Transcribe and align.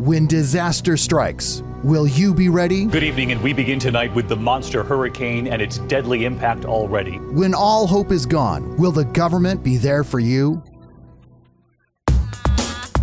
When 0.00 0.26
disaster 0.26 0.96
strikes, 0.96 1.62
will 1.84 2.06
you 2.06 2.32
be 2.32 2.48
ready? 2.48 2.86
Good 2.86 3.02
evening, 3.02 3.32
and 3.32 3.42
we 3.42 3.52
begin 3.52 3.78
tonight 3.78 4.14
with 4.14 4.30
the 4.30 4.36
monster 4.36 4.82
hurricane 4.82 5.46
and 5.46 5.60
its 5.60 5.76
deadly 5.76 6.24
impact 6.24 6.64
already. 6.64 7.18
When 7.18 7.52
all 7.52 7.86
hope 7.86 8.10
is 8.10 8.24
gone, 8.24 8.78
will 8.78 8.92
the 8.92 9.04
government 9.04 9.62
be 9.62 9.76
there 9.76 10.02
for 10.02 10.18
you? 10.18 10.62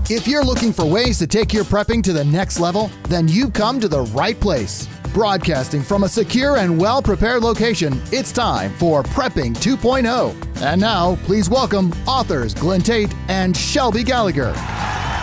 If 0.10 0.28
you're 0.28 0.44
looking 0.44 0.74
for 0.74 0.86
ways 0.86 1.20
to 1.20 1.28
take 1.28 1.54
your 1.54 1.66
prepping 1.66 2.02
to 2.02 2.14
the 2.14 2.26
next 2.26 2.60
level, 2.60 2.90
then 3.10 3.28
you've 3.28 3.54
come 3.54 3.80
to 3.80 3.88
the 3.88 4.02
right 4.02 4.40
place. 4.40 4.88
Broadcasting 5.14 5.84
from 5.84 6.04
a 6.04 6.10
secure 6.10 6.58
and 6.58 6.80
well 6.82 7.04
prepared 7.04 7.44
location, 7.44 8.02
it's 8.12 8.32
time 8.32 8.74
for 8.74 9.04
Prepping 9.04 9.56
2.0. 9.56 10.64
And 10.64 10.82
now, 10.82 11.16
please 11.26 11.48
welcome 11.48 11.92
authors 12.08 12.56
Glenn 12.56 12.82
Tate 12.82 13.14
and 13.28 13.56
Shelby 13.56 14.04
Gallagher. 14.04 14.56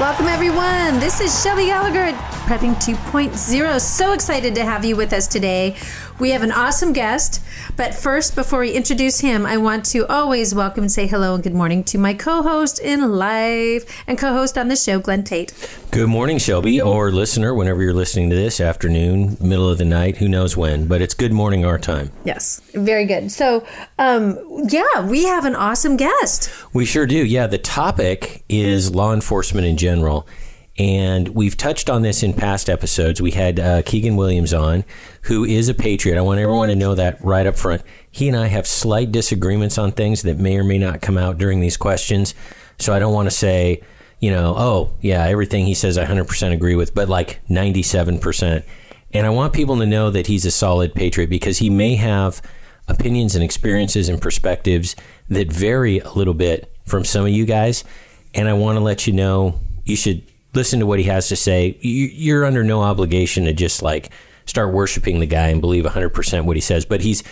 Welcome, 0.00 0.26
everyone. 0.26 0.98
This 0.98 1.20
is 1.20 1.40
Shelby 1.40 1.66
Gallagher 1.66 2.00
at 2.00 2.14
Prepping 2.48 2.74
2.0. 2.82 3.80
So 3.80 4.12
excited 4.12 4.52
to 4.56 4.64
have 4.64 4.84
you 4.84 4.96
with 4.96 5.12
us 5.12 5.28
today. 5.28 5.76
We 6.20 6.30
have 6.30 6.42
an 6.42 6.52
awesome 6.52 6.92
guest, 6.92 7.42
but 7.76 7.92
first, 7.92 8.36
before 8.36 8.60
we 8.60 8.70
introduce 8.70 9.18
him, 9.18 9.44
I 9.44 9.56
want 9.56 9.84
to 9.86 10.06
always 10.06 10.54
welcome 10.54 10.84
and 10.84 10.92
say 10.92 11.08
hello 11.08 11.34
and 11.34 11.42
good 11.42 11.54
morning 11.54 11.82
to 11.84 11.98
my 11.98 12.14
co 12.14 12.40
host 12.40 12.78
in 12.78 13.16
live 13.18 13.84
and 14.06 14.16
co 14.16 14.32
host 14.32 14.56
on 14.56 14.68
the 14.68 14.76
show, 14.76 15.00
Glenn 15.00 15.24
Tate. 15.24 15.52
Good 15.90 16.08
morning, 16.08 16.38
Shelby, 16.38 16.80
or 16.80 17.10
listener, 17.10 17.52
whenever 17.52 17.82
you're 17.82 17.92
listening 17.92 18.30
to 18.30 18.36
this, 18.36 18.60
afternoon, 18.60 19.36
middle 19.40 19.68
of 19.68 19.78
the 19.78 19.84
night, 19.84 20.18
who 20.18 20.28
knows 20.28 20.56
when, 20.56 20.86
but 20.86 21.02
it's 21.02 21.14
good 21.14 21.32
morning 21.32 21.64
our 21.64 21.78
time. 21.78 22.12
Yes, 22.24 22.60
very 22.74 23.06
good. 23.06 23.32
So, 23.32 23.66
um, 23.98 24.38
yeah, 24.68 25.04
we 25.08 25.24
have 25.24 25.44
an 25.44 25.56
awesome 25.56 25.96
guest. 25.96 26.48
We 26.72 26.84
sure 26.84 27.06
do. 27.06 27.24
Yeah, 27.24 27.48
the 27.48 27.58
topic 27.58 28.44
is 28.48 28.94
law 28.94 29.12
enforcement 29.12 29.66
in 29.66 29.76
general. 29.76 30.28
And 30.76 31.28
we've 31.28 31.56
touched 31.56 31.88
on 31.88 32.02
this 32.02 32.22
in 32.22 32.32
past 32.32 32.68
episodes. 32.68 33.22
We 33.22 33.30
had 33.30 33.60
uh, 33.60 33.82
Keagan 33.82 34.16
Williams 34.16 34.52
on, 34.52 34.84
who 35.22 35.44
is 35.44 35.68
a 35.68 35.74
patriot. 35.74 36.18
I 36.18 36.22
want 36.22 36.40
everyone 36.40 36.68
to 36.68 36.74
know 36.74 36.96
that 36.96 37.24
right 37.24 37.46
up 37.46 37.56
front. 37.56 37.82
He 38.10 38.26
and 38.26 38.36
I 38.36 38.48
have 38.48 38.66
slight 38.66 39.12
disagreements 39.12 39.78
on 39.78 39.92
things 39.92 40.22
that 40.22 40.38
may 40.38 40.56
or 40.56 40.64
may 40.64 40.78
not 40.78 41.00
come 41.00 41.16
out 41.16 41.38
during 41.38 41.60
these 41.60 41.76
questions. 41.76 42.34
So 42.78 42.92
I 42.92 42.98
don't 42.98 43.14
want 43.14 43.26
to 43.26 43.36
say, 43.36 43.82
you 44.18 44.32
know, 44.32 44.54
oh, 44.56 44.94
yeah, 45.00 45.24
everything 45.24 45.64
he 45.64 45.74
says 45.74 45.96
I 45.96 46.06
100% 46.06 46.52
agree 46.52 46.74
with, 46.74 46.92
but 46.92 47.08
like 47.08 47.40
97%. 47.48 48.64
And 49.12 49.26
I 49.26 49.30
want 49.30 49.52
people 49.52 49.78
to 49.78 49.86
know 49.86 50.10
that 50.10 50.26
he's 50.26 50.44
a 50.44 50.50
solid 50.50 50.92
patriot 50.92 51.30
because 51.30 51.58
he 51.58 51.70
may 51.70 51.94
have 51.94 52.42
opinions 52.88 53.36
and 53.36 53.44
experiences 53.44 54.08
and 54.08 54.20
perspectives 54.20 54.96
that 55.28 55.52
vary 55.52 56.00
a 56.00 56.10
little 56.10 56.34
bit 56.34 56.74
from 56.84 57.04
some 57.04 57.24
of 57.24 57.30
you 57.30 57.46
guys. 57.46 57.84
And 58.34 58.48
I 58.48 58.54
want 58.54 58.76
to 58.76 58.82
let 58.82 59.06
you 59.06 59.12
know 59.12 59.60
you 59.84 59.94
should 59.94 60.22
listen 60.54 60.80
to 60.80 60.86
what 60.86 60.98
he 60.98 61.06
has 61.06 61.28
to 61.28 61.36
say. 61.36 61.76
You're 61.80 62.44
under 62.44 62.64
no 62.64 62.82
obligation 62.82 63.44
to 63.44 63.52
just 63.52 63.82
like 63.82 64.10
start 64.46 64.72
worshiping 64.72 65.20
the 65.20 65.26
guy 65.26 65.48
and 65.48 65.60
believe 65.60 65.84
100% 65.84 66.44
what 66.44 66.56
he 66.56 66.60
says, 66.60 66.84
but 66.84 67.00
he's 67.00 67.22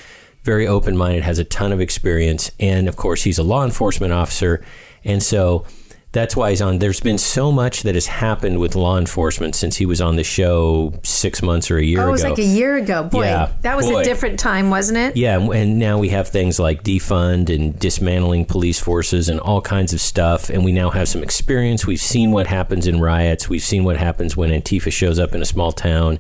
very 0.44 0.66
open 0.66 0.96
minded, 0.96 1.22
has 1.22 1.38
a 1.38 1.44
ton 1.44 1.72
of 1.72 1.80
experience, 1.80 2.50
and 2.58 2.88
of 2.88 2.96
course, 2.96 3.22
he's 3.22 3.38
a 3.38 3.42
law 3.42 3.64
enforcement 3.64 4.12
officer. 4.12 4.64
And 5.04 5.22
so 5.22 5.66
that's 6.12 6.36
why 6.36 6.50
he's 6.50 6.60
on. 6.60 6.78
There's 6.78 7.00
been 7.00 7.16
so 7.16 7.50
much 7.50 7.84
that 7.84 7.94
has 7.94 8.06
happened 8.06 8.60
with 8.60 8.76
law 8.76 8.98
enforcement 8.98 9.54
since 9.54 9.76
he 9.76 9.86
was 9.86 10.02
on 10.02 10.16
the 10.16 10.24
show 10.24 10.92
six 11.02 11.42
months 11.42 11.70
or 11.70 11.78
a 11.78 11.82
year 11.82 12.00
oh, 12.00 12.02
ago. 12.02 12.08
it 12.08 12.12
was 12.12 12.22
like 12.22 12.38
a 12.38 12.44
year 12.44 12.76
ago. 12.76 13.02
Boy, 13.04 13.24
Yeah, 13.24 13.50
that 13.62 13.78
was 13.78 13.86
boy. 13.86 14.00
a 14.00 14.04
different 14.04 14.38
time, 14.38 14.68
wasn't 14.68 14.98
it? 14.98 15.16
Yeah, 15.16 15.38
and 15.38 15.78
now 15.78 15.98
we 15.98 16.10
have 16.10 16.28
things 16.28 16.60
like 16.60 16.82
defund 16.82 17.48
and 17.48 17.78
dismantling 17.78 18.44
police 18.44 18.78
forces 18.78 19.30
and 19.30 19.40
all 19.40 19.62
kinds 19.62 19.94
of 19.94 20.02
stuff. 20.02 20.50
And 20.50 20.66
we 20.66 20.72
now 20.72 20.90
have 20.90 21.08
some 21.08 21.22
experience. 21.22 21.86
We've 21.86 21.98
seen 21.98 22.30
what 22.30 22.46
happens 22.46 22.86
in 22.86 23.00
riots. 23.00 23.48
We've 23.48 23.62
seen 23.62 23.84
what 23.84 23.96
happens 23.96 24.36
when 24.36 24.50
Antifa 24.50 24.92
shows 24.92 25.18
up 25.18 25.34
in 25.34 25.40
a 25.40 25.46
small 25.46 25.72
town 25.72 26.18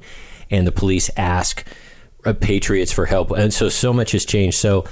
and 0.50 0.66
the 0.66 0.72
police 0.72 1.10
ask 1.18 1.66
uh, 2.24 2.32
patriots 2.32 2.92
for 2.92 3.04
help. 3.06 3.30
And 3.30 3.52
so, 3.52 3.68
so 3.68 3.92
much 3.92 4.12
has 4.12 4.24
changed. 4.24 4.56
So, 4.56 4.84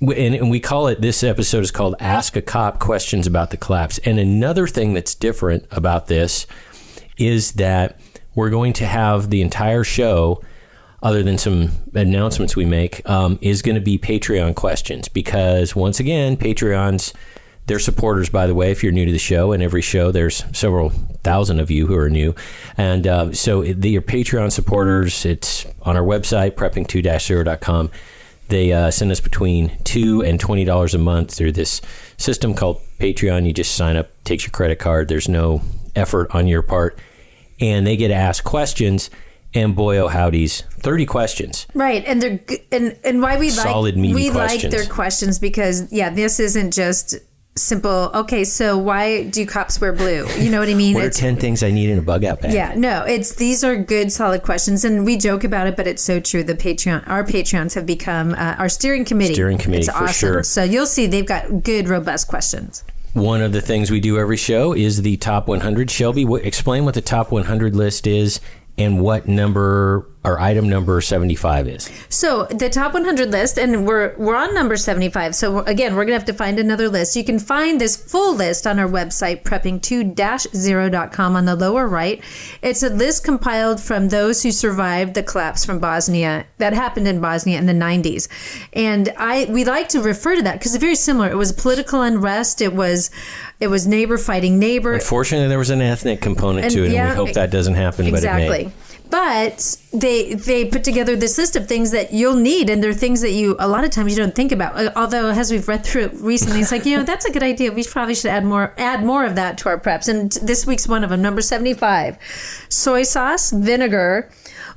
and, 0.00 0.34
and 0.34 0.50
we 0.50 0.60
call 0.60 0.88
it, 0.88 1.00
this 1.00 1.22
episode 1.22 1.62
is 1.62 1.70
called 1.70 1.94
Ask 2.00 2.36
a 2.36 2.42
Cop 2.42 2.78
Questions 2.78 3.26
About 3.26 3.50
the 3.50 3.56
Collapse. 3.56 3.98
And 3.98 4.18
another 4.18 4.66
thing 4.66 4.94
that's 4.94 5.14
different 5.14 5.66
about 5.70 6.06
this 6.06 6.46
is 7.16 7.52
that 7.52 7.98
we're 8.34 8.50
going 8.50 8.74
to 8.74 8.86
have 8.86 9.30
the 9.30 9.40
entire 9.40 9.84
show 9.84 10.42
other 11.02 11.22
than 11.22 11.38
some 11.38 11.70
announcements 11.94 12.56
we 12.56 12.64
make, 12.64 13.08
um, 13.08 13.38
is 13.40 13.62
going 13.62 13.74
to 13.74 13.80
be 13.80 13.98
Patreon 13.98 14.54
questions 14.54 15.08
because 15.08 15.76
once 15.76 16.00
again, 16.00 16.36
Patreons, 16.36 17.12
they're 17.66 17.78
supporters, 17.78 18.28
by 18.28 18.46
the 18.46 18.54
way, 18.54 18.70
if 18.70 18.82
you're 18.82 18.92
new 18.92 19.04
to 19.04 19.12
the 19.12 19.18
show. 19.18 19.52
And 19.52 19.62
every 19.62 19.82
show, 19.82 20.10
there's 20.10 20.44
several 20.52 20.90
thousand 21.22 21.60
of 21.60 21.70
you 21.70 21.86
who 21.86 21.96
are 21.96 22.08
new. 22.08 22.34
And 22.76 23.06
uh, 23.06 23.32
so 23.32 23.62
they 23.62 23.94
are 23.96 24.02
Patreon 24.02 24.52
supporters. 24.52 25.24
It's 25.24 25.66
on 25.82 25.96
our 25.96 26.02
website, 26.02 26.52
prepping2-0.com. 26.52 27.90
They 28.48 28.72
uh, 28.72 28.90
send 28.90 29.10
us 29.10 29.20
between 29.20 29.76
two 29.84 30.22
and 30.22 30.38
twenty 30.38 30.64
dollars 30.64 30.94
a 30.94 30.98
month 30.98 31.34
through 31.34 31.52
this 31.52 31.80
system 32.16 32.54
called 32.54 32.80
Patreon. 33.00 33.46
You 33.46 33.52
just 33.52 33.74
sign 33.74 33.96
up, 33.96 34.10
takes 34.24 34.44
your 34.44 34.52
credit 34.52 34.78
card. 34.78 35.08
There's 35.08 35.28
no 35.28 35.62
effort 35.94 36.34
on 36.34 36.46
your 36.46 36.62
part, 36.62 36.98
and 37.60 37.86
they 37.86 37.96
get 37.96 38.10
asked 38.10 38.44
questions. 38.44 39.10
And 39.54 39.74
boy, 39.74 39.96
oh 39.98 40.08
howdies, 40.08 40.62
thirty 40.70 41.06
questions. 41.06 41.66
Right, 41.74 42.04
and 42.06 42.20
they're 42.20 42.40
and 42.70 42.98
and 43.04 43.22
why 43.22 43.38
we 43.38 43.50
Solid, 43.50 43.94
like 43.94 44.00
meaty 44.00 44.14
we 44.14 44.30
like 44.30 44.60
their 44.60 44.86
questions 44.86 45.38
because 45.38 45.90
yeah, 45.92 46.10
this 46.10 46.38
isn't 46.38 46.72
just 46.72 47.16
simple. 47.56 48.10
Okay, 48.14 48.44
so 48.44 48.76
why 48.78 49.24
do 49.24 49.44
cops 49.46 49.80
wear 49.80 49.92
blue? 49.92 50.26
You 50.38 50.50
know 50.50 50.60
what 50.60 50.68
I 50.68 50.74
mean? 50.74 50.94
What 50.94 51.04
are 51.04 51.06
It's- 51.06 51.18
ten 51.20 51.36
things 51.36 51.62
I 51.62 51.70
need 51.70 51.90
in 51.90 51.98
a 51.98 52.02
bug 52.02 52.24
out 52.24 52.40
bag? 52.42 52.52
yeah, 52.52 52.74
no, 52.76 53.04
it's 53.04 53.34
these 53.36 53.64
are 53.64 53.76
good, 53.76 54.12
solid 54.12 54.42
questions, 54.42 54.84
and 54.84 55.04
we 55.04 55.16
joke 55.16 55.44
about 55.44 55.66
it, 55.66 55.76
but 55.76 55.86
it's 55.86 56.02
so 56.02 56.20
true. 56.20 56.42
The 56.44 56.54
Patreon, 56.54 57.08
our 57.08 57.24
Patreons 57.24 57.74
have 57.74 57.86
become 57.86 58.34
uh, 58.34 58.56
our 58.58 58.68
steering 58.68 59.04
committee. 59.04 59.34
Steering 59.34 59.58
committee, 59.58 59.86
it's 59.86 59.88
for 59.96 60.04
awesome. 60.04 60.12
sure. 60.12 60.42
So 60.42 60.62
you'll 60.62 60.86
see 60.86 61.06
they've 61.06 61.26
got 61.26 61.62
good, 61.62 61.88
robust 61.88 62.28
questions. 62.28 62.84
One 63.14 63.40
of 63.40 63.52
the 63.52 63.62
things 63.62 63.90
we 63.90 64.00
do 64.00 64.18
every 64.18 64.36
show 64.36 64.74
is 64.74 65.00
the 65.00 65.16
top 65.16 65.48
100. 65.48 65.90
Shelby, 65.90 66.26
explain 66.42 66.84
what 66.84 66.92
the 66.94 67.00
top 67.00 67.32
100 67.32 67.74
list 67.74 68.06
is 68.06 68.40
and 68.78 69.00
what 69.00 69.26
number 69.26 70.06
or 70.26 70.40
item 70.40 70.68
number 70.68 71.00
75 71.00 71.68
is. 71.68 71.90
So 72.08 72.44
the 72.46 72.68
top 72.68 72.94
100 72.94 73.30
list, 73.30 73.58
and 73.58 73.86
we're 73.86 74.16
we're 74.16 74.34
on 74.34 74.52
number 74.54 74.76
75. 74.76 75.36
So 75.36 75.60
again, 75.60 75.94
we're 75.94 76.04
gonna 76.04 76.18
have 76.18 76.24
to 76.26 76.32
find 76.32 76.58
another 76.58 76.88
list. 76.88 77.14
You 77.14 77.24
can 77.24 77.38
find 77.38 77.80
this 77.80 77.96
full 77.96 78.34
list 78.34 78.66
on 78.66 78.80
our 78.80 78.88
website, 78.88 79.44
prepping2-0.com 79.44 81.36
on 81.36 81.44
the 81.44 81.54
lower 81.54 81.86
right. 81.86 82.22
It's 82.60 82.82
a 82.82 82.90
list 82.90 83.24
compiled 83.24 83.80
from 83.80 84.08
those 84.08 84.42
who 84.42 84.50
survived 84.50 85.14
the 85.14 85.22
collapse 85.22 85.64
from 85.64 85.78
Bosnia 85.78 86.46
that 86.58 86.72
happened 86.72 87.06
in 87.06 87.20
Bosnia 87.20 87.58
in 87.58 87.66
the 87.66 87.72
90s, 87.72 88.28
and 88.72 89.12
I 89.16 89.46
we 89.48 89.64
like 89.64 89.88
to 89.90 90.02
refer 90.02 90.34
to 90.34 90.42
that 90.42 90.58
because 90.58 90.74
it's 90.74 90.82
very 90.82 90.96
similar. 90.96 91.30
It 91.30 91.36
was 91.36 91.52
political 91.52 92.02
unrest. 92.02 92.60
It 92.60 92.74
was 92.74 93.10
it 93.58 93.68
was 93.68 93.86
neighbor 93.86 94.18
fighting 94.18 94.58
neighbor. 94.58 94.94
Unfortunately, 94.94 95.48
there 95.48 95.58
was 95.58 95.70
an 95.70 95.80
ethnic 95.80 96.20
component 96.20 96.66
And 96.66 96.74
to 96.74 96.84
it, 96.84 96.92
yeah, 96.92 97.08
and 97.08 97.10
we 97.10 97.16
hope 97.16 97.34
that 97.34 97.50
doesn't 97.50 97.74
happen, 97.74 98.06
but 98.06 98.18
exactly. 98.18 98.66
may. 98.66 98.72
But 99.08 99.78
they 99.92 100.34
they 100.34 100.64
put 100.64 100.82
together 100.82 101.14
this 101.14 101.38
list 101.38 101.54
of 101.54 101.68
things 101.68 101.92
that 101.92 102.12
you'll 102.12 102.36
need, 102.36 102.68
and 102.68 102.82
they're 102.82 102.92
things 102.92 103.20
that 103.20 103.30
you 103.30 103.56
a 103.58 103.68
lot 103.68 103.84
of 103.84 103.90
times 103.90 104.16
you 104.16 104.22
don't 104.22 104.34
think 104.34 104.52
about. 104.52 104.76
Uh, 104.76 104.92
Although, 104.96 105.30
as 105.30 105.50
we've 105.50 105.66
read 105.68 105.84
through 105.84 106.06
it 106.06 106.14
recently, 106.14 106.60
it's 106.60 106.72
like 106.72 106.84
you 106.84 106.96
know 106.96 107.04
that's 107.04 107.24
a 107.24 107.32
good 107.32 107.44
idea. 107.44 107.70
We 107.70 107.84
probably 107.84 108.16
should 108.16 108.30
add 108.30 108.44
more 108.44 108.74
add 108.78 109.04
more 109.04 109.24
of 109.24 109.36
that 109.36 109.58
to 109.58 109.68
our 109.68 109.78
preps. 109.78 110.08
And 110.08 110.32
this 110.32 110.66
week's 110.66 110.88
one 110.88 111.04
of 111.04 111.10
them, 111.10 111.22
number 111.22 111.40
seventy 111.40 111.72
five, 111.72 112.18
soy 112.68 113.04
sauce, 113.04 113.52
vinegar, 113.52 114.28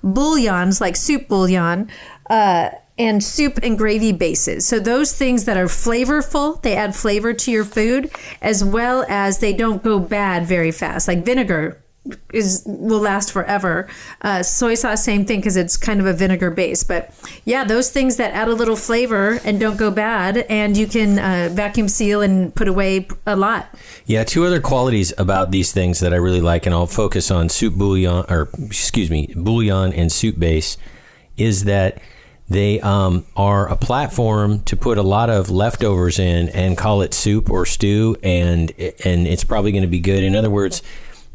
bouillons 0.04 0.80
like 0.80 0.96
soup 0.96 1.28
bouillon. 1.28 1.90
Uh, 2.30 2.70
and 3.00 3.24
soup 3.24 3.60
and 3.64 3.78
gravy 3.78 4.12
bases. 4.12 4.68
So 4.68 4.80
those 4.80 5.14
things 5.14 5.46
that 5.46 5.58
are 5.58 5.66
flavorful, 5.66 6.62
they 6.62 6.76
add 6.76 6.96
flavor 6.96 7.34
to 7.34 7.52
your 7.52 7.64
food, 7.64 8.12
as 8.42 8.64
well 8.64 9.06
as 9.08 9.40
they 9.40 9.54
don't 9.54 9.82
go 9.82 10.00
bad 10.00 10.46
very 10.46 10.72
fast. 10.72 11.08
Like 11.08 11.24
vinegar 11.24 11.82
is 12.34 12.64
will 12.66 13.00
last 13.00 13.32
forever. 13.32 13.88
Uh, 14.22 14.42
soy 14.42 14.74
sauce, 14.74 15.04
same 15.04 15.26
thing 15.26 15.40
because 15.40 15.56
it's 15.58 15.78
kind 15.78 16.00
of 16.00 16.06
a 16.06 16.14
vinegar 16.14 16.50
base. 16.50 16.84
But 16.84 17.14
yeah, 17.46 17.64
those 17.64 17.90
things 17.90 18.18
that 18.18 18.34
add 18.34 18.48
a 18.48 18.54
little 18.54 18.76
flavor 18.76 19.40
and 19.44 19.60
don't 19.60 19.78
go 19.78 19.92
bad, 19.92 20.38
and 20.50 20.76
you 20.76 20.88
can 20.88 21.20
uh, 21.20 21.54
vacuum 21.54 21.88
seal 21.88 22.22
and 22.22 22.54
put 22.54 22.68
away 22.68 23.08
a 23.26 23.36
lot. 23.36 23.74
Yeah, 24.06 24.24
two 24.24 24.46
other 24.46 24.60
qualities 24.60 25.14
about 25.18 25.52
these 25.52 25.72
things 25.72 26.00
that 26.00 26.14
I 26.14 26.18
really 26.18 26.42
like, 26.42 26.66
and 26.66 26.76
I'll 26.76 26.88
focus 26.88 27.32
on 27.32 27.48
soup 27.48 27.76
bouillon, 27.76 28.26
or 28.30 28.50
excuse 28.66 29.10
me, 29.10 29.34
bouillon 29.36 29.94
and 29.94 30.12
soup 30.12 30.40
base, 30.40 30.78
is 31.38 31.66
that 31.66 32.02
they 32.50 32.80
um, 32.82 33.26
are 33.36 33.70
a 33.70 33.76
platform 33.76 34.62
to 34.64 34.76
put 34.76 34.98
a 34.98 35.04
lot 35.04 35.30
of 35.30 35.50
leftovers 35.50 36.18
in 36.18 36.50
and 36.50 36.78
call 36.78 37.02
it 37.02 37.14
soup 37.14 37.50
or 37.50 37.66
stew, 37.66 38.18
and 38.24 38.72
and 39.06 39.28
it's 39.28 39.44
probably 39.44 39.72
going 39.72 39.84
to 39.84 39.88
be 39.88 40.00
good. 40.00 40.24
In 40.24 40.36
other 40.36 40.50
words, 40.50 40.82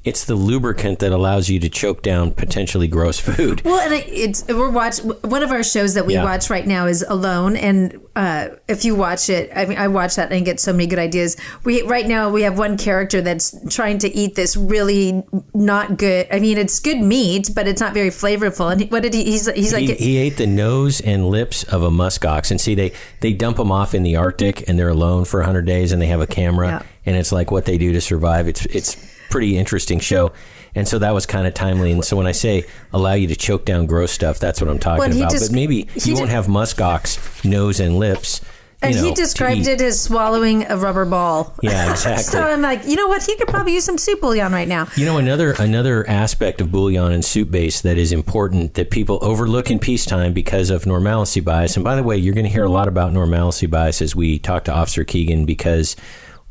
it's 0.05 0.25
the 0.27 0.35
lubricant 0.35 0.99
that 0.99 1.13
allows 1.13 1.49
you 1.49 1.59
to 1.61 1.69
choke 1.69 2.03
down 2.03 2.31
potentially 2.33 2.87
gross 2.89 3.19
food. 3.19 3.63
Well, 3.65 3.81
and 3.81 3.95
it's 4.07 4.45
we're 4.49 4.69
watch 4.71 4.99
one 4.99 5.43
of 5.43 5.51
our 5.51 5.63
shows 5.63 5.95
that 5.95 6.05
we 6.07 6.15
Yeah. 6.15 6.25
watch 6.25 6.51
right 6.51 6.67
now 6.67 6.87
is 6.87 7.03
Alone, 7.09 7.57
and 7.57 7.99
uh, 8.17 8.49
if 8.69 8.85
you 8.85 8.95
watch 8.95 9.29
it, 9.31 9.51
I 9.57 9.65
mean, 9.65 9.79
I 9.79 9.89
watch 9.89 10.17
that 10.17 10.31
and 10.31 10.45
get 10.45 10.61
so 10.61 10.73
many 10.73 10.87
good 10.87 10.99
ideas. 10.99 11.37
We 11.65 11.83
right 11.83 12.07
now 12.07 12.31
we 12.31 12.43
have 12.43 12.59
one 12.59 12.77
character 12.77 13.21
that's 13.23 13.55
trying 13.75 13.99
to 13.99 14.15
eat 14.15 14.35
this 14.35 14.57
really 14.57 15.23
not 15.55 15.97
good. 15.97 16.27
I 16.31 16.39
mean, 16.39 16.59
it's 16.59 16.79
good 16.81 16.99
meat, 17.01 17.51
but 17.55 17.67
it's 17.67 17.81
not 17.81 17.95
very 17.95 18.11
flavorful. 18.11 18.71
And 18.71 18.83
he, 18.83 18.87
what 18.89 19.03
did 19.03 19.15
he? 19.15 19.25
He's 19.25 19.51
he's 19.55 19.73
like 19.73 19.85
he, 19.89 19.95
he 19.95 20.17
ate 20.19 20.37
the 20.37 20.47
nose 20.47 21.01
and 21.01 21.27
lips 21.29 21.65
of 21.65 21.83
a 21.83 21.91
musk 21.91 22.25
ox, 22.25 22.51
and 22.51 22.61
see 22.61 22.75
they 22.75 22.93
they 23.21 23.33
dump 23.33 23.57
them 23.57 23.73
off 23.73 23.95
in 23.95 24.03
the 24.03 24.17
Arctic, 24.17 24.69
and 24.69 24.79
they're 24.79 24.89
alone 24.91 25.25
for 25.25 25.43
hundred 25.43 25.67
days, 25.67 25.93
and 25.93 26.01
they 26.01 26.07
have 26.09 26.21
a 26.21 26.27
camera, 26.27 26.67
Yeah. 26.69 26.83
and 27.07 27.17
it's 27.17 27.33
like 27.33 27.51
what 27.51 27.65
they 27.65 27.79
do 27.79 27.93
to 27.93 28.01
survive. 28.01 28.47
It's 28.49 28.67
it's 28.67 28.97
pretty 29.35 29.59
interesting 29.59 29.99
show, 29.99 30.31
and 30.77 30.87
so 30.87 31.01
that 31.01 31.13
was 31.13 31.27
kind 31.27 31.45
of 31.45 31.55
timely. 31.55 31.91
And 31.91 32.05
so 32.05 32.17
when 32.17 32.29
I 32.29 32.33
say 32.33 32.65
allow 32.93 33.15
you 33.15 33.27
to 33.27 33.35
choke 33.35 33.65
down 33.65 33.87
gross 33.87 34.13
stuff, 34.13 34.39
that's 34.39 34.61
what 34.61 34.71
I'm 34.71 34.79
talking 34.79 35.01
Well, 35.01 35.17
about. 35.19 35.33
just- 35.33 35.51
but 35.51 35.55
maybe 35.55 35.89
he 35.97 36.11
you 36.11 36.15
won't 36.15 36.31
have 36.31 36.47
musk 36.49 36.81
ox 36.81 37.19
nose 37.45 37.81
and 37.81 37.99
lips. 37.99 38.41
you 38.45 38.89
and 38.91 38.97
know, 38.97 39.03
he 39.05 39.13
described 39.15 39.67
it 39.67 39.81
as 39.81 39.99
swallowing 40.01 40.67
a 40.71 40.77
rubber 40.77 41.05
ball. 41.05 41.53
Yeah, 41.63 41.91
exactly. 41.91 42.23
so 42.23 42.43
I'm 42.43 42.61
like, 42.63 42.87
you 42.87 42.95
know 42.95 43.09
what? 43.09 43.25
He 43.25 43.35
could 43.37 43.49
probably 43.49 43.73
use 43.75 43.85
some 43.85 43.99
soup 43.99 44.21
bouillon 44.21 44.53
right 44.53 44.69
now. 44.69 44.87
You 44.97 45.05
know 45.07 45.17
another 45.19 45.53
another 45.59 46.09
aspect 46.09 46.61
of 46.61 46.71
bouillon 46.71 47.11
and 47.11 47.25
soup 47.25 47.51
base 47.51 47.81
that 47.81 47.99
is 47.99 48.13
important 48.13 48.75
that 48.75 48.91
people 48.91 49.19
overlook 49.23 49.69
in 49.71 49.79
peacetime 49.81 50.33
because 50.33 50.71
of 50.71 50.87
normalcy 50.87 51.41
bias. 51.41 51.75
And 51.77 51.83
by 51.85 51.97
the 51.97 52.03
way, 52.05 52.19
you're 52.19 52.35
going 52.35 52.45
to 52.47 52.53
hear 52.53 52.65
a 52.65 52.69
lot 52.71 52.87
about 52.87 53.13
normalcy 53.13 53.67
bias 53.67 54.01
as 54.01 54.15
we 54.15 54.39
talk 54.39 54.63
to 54.65 54.73
Officer 54.73 55.05
Keagan 55.05 55.45
because 55.47 55.97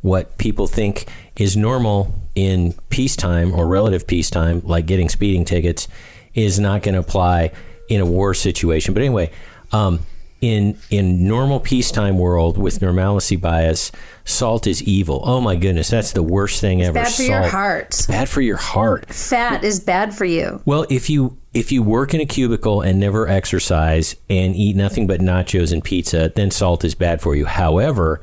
what 0.01 0.37
people 0.37 0.67
think 0.67 1.05
is 1.37 1.55
normal 1.55 2.13
in 2.35 2.73
peacetime 2.89 3.53
or 3.53 3.67
relative 3.67 4.07
peacetime, 4.07 4.61
like 4.65 4.85
getting 4.85 5.09
speeding 5.09 5.45
tickets, 5.45 5.87
is 6.33 6.59
not 6.59 6.81
going 6.81 6.93
to 6.93 6.99
apply 6.99 7.51
in 7.89 8.01
a 8.01 8.05
war 8.05 8.33
situation. 8.33 8.93
But 8.93 9.01
anyway, 9.01 9.31
um, 9.71 9.99
in 10.41 10.77
in 10.89 11.25
normal 11.25 11.61
peacetime 11.61 12.17
world 12.17 12.57
with 12.57 12.81
normalcy 12.81 13.37
bias, 13.37 13.93
salt 14.25 14.67
is 14.67 14.83
evil. 14.83 15.21
Oh 15.23 15.39
my 15.39 15.55
goodness, 15.55 15.89
that's 15.89 16.11
the 16.11 16.21
worst 16.23 16.59
thing 16.59 16.81
ever. 16.83 16.93
Bad 16.93 17.13
for 17.13 17.23
your 17.23 17.41
Salt. 17.41 17.51
heart. 17.51 17.85
It's 17.87 18.07
bad 18.07 18.27
for 18.29 18.41
your 18.41 18.57
heart. 18.57 19.13
Fat 19.13 19.63
is 19.63 19.79
bad 19.79 20.13
for 20.13 20.25
you. 20.25 20.61
Well, 20.65 20.85
if 20.89 21.09
you 21.09 21.37
if 21.53 21.71
you 21.71 21.81
work 21.81 22.13
in 22.13 22.19
a 22.19 22.25
cubicle 22.25 22.81
and 22.81 22.99
never 22.99 23.27
exercise 23.27 24.17
and 24.29 24.53
eat 24.55 24.75
nothing 24.75 25.07
but 25.07 25.21
nachos 25.21 25.71
and 25.71 25.81
pizza, 25.81 26.33
then 26.35 26.51
salt 26.51 26.83
is 26.83 26.93
bad 26.93 27.21
for 27.21 27.35
you. 27.35 27.45
However, 27.45 28.19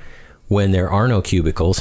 when 0.51 0.73
there 0.73 0.91
are 0.91 1.07
no 1.07 1.23
cubicles 1.23 1.81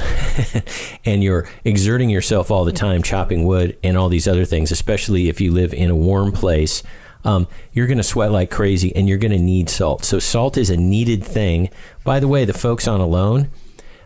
and 1.06 1.24
you're 1.24 1.50
exerting 1.66 2.07
yourself 2.07 2.51
all 2.51 2.63
the 2.63 2.71
time 2.71 3.01
chopping 3.01 3.44
wood 3.44 3.75
and 3.83 3.98
all 3.98 4.10
these 4.10 4.27
other 4.27 4.45
things, 4.45 4.71
especially 4.71 5.27
if 5.27 5.42
you 5.42 5.51
live 5.51 5.74
in 5.74 5.89
a 5.89 5.95
warm 5.95 6.31
place, 6.31 6.83
um, 7.25 7.48
you're 7.74 7.88
going 7.88 7.98
to 7.98 8.04
sweat 8.04 8.31
like 8.31 8.51
crazy 8.51 8.95
and 8.95 9.10
you're 9.10 9.18
going 9.18 9.31
to 9.31 9.39
need 9.39 9.71
salt. 9.71 10.06
So 10.06 10.19
salt 10.19 10.56
is 10.56 10.69
a 10.69 10.77
needed 10.77 11.24
thing. 11.24 11.71
By 12.04 12.19
the 12.19 12.27
way, 12.27 12.45
the 12.45 12.54
folks 12.54 12.88
on 12.88 13.01
Alone, 13.01 13.50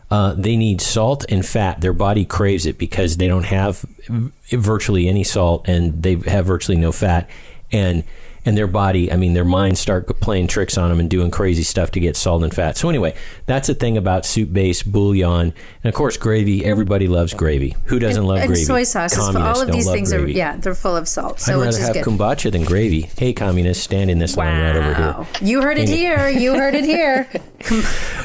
uh, 0.09 0.33
they 0.35 0.55
need 0.55 0.79
salt 0.79 1.25
and 1.27 1.45
fat. 1.45 1.81
Their 1.81 1.91
body 1.91 2.23
craves 2.23 2.65
it 2.65 2.77
because 2.77 3.17
they 3.17 3.27
don't 3.27 3.43
have 3.43 3.85
virtually 4.07 5.09
any 5.09 5.25
salt 5.25 5.67
and 5.67 6.01
they 6.01 6.15
have 6.15 6.45
virtually 6.45 6.77
no 6.77 6.93
fat. 6.93 7.29
And 7.69 8.05
and 8.45 8.57
their 8.57 8.67
body, 8.67 9.11
I 9.11 9.15
mean, 9.15 9.33
their 9.33 9.45
minds 9.45 9.79
start 9.79 10.07
playing 10.19 10.47
tricks 10.47 10.77
on 10.77 10.89
them 10.89 10.99
and 10.99 11.09
doing 11.09 11.31
crazy 11.31 11.63
stuff 11.63 11.91
to 11.91 11.99
get 11.99 12.15
salt 12.15 12.43
and 12.43 12.53
fat. 12.53 12.77
So 12.77 12.89
anyway, 12.89 13.15
that's 13.45 13.67
the 13.67 13.75
thing 13.75 13.97
about 13.97 14.25
soup 14.25 14.51
base, 14.53 14.83
bouillon, 14.83 15.53
and 15.83 15.89
of 15.89 15.93
course 15.93 16.17
gravy. 16.17 16.65
Everybody 16.65 17.07
loves 17.07 17.33
gravy. 17.33 17.75
Who 17.85 17.99
doesn't 17.99 18.23
love 18.23 18.39
and 18.39 18.47
gravy? 18.47 18.63
soy 18.63 18.83
sauces. 18.83 19.17
Communists 19.19 19.59
all 19.59 19.67
of 19.67 19.71
these 19.73 19.89
things 19.89 20.11
gravy. 20.11 20.33
are 20.33 20.37
yeah, 20.37 20.57
they're 20.57 20.75
full 20.75 20.95
of 20.95 21.07
salt. 21.07 21.47
I'd 21.47 21.55
rather 21.55 21.79
have 21.79 21.93
good. 21.93 22.05
kombucha 22.05 22.51
than 22.51 22.63
gravy. 22.63 23.09
Hey, 23.17 23.33
communists, 23.33 23.83
stand 23.83 24.09
in 24.09 24.19
this 24.19 24.37
line 24.37 24.61
right 24.61 24.75
over 24.75 24.93
here. 24.93 25.27
You 25.41 25.61
heard 25.61 25.77
it 25.77 25.89
here. 25.89 26.29
You 26.29 26.55
heard 26.55 26.75
it 26.75 26.85
here. 26.85 27.29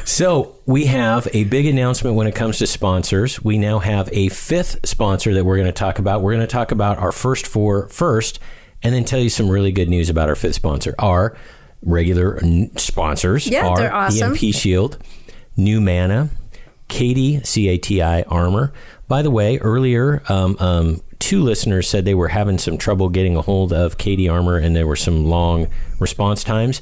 So 0.09 0.56
we 0.65 0.87
have 0.87 1.29
a 1.35 1.44
big 1.44 1.67
announcement 1.67 2.17
when 2.17 2.26
it 2.26 2.35
comes 2.35 2.59
to 2.59 2.67
sponsors. 2.67 3.44
We 3.44 3.59
now 3.59 3.79
have 3.79 4.09
a 4.11 4.31
fifth 4.31 4.88
sponsor 4.88 5.35
that 5.35 5.44
we're 5.44 5.56
going 5.56 5.67
to 5.67 5.73
talk 5.73 5.99
about. 5.99 6.23
We're 6.23 6.32
going 6.32 6.47
to 6.47 6.50
talk 6.50 6.73
about 6.73 6.97
our 6.97 7.12
first 7.12 7.47
four 7.47 7.88
first, 7.91 8.41
and 8.82 8.94
then 8.94 9.04
tell 9.04 9.19
you 9.20 9.28
some 9.30 9.48
really 9.48 9.72
good 9.72 9.88
news 9.88 10.08
about 10.10 10.28
our 10.28 10.36
fifth 10.36 10.54
sponsor. 10.54 10.94
Our 10.98 11.36
regular 11.82 12.40
sponsors 12.76 13.46
Yeah, 13.46 13.66
are 13.69 13.76
they're 13.76 13.94
awesome. 13.94 14.32
EMP 14.32 14.54
Shield, 14.54 14.98
NuManna, 15.56 16.30
Katie 16.88 17.42
C 17.44 17.69
A 17.69 17.78
T 17.78 18.00
I 18.02 18.22
Armor. 18.22 18.72
By 19.08 19.22
the 19.22 19.30
way, 19.30 19.58
earlier 19.58 20.22
um, 20.28 20.56
um, 20.58 21.02
two 21.19 21.42
listeners 21.42 21.88
said 21.88 22.04
they 22.04 22.14
were 22.14 22.28
having 22.28 22.58
some 22.58 22.78
trouble 22.78 23.08
getting 23.08 23.36
a 23.36 23.42
hold 23.42 23.72
of 23.72 23.98
CATI 23.98 24.28
Armor, 24.28 24.56
and 24.56 24.75
there 24.76 24.86
were 24.86 24.96
some 24.96 25.26
long 25.26 25.69
response 25.98 26.44
times. 26.44 26.81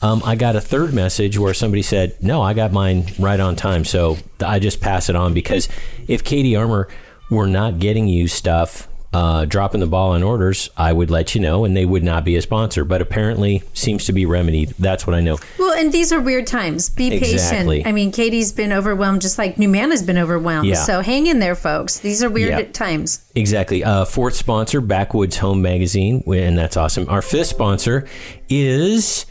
Um, 0.00 0.22
I 0.24 0.36
got 0.36 0.54
a 0.54 0.60
third 0.60 0.94
message 0.94 1.38
where 1.38 1.54
somebody 1.54 1.82
said, 1.82 2.16
"No, 2.22 2.40
I 2.42 2.54
got 2.54 2.72
mine 2.72 3.06
right 3.18 3.40
on 3.40 3.56
time." 3.56 3.84
So 3.84 4.18
I 4.44 4.58
just 4.60 4.80
pass 4.80 5.08
it 5.08 5.16
on 5.16 5.34
because 5.34 5.68
if 6.06 6.22
CATI 6.22 6.56
Armor 6.56 6.88
were 7.30 7.46
not 7.48 7.78
getting 7.80 8.06
you 8.06 8.28
stuff, 8.28 8.88
uh, 9.12 9.46
dropping 9.46 9.80
the 9.80 9.86
ball 9.86 10.10
on 10.12 10.22
orders, 10.22 10.68
I 10.76 10.92
would 10.92 11.10
let 11.10 11.34
you 11.34 11.40
know, 11.40 11.64
and 11.64 11.74
they 11.76 11.86
would 11.86 12.02
not 12.04 12.24
be 12.24 12.36
a 12.36 12.42
sponsor. 12.42 12.84
But 12.84 13.00
apparently, 13.00 13.62
seems 13.72 14.04
to 14.06 14.12
be 14.12 14.26
remedied. 14.26 14.74
That's 14.78 15.06
what 15.06 15.14
I 15.16 15.20
know. 15.20 15.38
Well, 15.58 15.72
and 15.78 15.92
these 15.92 16.12
are 16.12 16.20
weird 16.20 16.46
times. 16.46 16.90
Be 16.90 17.06
Exactly. 17.14 17.78
patient. 17.78 17.86
I 17.88 17.92
mean, 17.92 18.12
Katie's 18.12 18.52
been 18.52 18.72
overwhelmed, 18.72 19.22
just 19.22 19.38
like 19.38 19.56
NuManna's 19.56 20.02
been 20.02 20.18
overwhelmed. 20.18 20.68
Yeah. 20.68 20.74
So 20.74 21.00
hang 21.00 21.26
in 21.26 21.38
there, 21.38 21.54
folks. 21.54 21.98
These 22.00 22.22
are 22.22 22.28
weird 22.28 22.50
Yeah. 22.50 22.62
times. 22.72 23.20
Exactly. 23.34 23.82
Uh, 23.82 24.04
fourth 24.04 24.34
sponsor, 24.34 24.80
Backwoods 24.82 25.38
Home 25.38 25.62
Magazine, 25.62 26.22
and 26.26 26.58
that's 26.58 26.76
awesome. 26.76 27.06
Our 27.08 27.22
fifth 27.22 27.46
sponsor 27.48 28.06
is 28.50 29.24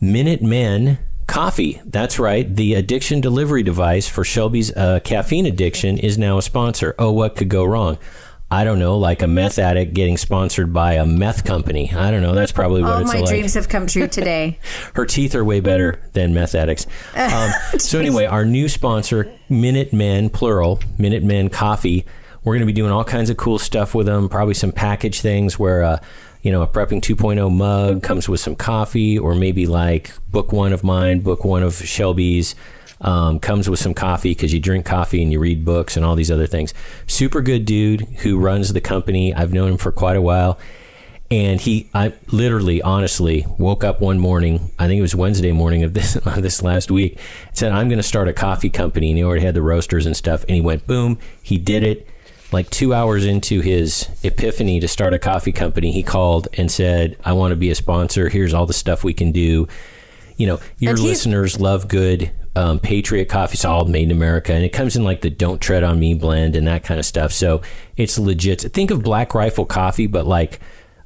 Minutemen 0.00 0.98
Coffee. 1.28 1.80
That's 1.86 2.18
right. 2.18 2.54
The 2.54 2.74
addiction 2.74 3.20
delivery 3.20 3.62
device 3.62 4.08
for 4.08 4.24
Shelby's 4.24 4.72
uh, 4.76 4.98
caffeine 5.04 5.46
addiction 5.46 5.96
is 5.96 6.18
now 6.18 6.38
a 6.38 6.42
sponsor. 6.42 6.94
Oh, 6.98 7.12
what 7.12 7.36
could 7.36 7.48
go 7.48 7.64
wrong? 7.64 7.98
I 8.52 8.64
don't 8.64 8.78
know, 8.78 8.98
like 8.98 9.22
a 9.22 9.26
meth 9.26 9.58
addict 9.58 9.94
getting 9.94 10.18
sponsored 10.18 10.74
by 10.74 10.96
a 10.96 11.06
meth 11.06 11.46
company. 11.46 11.90
I 11.90 12.10
don't 12.10 12.20
know. 12.20 12.34
That's 12.34 12.52
probably 12.52 12.82
what 12.82 12.92
All 12.92 13.00
it's 13.00 13.10
my 13.10 13.20
like. 13.20 13.28
dreams 13.30 13.54
have 13.54 13.70
come 13.70 13.86
true 13.86 14.06
today. 14.06 14.58
Her 14.94 15.06
teeth 15.06 15.34
are 15.34 15.42
way 15.42 15.60
better 15.60 16.02
than 16.12 16.34
meth 16.34 16.54
addicts. 16.54 16.86
Um, 17.16 17.50
so 17.78 17.98
anyway, 17.98 18.26
our 18.26 18.44
new 18.44 18.68
sponsor, 18.68 19.32
Minutemen, 19.48 20.28
plural, 20.28 20.80
Minutemen 20.98 21.48
Coffee. 21.48 22.04
We're 22.44 22.52
going 22.52 22.60
to 22.60 22.66
be 22.66 22.74
doing 22.74 22.92
all 22.92 23.04
kinds 23.04 23.30
of 23.30 23.38
cool 23.38 23.58
stuff 23.58 23.94
with 23.94 24.04
them. 24.04 24.28
Probably 24.28 24.52
some 24.52 24.70
package 24.70 25.22
things 25.22 25.58
where, 25.58 25.82
uh, 25.82 25.98
you 26.42 26.52
know, 26.52 26.60
a 26.60 26.66
prepping 26.66 27.00
2.0 27.00 27.50
mug 27.50 28.02
comes 28.02 28.28
with 28.28 28.40
some 28.40 28.54
coffee, 28.54 29.18
or 29.18 29.34
maybe 29.34 29.66
like 29.66 30.12
book 30.30 30.52
one 30.52 30.74
of 30.74 30.84
mine, 30.84 31.20
book 31.20 31.42
one 31.42 31.62
of 31.62 31.76
Shelby's. 31.76 32.54
Um, 33.02 33.40
comes 33.40 33.68
with 33.68 33.80
some 33.80 33.94
coffee 33.94 34.30
because 34.30 34.54
you 34.54 34.60
drink 34.60 34.86
coffee 34.86 35.22
and 35.22 35.32
you 35.32 35.40
read 35.40 35.64
books 35.64 35.96
and 35.96 36.06
all 36.06 36.14
these 36.14 36.30
other 36.30 36.46
things. 36.46 36.72
Super 37.08 37.40
good 37.40 37.64
dude 37.64 38.02
who 38.18 38.38
runs 38.38 38.72
the 38.72 38.80
company. 38.80 39.34
I've 39.34 39.52
known 39.52 39.72
him 39.72 39.76
for 39.76 39.90
quite 39.90 40.16
a 40.16 40.22
while. 40.22 40.56
And 41.32 41.62
he 41.62 41.88
i 41.94 42.12
literally 42.30 42.82
honestly 42.82 43.46
woke 43.56 43.84
up 43.84 44.02
one 44.02 44.18
morning 44.18 44.70
i 44.78 44.86
think 44.86 44.98
it 44.98 45.02
was 45.02 45.14
wednesday 45.14 45.50
morning 45.50 45.82
of 45.82 45.94
this 45.94 46.14
of 46.26 46.42
this 46.42 46.62
last 46.62 46.90
week 46.90 47.18
said 47.54 47.72
i'm 47.72 47.88
going 47.88 47.98
to 47.98 48.02
start 48.02 48.28
a 48.28 48.34
coffee 48.34 48.68
company. 48.68 49.08
And 49.08 49.16
he 49.16 49.24
already 49.24 49.40
had 49.40 49.54
the 49.54 49.62
roasters 49.62 50.04
and 50.04 50.14
stuff. 50.14 50.42
And 50.42 50.50
he 50.50 50.60
went 50.60 50.86
boom 50.86 51.18
he 51.42 51.56
did 51.56 51.82
it. 51.82 52.06
Like 52.52 52.68
two 52.68 52.92
hours 52.92 53.24
into 53.24 53.62
his 53.62 54.10
epiphany 54.22 54.78
to 54.80 54.88
start 54.88 55.14
a 55.14 55.18
coffee 55.18 55.52
company 55.52 55.90
he 55.90 56.02
called 56.02 56.48
and 56.58 56.70
said 56.70 57.16
i 57.24 57.32
want 57.32 57.52
to 57.52 57.56
be 57.56 57.70
a 57.70 57.74
sponsor. 57.74 58.28
Here's 58.28 58.52
all 58.52 58.66
the 58.66 58.74
stuff 58.74 59.02
we 59.02 59.14
can 59.14 59.32
do 59.32 59.66
you 60.42 60.48
know 60.48 60.58
your 60.78 60.96
listeners 60.96 61.60
love 61.60 61.86
good 61.86 62.32
um, 62.56 62.80
patriot 62.80 63.26
coffee. 63.26 63.54
It's 63.54 63.64
all 63.64 63.84
made 63.84 64.02
in 64.02 64.10
america 64.10 64.52
and 64.52 64.64
it 64.64 64.70
comes 64.70 64.96
in 64.96 65.04
like 65.04 65.20
the 65.20 65.30
don't 65.30 65.60
tread 65.60 65.84
on 65.84 66.00
me 66.00 66.14
blend 66.14 66.56
and 66.56 66.66
that 66.66 66.82
kind 66.82 66.98
of 66.98 67.06
stuff. 67.06 67.32
So 67.32 67.62
it's 67.96 68.18
legit. 68.18 68.60
Think 68.60 68.90
of 68.90 69.04
black 69.04 69.34
rifle 69.34 69.64
coffee 69.64 70.08
but 70.08 70.26
like 70.26 70.58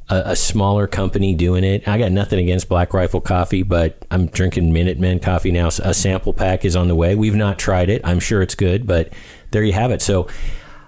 a, 0.09 0.23
a 0.26 0.37
smaller 0.37 0.87
company 0.87 1.35
doing 1.35 1.64
it. 1.64 1.87
I 1.87 1.99
got 1.99 2.12
nothing 2.12 2.38
against 2.38 2.71
black 2.71 2.95
rifle 2.95 3.21
coffee 3.21 3.62
but 3.62 4.07
i'm 4.11 4.26
drinking 4.28 4.73
minutemen 4.73 5.21
coffee 5.21 5.52
now. 5.52 5.66
A 5.69 5.93
sample 5.93 6.33
pack 6.33 6.64
is 6.64 6.75
on 6.75 6.88
the 6.88 6.95
way. 6.95 7.14
We've 7.14 7.37
not 7.37 7.59
tried 7.59 7.90
it. 7.90 8.00
I'm 8.05 8.21
sure 8.21 8.40
it's 8.40 8.55
good 8.55 8.87
but 8.87 9.12
there 9.50 9.62
you 9.62 9.75
have 9.75 9.90
it. 9.90 10.00
So 10.00 10.28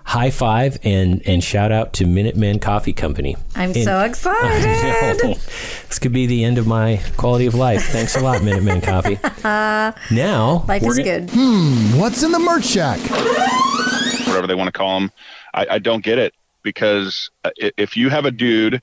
high 0.08 0.30
five 0.30 0.78
and 0.84 1.20
and 1.28 1.44
shout 1.44 1.70
out 1.70 1.92
to 1.92 2.06
minutemen 2.06 2.58
coffee 2.58 2.94
company 2.94 3.36
I'm 3.54 3.72
And- 3.72 3.84
so 3.84 3.92
I 3.98 4.06
excited. 4.06 5.22
know. 5.22 5.34
This 5.34 5.98
could 5.98 6.12
be 6.12 6.26
the 6.26 6.44
end 6.44 6.56
of 6.56 6.66
my 6.66 7.00
quality 7.18 7.44
of 7.46 7.54
life. 7.54 7.84
Thanks 7.88 8.16
a 8.16 8.20
lot, 8.20 8.42
Minutemen 8.42 8.80
Coffee. 8.80 9.18
now, 9.44 10.64
Life 10.66 10.82
we're 10.82 10.98
is 11.00 11.06
gonna- 11.06 11.26
good. 11.26 12.00
What's 12.00 12.22
in 12.22 12.32
the 12.32 12.38
merch 12.38 12.64
shack? 12.64 12.98
whatever 14.26 14.46
they 14.46 14.54
want 14.54 14.68
to 14.68 14.72
call 14.72 14.98
them. 15.00 15.10
I, 15.54 15.66
I 15.72 15.78
don't 15.78 16.02
get 16.04 16.18
it 16.18 16.34
because 16.62 17.30
uh, 17.44 17.50
if 17.56 17.96
you 17.96 18.10
have 18.10 18.24
a 18.26 18.30
dude 18.30 18.80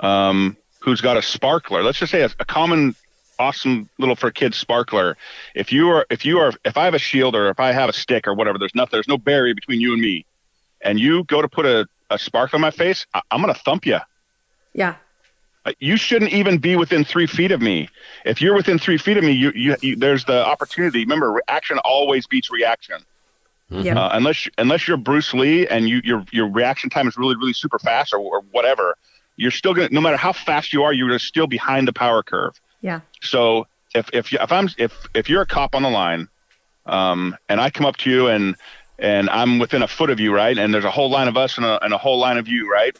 um, 0.00 0.56
who's 0.80 1.00
got 1.00 1.16
a 1.16 1.22
sparkler, 1.22 1.82
let's 1.82 1.98
just 1.98 2.12
say 2.12 2.22
a, 2.22 2.30
a 2.38 2.44
common, 2.44 2.94
awesome 3.38 3.88
little 3.98 4.14
for 4.16 4.30
kids 4.30 4.56
sparkler. 4.56 5.16
If 5.54 5.72
you 5.72 5.88
are, 5.90 6.06
if 6.10 6.24
you 6.24 6.38
are, 6.38 6.52
if 6.64 6.76
I 6.76 6.84
have 6.84 6.94
a 6.94 6.98
shield 7.00 7.34
or 7.34 7.50
if 7.50 7.58
I 7.60 7.72
have 7.72 7.88
a 7.88 7.92
stick 7.92 8.26
or 8.28 8.34
whatever, 8.34 8.58
there's 8.58 8.74
nothing, 8.74 8.90
there's 8.96 9.08
no 9.08 9.18
barrier 9.18 9.54
between 9.54 9.80
you 9.80 9.92
and 9.92 10.00
me, 10.00 10.24
and 10.86 10.98
you 10.98 11.24
go 11.24 11.42
to 11.42 11.48
put 11.48 11.66
a 11.66 11.86
a 12.10 12.18
sparkler 12.18 12.56
in 12.58 12.60
my 12.62 12.70
face, 12.70 13.04
I, 13.14 13.20
I'm 13.30 13.40
gonna 13.40 13.54
thump 13.54 13.84
you. 13.84 13.98
Yeah. 14.72 14.94
Uh, 15.64 15.72
You 15.80 15.96
shouldn't 15.96 16.32
even 16.32 16.58
be 16.58 16.76
within 16.76 17.04
three 17.04 17.26
feet 17.26 17.50
of 17.50 17.60
me. 17.60 17.88
If 18.24 18.40
you're 18.40 18.54
within 18.54 18.78
three 18.78 18.96
feet 18.98 19.16
of 19.16 19.24
me, 19.24 19.32
you, 19.32 19.50
you, 19.54 19.74
you 19.82 19.96
there's 19.96 20.24
the 20.24 20.46
opportunity. 20.46 21.00
Remember, 21.00 21.32
reaction 21.32 21.78
always 21.84 22.26
beats 22.28 22.50
reaction. 22.50 22.98
Yeah. 23.70 23.98
Uh, 23.98 24.10
unless 24.12 24.48
unless 24.58 24.86
you're 24.86 24.96
Bruce 24.96 25.34
Lee 25.34 25.66
and 25.66 25.88
you 25.88 26.00
your 26.04 26.24
your 26.30 26.48
reaction 26.48 26.88
time 26.88 27.08
is 27.08 27.16
really 27.16 27.34
really 27.36 27.52
super 27.52 27.80
fast 27.80 28.12
or, 28.14 28.20
or 28.20 28.42
whatever, 28.52 28.96
you're 29.36 29.50
still 29.50 29.74
gonna 29.74 29.88
no 29.90 30.00
matter 30.00 30.16
how 30.16 30.32
fast 30.32 30.72
you 30.72 30.84
are, 30.84 30.92
you're 30.92 31.18
still 31.18 31.48
behind 31.48 31.88
the 31.88 31.92
power 31.92 32.22
curve. 32.22 32.54
yeah. 32.80 33.00
So 33.22 33.66
if 33.94 34.08
if 34.12 34.30
you- 34.32 34.38
if 34.40 34.52
I'm 34.52 34.68
if 34.78 34.92
if 35.14 35.28
you're 35.28 35.42
a 35.42 35.46
cop 35.46 35.74
on 35.74 35.82
the 35.82 35.90
line, 35.90 36.28
um, 36.86 37.36
and 37.48 37.60
I 37.60 37.70
come 37.70 37.86
up 37.86 37.96
to 37.98 38.10
you 38.10 38.28
and 38.28 38.54
and 38.98 39.28
I'm 39.30 39.58
within 39.58 39.82
a 39.82 39.88
foot 39.88 40.10
of 40.10 40.20
you, 40.20 40.34
right, 40.34 40.56
and 40.56 40.72
there's 40.72 40.84
a 40.84 40.90
whole 40.90 41.10
line 41.10 41.28
of 41.28 41.36
us 41.36 41.56
and 41.56 41.66
a, 41.66 41.82
and 41.84 41.92
a 41.92 41.98
whole 41.98 42.18
line 42.18 42.38
of 42.38 42.48
you, 42.48 42.70
right, 42.70 42.96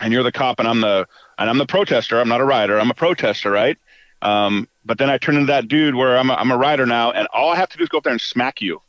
and 0.00 0.12
you're 0.12 0.22
the 0.22 0.32
cop 0.32 0.58
and 0.58 0.68
I'm 0.68 0.80
the 0.80 1.06
and 1.38 1.48
I'm 1.48 1.58
the 1.58 1.66
protester. 1.66 2.20
I'm 2.20 2.28
not 2.28 2.40
a 2.40 2.44
rider. 2.44 2.78
I'm 2.78 2.90
a 2.90 2.94
protester, 2.94 3.50
right? 3.50 3.78
Um, 4.20 4.68
but 4.84 4.98
then 4.98 5.10
I 5.10 5.18
turn 5.18 5.34
into 5.34 5.46
that 5.46 5.68
dude 5.68 5.94
where 5.94 6.16
I'm 6.16 6.30
a, 6.30 6.34
I'm 6.34 6.50
a 6.50 6.56
rider 6.56 6.86
now, 6.86 7.10
and 7.10 7.26
all 7.32 7.50
I 7.50 7.56
have 7.56 7.68
to 7.70 7.78
do 7.78 7.84
is 7.84 7.88
go 7.88 7.98
up 7.98 8.04
there 8.04 8.12
and 8.12 8.20
smack 8.20 8.60
you. 8.60 8.80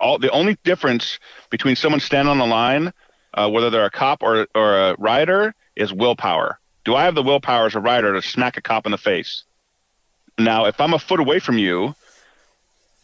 All 0.00 0.18
the 0.18 0.30
only 0.30 0.56
difference 0.64 1.18
between 1.50 1.76
someone 1.76 2.00
standing 2.00 2.30
on 2.30 2.38
the 2.38 2.46
line, 2.46 2.92
uh, 3.34 3.48
whether 3.48 3.70
they're 3.70 3.84
a 3.84 3.90
cop 3.90 4.22
or 4.22 4.46
or 4.54 4.78
a 4.78 4.96
rider, 4.98 5.54
is 5.76 5.92
willpower. 5.92 6.58
Do 6.84 6.94
I 6.94 7.04
have 7.04 7.14
the 7.14 7.22
willpower 7.22 7.66
as 7.66 7.74
a 7.74 7.80
rider 7.80 8.12
to 8.12 8.22
smack 8.22 8.56
a 8.56 8.60
cop 8.60 8.86
in 8.86 8.92
the 8.92 8.98
face? 8.98 9.44
Now, 10.38 10.66
if 10.66 10.80
I'm 10.80 10.94
a 10.94 10.98
foot 10.98 11.20
away 11.20 11.38
from 11.38 11.58
you, 11.58 11.94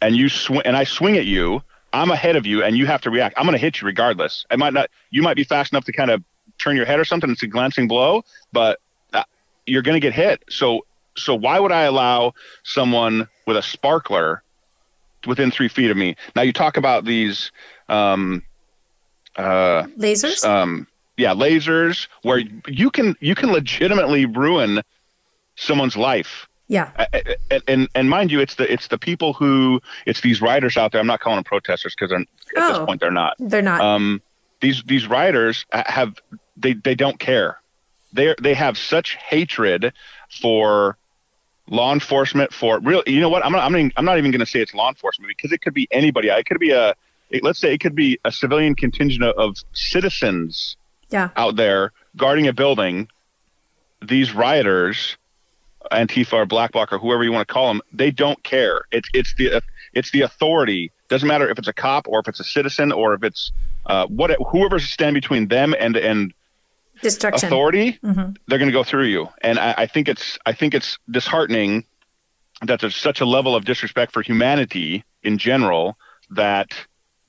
and 0.01 0.15
you 0.15 0.29
swing 0.29 0.61
and 0.65 0.75
I 0.75 0.83
swing 0.83 1.17
at 1.17 1.25
you, 1.25 1.63
I'm 1.93 2.11
ahead 2.11 2.35
of 2.35 2.45
you, 2.45 2.63
and 2.63 2.77
you 2.77 2.85
have 2.85 3.01
to 3.01 3.09
react. 3.09 3.37
I'm 3.37 3.45
going 3.45 3.53
to 3.53 3.59
hit 3.59 3.81
you 3.81 3.87
regardless. 3.87 4.45
I 4.49 4.55
might 4.55 4.73
not. 4.73 4.89
You 5.09 5.21
might 5.21 5.35
be 5.35 5.43
fast 5.43 5.73
enough 5.73 5.85
to 5.85 5.91
kind 5.91 6.09
of 6.09 6.23
turn 6.57 6.75
your 6.75 6.85
head 6.85 6.99
or 6.99 7.05
something. 7.05 7.29
It's 7.29 7.43
a 7.43 7.47
glancing 7.47 7.87
blow, 7.87 8.23
but 8.53 8.79
uh, 9.13 9.23
you're 9.65 9.81
going 9.81 9.95
to 9.95 9.99
get 9.99 10.13
hit. 10.13 10.43
So, 10.49 10.85
so 11.17 11.35
why 11.35 11.59
would 11.59 11.71
I 11.71 11.83
allow 11.83 12.33
someone 12.63 13.27
with 13.45 13.57
a 13.57 13.61
sparkler 13.61 14.43
within 15.27 15.51
three 15.51 15.67
feet 15.67 15.91
of 15.91 15.97
me? 15.97 16.15
Now, 16.35 16.43
you 16.43 16.53
talk 16.53 16.77
about 16.77 17.05
these. 17.05 17.51
Um, 17.89 18.43
uh, 19.35 19.83
Lasers? 19.97 20.45
um, 20.45 20.87
yeah, 21.17 21.33
lasers, 21.33 22.07
where 22.23 22.41
you 22.67 22.89
can 22.89 23.15
you 23.19 23.35
can 23.35 23.51
legitimately 23.51 24.25
ruin 24.25 24.81
someone's 25.55 25.95
life. 25.95 26.47
Yeah. 26.71 26.89
I- 26.97 27.61
and 27.67 27.89
and 27.93 28.09
mind 28.09 28.31
you, 28.31 28.39
it's 28.39 28.55
the 28.55 28.71
it's 28.71 28.87
the 28.87 28.97
people 28.97 29.33
who 29.33 29.81
it's 30.05 30.21
these 30.21 30.41
riders 30.41 30.77
out 30.77 30.91
there. 30.91 31.01
I'm 31.01 31.07
not 31.07 31.19
calling 31.19 31.37
them 31.37 31.43
protesters 31.43 31.93
because 31.93 32.11
at 32.13 32.19
this 32.55 32.77
Oh. 32.77 32.85
point 32.85 33.01
they're 33.01 33.11
not. 33.11 33.35
They're 33.39 33.61
not. 33.61 33.81
Um, 33.81 34.21
these 34.61 34.81
these 34.85 35.05
riders 35.07 35.65
ha- 35.73 35.83
have 35.85 36.15
they 36.55 36.73
they 36.73 36.95
don't 36.95 37.19
care. 37.19 37.59
They 38.13 38.33
they 38.41 38.53
have 38.53 38.77
such 38.77 39.15
hatred 39.15 39.91
for 40.41 40.97
law 41.69 41.91
enforcement 41.93 42.53
for 42.53 42.79
real. 42.79 43.03
You 43.05 43.19
know 43.19 43.29
what? 43.29 43.45
I'm 43.45 43.51
not 43.51 43.63
I'm 43.63 43.73
not, 43.73 43.91
I'm 43.97 44.05
not 44.05 44.17
even 44.17 44.31
going 44.31 44.39
to 44.39 44.45
say 44.45 44.59
it's 44.61 44.73
law 44.73 44.87
enforcement 44.89 45.27
because 45.27 45.51
it 45.51 45.61
could 45.61 45.73
be 45.73 45.87
anybody. 45.91 46.29
It 46.29 46.45
could 46.45 46.59
be 46.59 46.71
a 46.71 46.95
it- 47.29 47.43
let's 47.43 47.59
say 47.59 47.73
it 47.73 47.79
could 47.79 47.95
be 47.95 48.17
a 48.25 48.31
civilian 48.31 48.75
contingent 48.75 49.23
of, 49.23 49.35
of 49.37 49.57
citizens 49.73 50.77
yeah. 51.09 51.29
out 51.35 51.55
there 51.57 51.91
guarding 52.17 52.47
a 52.47 52.53
building, 52.53 53.07
these 54.01 54.33
rioters, 54.33 55.17
Antifa 55.91 56.33
or 56.33 56.45
Black 56.45 56.71
Bloc 56.71 56.91
or 56.93 56.99
whoever 56.99 57.23
you 57.23 57.31
want 57.31 57.47
to 57.47 57.53
call 57.53 57.67
them, 57.67 57.81
they 57.91 58.11
don't 58.11 58.41
care. 58.43 58.81
It's 58.91 59.09
it's 59.13 59.33
the 59.35 59.61
it's 59.93 60.11
the 60.11 60.21
authority. 60.21 60.91
Doesn't 61.09 61.27
matter 61.27 61.49
if 61.49 61.59
it's 61.59 61.67
a 61.67 61.73
cop 61.73 62.07
or 62.07 62.19
if 62.19 62.27
it's 62.27 62.39
a 62.39 62.43
citizen 62.43 62.91
or 62.91 63.13
if 63.13 63.23
it's 63.23 63.51
uh, 63.85 64.07
what 64.07 64.31
whoever's 64.51 64.89
standing 64.89 65.19
between 65.19 65.47
them 65.47 65.75
and 65.79 65.95
and 65.97 66.33
Destruction. 67.01 67.47
authority, 67.47 67.99
they're 68.01 68.59
going 68.59 68.67
to 68.67 68.71
go 68.71 68.83
through 68.83 69.05
you. 69.05 69.27
And 69.41 69.57
I, 69.57 69.73
I 69.79 69.87
think 69.87 70.07
it's 70.07 70.37
I 70.45 70.53
think 70.53 70.73
it's 70.73 70.97
disheartening 71.09 71.85
that 72.61 72.79
there's 72.79 72.95
such 72.95 73.21
a 73.21 73.25
level 73.25 73.55
of 73.55 73.65
disrespect 73.65 74.11
for 74.11 74.21
humanity 74.21 75.03
in 75.23 75.37
general 75.37 75.97
that 76.29 76.73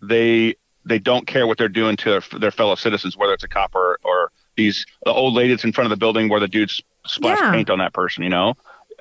they 0.02 0.56
they 0.84 0.98
don't 0.98 1.26
care 1.26 1.46
what 1.46 1.58
they're 1.58 1.68
doing 1.68 1.96
to 1.96 2.10
their, 2.10 2.40
their 2.40 2.50
fellow 2.50 2.74
citizens, 2.74 3.16
whether 3.16 3.32
it's 3.32 3.44
a 3.44 3.48
cop 3.48 3.74
or, 3.74 3.98
or 4.02 4.31
these 4.56 4.84
the 5.04 5.12
old 5.12 5.34
lady 5.34 5.50
that's 5.50 5.64
in 5.64 5.72
front 5.72 5.86
of 5.86 5.90
the 5.90 5.96
building 5.96 6.28
where 6.28 6.40
the 6.40 6.48
dudes 6.48 6.82
s- 7.06 7.12
splashed 7.14 7.42
Yeah. 7.42 7.52
paint 7.52 7.70
on 7.70 7.78
that 7.78 7.92
person. 7.92 8.22
You 8.24 8.30
know, 8.30 8.54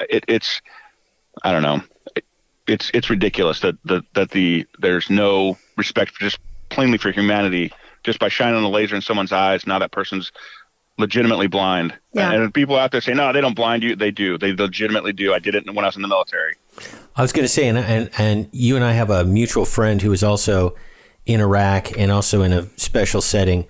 it, 0.09 0.23
it's 0.27 0.61
I 1.43 1.51
don't 1.51 1.63
know. 1.63 1.81
It, 2.15 2.25
it's 2.67 2.91
it's 2.93 3.09
ridiculous 3.09 3.59
that 3.61 3.75
the 3.85 4.03
that 4.13 4.31
the 4.31 4.65
there's 4.79 5.09
no 5.09 5.57
respect 5.77 6.11
for 6.15 6.19
just 6.21 6.39
plainly 6.69 6.97
for 6.97 7.11
humanity 7.11 7.71
just 8.03 8.19
by 8.19 8.29
shining 8.29 8.63
a 8.63 8.69
laser 8.69 8.95
in 8.95 9.01
someone's 9.01 9.31
eyes. 9.31 9.67
Now 9.67 9.79
that 9.79 9.91
person's 9.91 10.31
legitimately 10.97 11.47
blind. 11.47 11.93
Yeah. 12.13 12.31
And 12.31 12.53
people 12.53 12.75
out 12.77 12.91
there 12.91 13.01
say, 13.01 13.13
no, 13.13 13.31
they 13.33 13.41
don't 13.41 13.55
blind 13.55 13.81
you. 13.83 13.95
They 13.95 14.11
do. 14.11 14.37
They 14.37 14.53
legitimately 14.53 15.13
do. 15.13 15.33
I 15.33 15.39
did 15.39 15.55
it 15.55 15.65
when 15.73 15.83
I 15.83 15.87
was 15.87 15.95
in 15.95 16.01
the 16.01 16.07
military. 16.07 16.55
I 17.15 17.21
was 17.21 17.31
going 17.31 17.43
to 17.43 17.49
say, 17.49 17.67
and, 17.67 17.77
and 17.77 18.09
and 18.17 18.49
you 18.51 18.75
and 18.75 18.85
I 18.85 18.91
have 18.93 19.09
a 19.09 19.25
mutual 19.25 19.65
friend 19.65 20.01
who 20.01 20.11
is 20.11 20.23
also 20.23 20.75
in 21.25 21.39
Iraq 21.41 21.97
and 21.97 22.11
also 22.11 22.41
in 22.43 22.53
a 22.53 22.67
special 22.77 23.21
setting. 23.21 23.65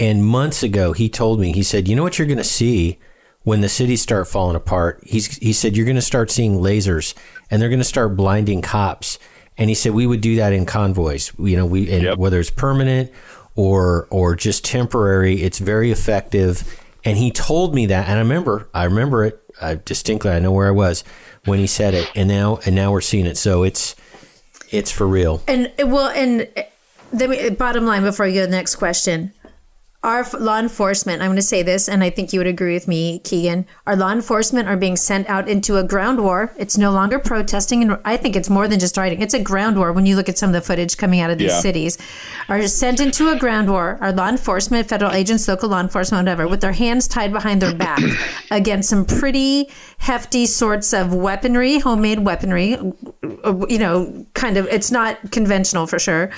And 0.00 0.24
months 0.24 0.62
ago, 0.62 0.92
he 0.92 1.08
told 1.08 1.38
me, 1.38 1.52
he 1.52 1.62
said, 1.62 1.86
"You 1.86 1.94
know 1.94 2.02
what 2.02 2.18
you're 2.18 2.26
going 2.26 2.38
to 2.38 2.44
see 2.44 2.98
when 3.42 3.60
the 3.60 3.68
cities 3.68 4.00
start 4.00 4.26
falling 4.26 4.56
apart." 4.56 5.00
He's 5.06 5.36
he 5.36 5.52
said 5.52 5.76
you're 5.76 5.86
going 5.86 5.96
to 5.96 6.02
start 6.02 6.30
seeing 6.30 6.58
lasers, 6.58 7.14
and 7.50 7.60
they're 7.60 7.68
going 7.68 7.80
to 7.80 7.84
start 7.84 8.16
blinding 8.16 8.62
cops. 8.62 9.18
And 9.58 9.68
he 9.68 9.74
said 9.74 9.92
we 9.92 10.06
would 10.06 10.22
do 10.22 10.36
that 10.36 10.54
in 10.54 10.64
convoys. 10.64 11.32
You 11.38 11.56
know, 11.58 11.66
we 11.66 11.92
and 11.92 12.02
Yep. 12.04 12.18
whether 12.18 12.40
it's 12.40 12.50
permanent 12.50 13.12
or 13.56 14.08
or 14.10 14.34
just 14.34 14.64
temporary, 14.64 15.42
it's 15.42 15.58
very 15.58 15.90
effective. 15.92 16.80
And 17.04 17.18
he 17.18 17.30
told 17.30 17.74
me 17.74 17.86
that, 17.86 18.08
and 18.08 18.18
I 18.18 18.22
remember, 18.22 18.68
I 18.74 18.84
remember 18.84 19.24
it 19.24 19.40
I 19.60 19.74
distinctly. 19.84 20.30
I 20.30 20.38
know 20.38 20.52
where 20.52 20.68
I 20.68 20.70
was 20.70 21.04
when 21.44 21.58
he 21.58 21.66
said 21.66 21.92
it, 21.94 22.10
and 22.14 22.28
now 22.28 22.58
and 22.64 22.74
now 22.74 22.90
we're 22.92 23.00
seeing 23.02 23.26
it. 23.26 23.36
So 23.36 23.62
it's 23.64 23.96
it's 24.70 24.90
for 24.90 25.06
real. 25.06 25.42
And 25.46 25.70
well, 25.78 26.08
and 26.08 26.48
the 27.12 27.54
bottom 27.58 27.84
line 27.84 28.02
before 28.02 28.26
you 28.26 28.34
go 28.34 28.40
to 28.40 28.46
the 28.46 28.56
next 28.56 28.76
question, 28.76 29.32
our 30.02 30.26
law 30.38 30.58
enforcement. 30.58 31.20
I'm 31.20 31.28
going 31.28 31.36
to 31.36 31.42
say 31.42 31.62
this, 31.62 31.86
and 31.86 32.02
I 32.02 32.08
think 32.08 32.32
you 32.32 32.40
would 32.40 32.46
agree 32.46 32.72
with 32.72 32.88
me, 32.88 33.20
Keagan. 33.20 33.66
Our 33.86 33.96
law 33.96 34.10
enforcement 34.10 34.66
are 34.66 34.76
being 34.76 34.96
sent 34.96 35.28
out 35.28 35.46
into 35.46 35.76
a 35.76 35.84
ground 35.84 36.22
war. 36.22 36.54
It's 36.56 36.78
no 36.78 36.90
longer 36.90 37.18
protesting, 37.18 37.82
and 37.82 37.98
I 38.06 38.16
think 38.16 38.34
it's 38.34 38.48
more 38.48 38.66
than 38.66 38.78
just 38.80 38.96
rioting. 38.96 39.20
It's 39.20 39.34
a 39.34 39.42
ground 39.42 39.76
war. 39.76 39.92
When 39.92 40.06
you 40.06 40.16
look 40.16 40.30
at 40.30 40.38
some 40.38 40.48
of 40.48 40.54
the 40.54 40.62
footage 40.62 40.96
coming 40.96 41.20
out 41.20 41.30
of 41.30 41.36
these 41.36 41.52
Yeah. 41.52 41.60
cities, 41.60 41.98
are 42.48 42.66
sent 42.66 42.98
into 42.98 43.28
a 43.30 43.36
ground 43.36 43.70
war. 43.70 43.98
Our 44.00 44.10
law 44.12 44.28
enforcement, 44.30 44.88
federal 44.88 45.12
agents, 45.12 45.46
local 45.46 45.68
law 45.68 45.80
enforcement, 45.80 46.24
whatever, 46.24 46.48
with 46.48 46.62
their 46.62 46.72
hands 46.72 47.06
tied 47.06 47.30
behind 47.32 47.60
their 47.60 47.74
back 47.74 48.00
against 48.50 48.88
some 48.88 49.04
pretty 49.04 49.68
hefty 49.98 50.46
sorts 50.46 50.94
of 50.94 51.12
weaponry, 51.12 51.78
homemade 51.78 52.20
weaponry. 52.20 52.70
You 53.22 53.78
know, 53.78 54.26
kind 54.32 54.56
of. 54.56 54.66
It's 54.68 54.90
not 54.90 55.30
conventional 55.30 55.86
for 55.86 55.98
sure. 55.98 56.30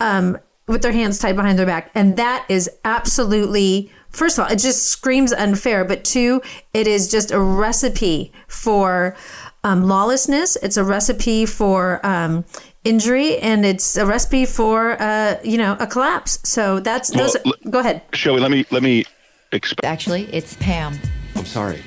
Um, 0.00 0.36
with 0.66 0.82
their 0.82 0.92
hands 0.92 1.18
tied 1.18 1.36
behind 1.36 1.58
their 1.58 1.66
back. 1.66 1.90
And 1.94 2.16
that 2.16 2.46
is 2.48 2.70
absolutely, 2.84 3.90
first 4.10 4.38
of 4.38 4.44
all, 4.44 4.50
it 4.52 4.56
just 4.58 4.86
screams 4.86 5.32
unfair. 5.32 5.84
But 5.84 6.04
two, 6.04 6.40
it 6.72 6.86
is 6.86 7.08
just 7.08 7.30
a 7.30 7.40
recipe 7.40 8.32
for 8.48 9.14
um, 9.62 9.84
lawlessness. 9.84 10.56
It's 10.56 10.76
a 10.76 10.84
recipe 10.84 11.46
for 11.46 12.04
um, 12.04 12.44
injury, 12.84 13.38
and 13.38 13.64
it's 13.64 13.96
a 13.96 14.06
recipe 14.06 14.46
for, 14.46 15.00
uh, 15.00 15.36
you 15.44 15.58
know, 15.58 15.76
a 15.80 15.86
collapse. 15.86 16.38
So 16.44 16.80
that's, 16.80 17.10
those, 17.10 17.36
Well, 17.44 17.54
go 17.70 17.78
ahead. 17.80 18.02
Shelby, 18.12 18.40
let 18.40 18.50
me 18.50 18.64
let 18.70 18.82
me 18.82 19.04
exp- 19.52 19.84
Actually, 19.84 20.24
it's 20.32 20.54
Pam. 20.56 20.98
I'm 21.36 21.46
sorry. 21.46 21.82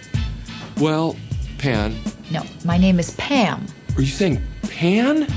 Well, 0.80 1.16
Pan, 1.58 1.96
No, 2.32 2.44
my 2.66 2.78
name 2.78 3.00
is 3.00 3.12
Pam. 3.16 3.66
are 3.96 4.02
you 4.02 4.08
saying 4.08 4.40
Pan 4.64 5.28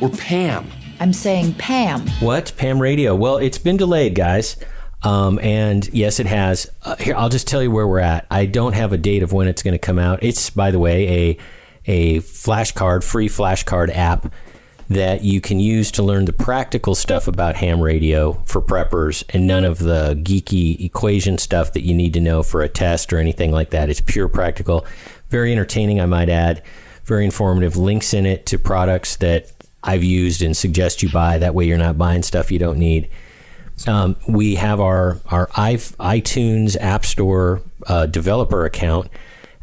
or 0.00 0.08
Pam? 0.08 0.68
I'm 1.00 1.12
saying 1.12 1.54
Pam. 1.54 2.06
What 2.20 2.52
Pam 2.56 2.80
Radio? 2.80 3.14
Well, 3.14 3.36
it's 3.38 3.58
been 3.58 3.76
delayed, 3.76 4.14
guys. 4.14 4.56
Um, 5.02 5.38
and 5.40 5.88
yes, 5.92 6.18
it 6.18 6.26
has. 6.26 6.70
Uh, 6.82 6.96
here, 6.96 7.14
I'll 7.14 7.28
just 7.28 7.46
tell 7.46 7.62
you 7.62 7.70
where 7.70 7.86
we're 7.86 8.00
at. 8.00 8.26
I 8.30 8.46
don't 8.46 8.72
have 8.72 8.92
a 8.92 8.98
date 8.98 9.22
of 9.22 9.32
when 9.32 9.46
it's 9.46 9.62
going 9.62 9.72
to 9.72 9.78
come 9.78 9.98
out. 9.98 10.22
It's, 10.22 10.50
by 10.50 10.70
the 10.70 10.78
way, 10.78 11.08
a 11.08 11.38
a 11.86 12.18
flashcard, 12.18 13.02
free 13.02 13.28
flashcard 13.28 13.94
app 13.94 14.32
that 14.90 15.22
you 15.22 15.40
can 15.40 15.60
use 15.60 15.90
to 15.92 16.02
learn 16.02 16.24
the 16.24 16.32
practical 16.32 16.94
stuff 16.94 17.28
about 17.28 17.56
ham 17.56 17.80
radio 17.80 18.32
for 18.44 18.60
preppers 18.60 19.22
and 19.30 19.46
none 19.46 19.64
of 19.64 19.78
the 19.78 20.14
geeky 20.22 20.82
equation 20.84 21.38
stuff 21.38 21.72
that 21.74 21.82
you 21.82 21.94
need 21.94 22.14
to 22.14 22.20
know 22.20 22.42
for 22.42 22.62
a 22.62 22.68
test 22.68 23.12
or 23.12 23.18
anything 23.18 23.50
like 23.52 23.70
that. 23.70 23.90
It's 23.90 24.00
pure 24.00 24.28
practical, 24.28 24.86
very 25.28 25.52
entertaining, 25.52 26.00
I 26.00 26.06
might 26.06 26.28
add, 26.30 26.62
very 27.04 27.24
informative. 27.24 27.76
Links 27.76 28.14
in 28.14 28.24
it 28.26 28.46
to 28.46 28.58
products 28.58 29.16
that 29.16 29.52
I've 29.82 30.04
used 30.04 30.42
and 30.42 30.56
suggest 30.56 31.02
you 31.02 31.10
buy. 31.10 31.38
That 31.38 31.54
way, 31.54 31.66
you're 31.66 31.78
not 31.78 31.98
buying 31.98 32.22
stuff 32.22 32.50
you 32.50 32.58
don't 32.58 32.78
need. 32.78 33.08
Um, 33.86 34.16
we 34.26 34.56
have 34.56 34.80
our 34.80 35.20
our 35.26 35.46
iTunes 35.48 36.76
App 36.80 37.04
Store 37.04 37.62
uh, 37.86 38.06
developer 38.06 38.64
account 38.64 39.08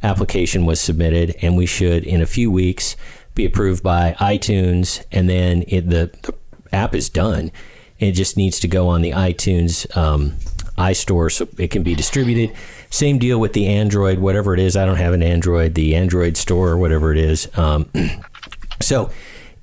application 0.03 0.65
was 0.65 0.79
submitted, 0.79 1.35
and 1.41 1.57
we 1.57 1.65
should 1.65 2.03
in 2.03 2.21
a 2.21 2.25
few 2.25 2.49
weeks 2.49 2.95
be 3.33 3.45
approved 3.45 3.83
by 3.83 4.15
iTunes, 4.19 5.03
and 5.11 5.27
then 5.27 5.63
it, 5.67 5.89
the, 5.89 6.11
the 6.21 6.33
app 6.71 6.95
is 6.95 7.09
done. 7.09 7.51
It 7.99 8.11
just 8.11 8.37
needs 8.37 8.59
to 8.61 8.67
go 8.67 8.87
on 8.87 9.01
the 9.01 9.11
iTunes 9.11 9.85
um, 9.97 10.33
iStore 10.77 11.31
so 11.31 11.47
it 11.57 11.71
can 11.71 11.83
be 11.83 11.95
distributed. 11.95 12.55
Same 12.89 13.17
deal 13.17 13.39
with 13.39 13.53
the 13.53 13.67
Android, 13.67 14.19
whatever 14.19 14.53
it 14.53 14.59
is. 14.59 14.77
I 14.77 14.85
don't 14.85 14.97
have 14.97 15.13
an 15.13 15.23
Android, 15.23 15.75
the 15.75 15.95
Android 15.95 16.37
store 16.37 16.69
or 16.69 16.77
whatever 16.77 17.11
it 17.11 17.17
is. 17.17 17.49
Um, 17.57 17.89
so 18.81 19.09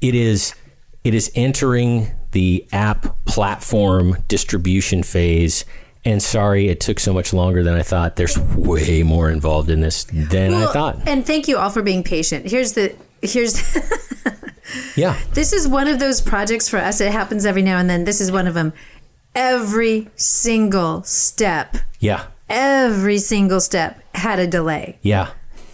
it 0.03 0.15
is 0.15 0.55
it 1.05 1.15
is 1.15 1.33
entering 1.35 2.11
the 2.33 2.67
app 2.73 3.25
platform 3.25 4.17
distribution 4.29 5.03
phase. 5.03 5.65
And 6.05 6.21
sorry, 6.23 6.69
it 6.69 6.81
took 6.81 6.99
so 6.99 7.13
much 7.13 7.33
longer 7.33 7.63
than 7.63 7.75
I 7.75 7.83
thought. 7.83 8.17
There's 8.17 8.37
way 8.39 9.03
more 9.05 9.31
involved 9.31 9.71
in 9.71 9.81
this 9.81 10.05
than 10.13 10.53
I 10.53 10.67
thought. 10.73 11.07
And 11.09 11.25
thank 11.25 11.47
you 11.47 11.59
all 11.59 11.71
for 11.71 11.81
being 11.83 12.03
patient. 12.03 12.47
Here's 12.51 12.73
the 12.73 12.95
here's 13.23 13.63
Yeah. 14.97 15.19
this 15.35 15.53
is 15.53 15.69
one 15.69 15.87
of 15.87 15.99
those 16.01 16.21
projects 16.21 16.69
for 16.69 16.79
us. 16.79 17.01
It 17.01 17.13
happens 17.13 17.47
every 17.47 17.63
now 17.63 17.79
and 17.79 17.89
then. 17.89 18.05
This 18.05 18.21
is 18.21 18.33
one 18.33 18.47
of 18.49 18.55
them. 18.55 18.73
Every 19.35 20.09
single 20.17 21.03
step, 21.05 21.77
Yeah. 22.01 22.25
every 22.49 23.19
single 23.19 23.61
step 23.61 24.03
had 24.15 24.39
a 24.39 24.47
delay. 24.47 24.99
Yeah. 25.03 25.31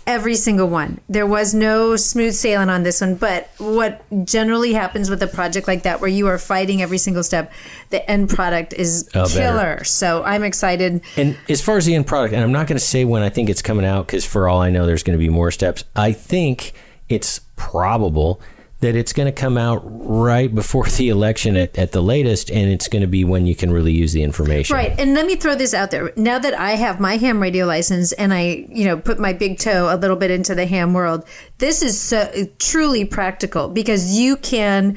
Every 0.09 0.37
single 0.37 0.69
one. 0.71 1.01
There 1.11 1.27
was 1.27 1.53
no 1.53 1.95
smooth 1.97 2.33
sailing 2.33 2.71
on 2.71 2.83
this 2.83 3.03
one, 3.03 3.17
but 3.17 3.51
what 3.59 4.03
generally 4.25 4.73
happens 4.73 5.11
with 5.11 5.23
a 5.23 5.27
project 5.27 5.69
like 5.69 5.83
that 5.83 6.01
where 6.01 6.09
you 6.09 6.27
are 6.29 6.39
fighting 6.39 6.81
every 6.81 6.97
single 6.97 7.23
step, 7.23 7.53
the 7.91 8.11
end 8.11 8.31
product 8.31 8.73
is 8.73 9.07
Oh, 9.15 9.25
better. 9.25 9.39
killer. 9.39 9.85
So 9.85 10.25
I'm 10.25 10.45
excited. 10.45 11.03
And 11.19 11.37
as 11.51 11.61
far 11.61 11.77
as 11.77 11.85
the 11.85 11.95
end 11.95 12.07
product, 12.07 12.33
and 12.33 12.43
I'm 12.43 12.53
not 12.53 12.67
going 12.67 12.79
to 12.79 12.85
say 12.85 13.05
when 13.05 13.23
I 13.23 13.29
think 13.29 13.51
it's 13.51 13.61
coming 13.61 13.85
out 13.85 14.07
because 14.07 14.25
for 14.25 14.49
all 14.49 14.63
I 14.63 14.71
know, 14.71 14.87
there's 14.87 15.03
going 15.03 15.19
to 15.19 15.23
be 15.23 15.29
more 15.29 15.51
steps. 15.51 15.85
I 15.95 16.13
think 16.13 16.73
it's 17.11 17.43
probable 17.57 18.41
that 18.81 18.95
it's 18.95 19.13
going 19.13 19.27
to 19.27 19.33
come 19.33 19.59
out 19.59 19.83
right 19.85 20.55
before 20.55 20.87
the 20.87 21.09
election 21.09 21.57
at, 21.57 21.77
at 21.77 21.93
the 21.93 22.01
latest, 22.01 22.51
and 22.51 22.71
it's 22.71 22.87
going 22.87 23.03
to 23.03 23.09
be 23.09 23.25
when 23.25 23.45
you 23.45 23.57
can 23.57 23.73
really 23.73 23.93
use 23.93 24.13
the 24.13 24.23
information. 24.23 24.77
Right. 24.77 24.99
And 24.99 25.15
let 25.15 25.27
me 25.27 25.35
throw 25.35 25.57
this 25.57 25.75
out 25.75 25.91
there. 25.91 26.13
Now 26.17 26.39
that 26.39 26.55
I 26.55 26.73
have 26.73 27.01
my 27.01 27.17
ham 27.17 27.41
radio 27.41 27.67
license 27.67 28.13
and 28.13 28.33
I, 28.33 28.67
you 28.69 28.85
know, 28.85 28.97
put 28.97 29.19
my 29.19 29.33
big 29.33 29.59
toe 29.59 29.93
a 29.93 29.97
little 29.97 30.17
bit 30.17 30.31
into 30.31 30.55
the 30.55 30.67
ham 30.67 30.95
world, 30.95 31.25
this 31.59 31.83
is 31.83 32.01
so, 32.01 32.31
truly 32.59 33.05
practical 33.05 33.69
because 33.69 34.17
you 34.17 34.37
can 34.37 34.97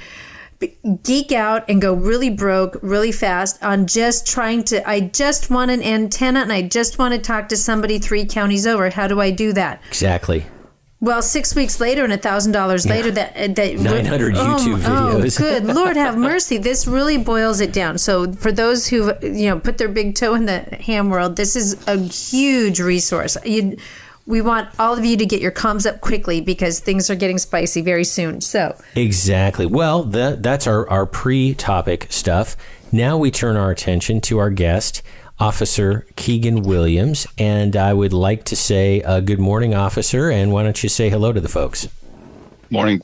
geek 1.01 1.31
out 1.31 1.67
and 1.67 1.81
go 1.81 1.91
really 1.91 2.29
broke 2.29 2.77
really 2.83 3.11
fast 3.11 3.63
on 3.63 3.87
just 3.87 4.27
trying 4.27 4.63
to 4.63 4.87
I 4.87 4.99
just 4.99 5.49
want 5.49 5.71
an 5.71 5.81
antenna 5.81 6.41
and 6.41 6.53
I 6.53 6.61
just 6.61 6.99
want 6.99 7.15
to 7.15 7.19
talk 7.19 7.49
to 7.49 7.57
somebody 7.57 7.97
3 7.97 8.25
counties 8.25 8.67
over. 8.67 8.91
How 8.91 9.07
do 9.07 9.19
I 9.19 9.31
do 9.31 9.53
that? 9.53 9.81
Exactly. 9.87 10.45
Well, 11.01 11.23
six 11.23 11.55
weeks 11.55 11.79
later 11.79 12.03
and 12.03 12.13
a 12.13 12.17
thousand 12.17 12.51
dollars 12.51 12.85
later, 12.85 13.09
that 13.09 13.35
uh, 13.35 13.47
that 13.53 13.75
900 13.75 14.35
YouTube 14.35 14.85
oh, 14.85 15.17
videos. 15.17 15.41
Oh, 15.41 15.43
good 15.59 15.65
Lord, 15.65 15.97
have 15.97 16.15
mercy! 16.15 16.59
This 16.59 16.85
really 16.85 17.17
boils 17.17 17.59
it 17.59 17.73
down. 17.73 17.97
So, 17.97 18.31
for 18.33 18.51
those 18.51 18.87
who 18.87 19.11
you 19.23 19.49
know 19.49 19.59
put 19.59 19.79
their 19.79 19.89
big 19.89 20.13
toe 20.13 20.35
in 20.35 20.45
the 20.45 20.59
ham 20.59 21.09
world, 21.09 21.37
this 21.37 21.55
is 21.55 21.75
a 21.87 21.97
huge 21.97 22.79
resource. 22.79 23.35
You, 23.43 23.77
we 24.27 24.41
want 24.41 24.69
all 24.77 24.95
of 24.95 25.03
you 25.03 25.17
to 25.17 25.25
get 25.25 25.41
your 25.41 25.51
comms 25.51 25.89
up 25.89 26.01
quickly 26.01 26.39
because 26.39 26.79
things 26.79 27.09
are 27.09 27.15
getting 27.15 27.39
spicy 27.39 27.81
very 27.81 28.05
soon. 28.05 28.39
So, 28.39 28.79
Exactly. 28.95 29.65
Well, 29.65 30.03
that, 30.03 30.43
that's 30.43 30.67
our, 30.67 30.87
our 30.87 31.07
pre 31.07 31.55
topic 31.55 32.07
stuff. 32.11 32.55
Now 32.91 33.17
we 33.17 33.31
turn 33.31 33.57
our 33.57 33.71
attention 33.71 34.21
to 34.21 34.37
our 34.37 34.49
guest, 34.49 35.01
Officer 35.41 36.05
Keagan 36.15 36.63
Williams. 36.63 37.25
And 37.37 37.75
I 37.75 37.93
would 37.93 38.13
like 38.13 38.45
to 38.45 38.55
say 38.55 39.01
uh, 39.01 39.19
good 39.21 39.39
morning, 39.39 39.73
Officer. 39.73 40.29
And 40.29 40.53
why 40.53 40.61
don't 40.63 40.81
you 40.83 40.89
say 40.89 41.09
hello 41.09 41.33
to 41.33 41.41
the 41.41 41.49
folks? 41.49 41.87
Morning. 42.69 43.01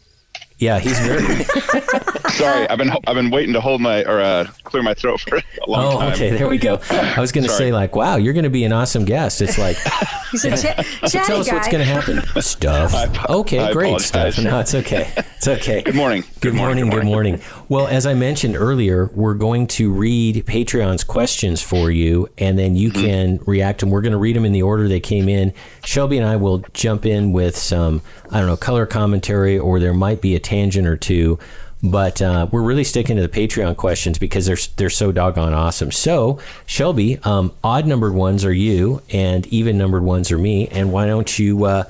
Yeah, 0.60 0.80
he's 0.80 1.00
very. 1.00 1.44
Sorry, 2.32 2.68
I've 2.68 2.80
been 2.80 2.92
I've 3.06 3.16
been 3.16 3.30
waiting 3.30 3.54
to 3.54 3.62
hold 3.62 3.80
my 3.80 4.04
or 4.04 4.20
uh, 4.20 4.48
clear 4.64 4.82
my 4.82 4.96
throat 4.96 5.20
for 5.20 5.38
a 5.38 5.44
long 5.68 5.86
oh, 5.86 6.00
time. 6.00 6.14
okay. 6.14 6.32
There 6.32 6.48
we 6.48 6.58
go. 6.58 6.80
I 6.90 7.20
was 7.20 7.32
going 7.32 7.46
to 7.46 7.50
say, 7.50 7.72
like, 7.72 7.96
wow, 7.96 8.16
you're 8.18 8.34
going 8.34 8.44
to 8.44 8.50
be 8.50 8.64
an 8.64 8.74
awesome 8.74 9.06
guest. 9.06 9.42
It's 9.42 9.58
like, 9.58 9.78
he's 10.32 10.46
a 10.46 10.52
ch- 10.52 10.86
so 11.10 11.20
tell 11.20 11.40
us 11.40 11.48
guy. 11.48 11.56
what's 11.56 11.68
going 11.68 11.86
to 11.86 11.92
happen. 11.92 12.42
Stuff. 12.42 12.94
Okay, 13.30 13.60
I 13.60 13.72
great 13.72 13.90
apologize. 13.90 14.36
stuff. 14.36 14.44
No, 14.44 14.60
it's 14.60 14.74
okay. 14.74 15.12
It's 15.16 15.48
okay. 15.48 15.84
Good 15.84 15.96
morning. 15.96 16.24
Good, 16.40 16.56
morning, 16.56 16.90
Good 16.90 17.06
morning. 17.06 17.42
Well, 17.70 17.88
as 17.88 18.06
I 18.06 18.14
mentioned 18.16 18.56
earlier, 18.56 19.12
we're 19.14 19.36
going 19.36 19.68
to 19.68 19.92
read 19.92 20.46
Patreon's 20.46 21.04
questions 21.04 21.62
for 21.62 21.92
you, 21.92 22.30
and 22.38 22.58
then 22.58 22.76
you 22.76 22.92
can 22.92 23.40
react. 23.46 23.84
And 23.84 23.92
we're 23.92 24.02
going 24.02 24.12
to 24.14 24.18
read 24.18 24.36
them 24.36 24.46
in 24.46 24.54
the 24.54 24.64
order 24.64 24.88
they 24.88 25.00
came 25.00 25.30
in. 25.30 25.54
Shelby 25.86 26.18
and 26.18 26.28
I 26.28 26.36
will 26.36 26.60
jump 26.74 27.06
in 27.06 27.32
with 27.32 27.56
some, 27.58 28.02
I 28.32 28.40
don't 28.40 28.48
know, 28.48 28.58
color 28.58 28.86
commentary, 28.86 29.58
or 29.58 29.80
there 29.80 29.94
might 29.94 30.22
be 30.22 30.36
a 30.36 30.40
tangent 30.48 30.88
or 30.88 30.98
two. 30.98 31.38
But 31.84 32.24
uh, 32.24 32.48
we're 32.52 32.64
really 32.64 32.84
sticking 32.84 33.18
to 33.18 33.22
the 33.22 33.30
Patreon 33.30 33.78
questions 33.78 34.18
because 34.18 34.48
they're 34.48 34.58
they're 34.78 34.90
so 34.90 35.12
doggone 35.12 35.54
awesome. 35.54 35.92
So, 35.92 36.40
Shelby, 36.66 37.20
um, 37.24 37.54
odd 37.64 37.86
numbered 37.86 38.16
ones 38.16 38.44
are 38.46 38.54
you, 38.54 39.04
and 39.12 39.46
even 39.48 39.78
numbered 39.78 40.04
ones 40.04 40.32
are 40.32 40.40
me. 40.40 40.68
And 40.70 40.92
why 40.92 41.06
don't 41.06 41.38
you? 41.38 41.66
Uh, 41.66 41.84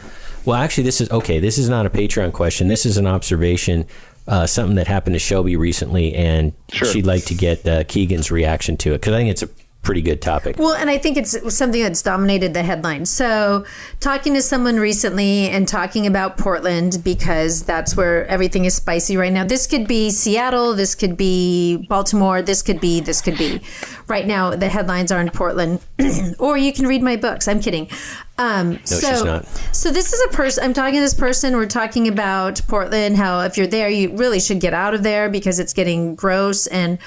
well, 0.44 0.58
actually, 0.62 0.84
this 0.84 1.00
is 1.00 1.10
okay. 1.10 1.40
This 1.40 1.58
is 1.58 1.70
not 1.70 1.86
a 1.86 1.90
Patreon 1.90 2.34
question. 2.34 2.68
This 2.68 2.86
is 2.86 2.98
an 2.98 3.08
observation, 3.08 3.86
uh, 4.28 4.46
something 4.46 4.76
that 4.76 4.88
happened 4.88 5.14
to 5.16 5.20
Shelby 5.20 5.56
recently, 5.56 6.14
and 6.16 6.52
Sure. 6.70 6.90
she'd 6.92 7.06
like 7.06 7.24
to 7.26 7.34
get 7.34 7.66
uh, 7.66 7.86
Keagan's 7.86 8.30
reaction 8.30 8.76
to 8.78 8.94
it 8.94 9.00
because 9.00 9.14
I 9.14 9.20
think 9.20 9.30
it's 9.32 9.44
a 9.44 9.50
pretty 9.88 10.02
good 10.02 10.22
topic. 10.22 10.58
Well, 10.60 10.74
and 10.74 10.90
I 10.90 10.98
think 10.98 11.16
it's 11.16 11.56
something 11.56 11.82
that's 11.82 12.02
dominated 12.02 12.54
the 12.54 12.62
headlines. 12.62 13.10
So, 13.10 13.66
talking 14.02 14.34
to 14.34 14.42
someone 14.42 14.76
recently 14.78 15.48
and 15.50 15.66
talking 15.66 16.06
about 16.06 16.38
Portland 16.38 17.00
because 17.06 17.64
that's 17.64 17.96
where 17.96 18.28
everything 18.28 18.66
is 18.66 18.76
spicy 18.76 19.16
right 19.16 19.32
now. 19.32 19.46
This 19.46 19.66
could 19.66 19.88
be 19.88 20.10
Seattle, 20.10 20.76
this 20.76 20.94
could 20.94 21.16
be 21.16 21.78
Baltimore, 21.88 22.42
this 22.42 22.62
could 22.62 22.82
be, 22.82 23.00
this 23.00 23.22
could 23.22 23.38
be. 23.38 23.62
Right 24.08 24.28
now, 24.28 24.56
the 24.56 24.68
headlines 24.68 25.10
are 25.12 25.22
in 25.22 25.30
Portland. 25.30 25.80
or 26.40 26.58
you 26.58 26.74
can 26.74 26.86
read 26.86 27.02
my 27.02 27.16
books. 27.16 27.48
I'm 27.48 27.62
kidding. 27.62 27.90
Um, 28.38 28.72
no, 28.72 28.80
so, 28.84 29.10
she's 29.10 29.24
not. 29.24 29.46
So, 29.72 29.90
this 29.90 30.12
is 30.12 30.22
a 30.26 30.36
person, 30.36 30.66
I'm 30.66 30.74
talking 30.74 30.96
to 30.96 31.00
this 31.00 31.14
person. 31.14 31.56
We're 31.56 31.66
talking 31.66 32.10
about 32.10 32.62
Portland, 32.68 33.16
how 33.16 33.40
if 33.42 33.58
you're 33.58 33.68
there, 33.68 33.88
you 33.88 34.18
really 34.18 34.42
should 34.42 34.60
get 34.60 34.74
out 34.74 34.94
of 34.94 35.04
there 35.04 35.30
because 35.30 35.60
it's 35.60 35.72
getting 35.74 36.16
gross. 36.16 36.68
And, 36.68 37.00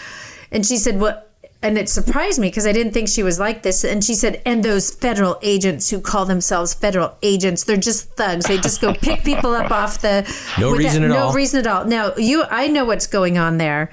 and 0.50 0.64
she 0.64 0.78
said, 0.78 0.98
What? 0.98 1.29
And 1.62 1.76
it 1.76 1.88
surprised 1.88 2.38
me 2.40 2.48
because 2.48 2.66
I 2.66 2.72
didn't 2.72 2.92
think 2.92 3.08
she 3.08 3.22
was 3.22 3.38
like 3.38 3.62
this. 3.62 3.84
And 3.84 4.02
she 4.02 4.14
said, 4.14 4.40
and 4.46 4.62
those 4.64 4.90
federal 4.90 5.38
agents 5.42 5.90
who 5.90 6.00
call 6.00 6.24
themselves 6.24 6.72
federal 6.72 7.14
agents, 7.22 7.64
they're 7.64 7.76
just 7.76 8.10
thugs. 8.16 8.46
They 8.46 8.56
just 8.58 8.80
go 8.80 8.94
pick 8.94 9.22
people 9.24 9.52
up 9.52 9.70
off 9.70 10.00
the 10.00 10.22
No 10.58 10.70
reason 10.74 11.04
at 11.04 11.10
no 11.10 11.24
all. 11.24 11.32
reason 11.34 11.60
at 11.60 11.66
all. 11.66 11.84
Now 11.84 12.14
you, 12.16 12.44
I 12.44 12.68
know 12.68 12.84
what's 12.86 13.06
going 13.06 13.36
on 13.36 13.58
there. 13.58 13.90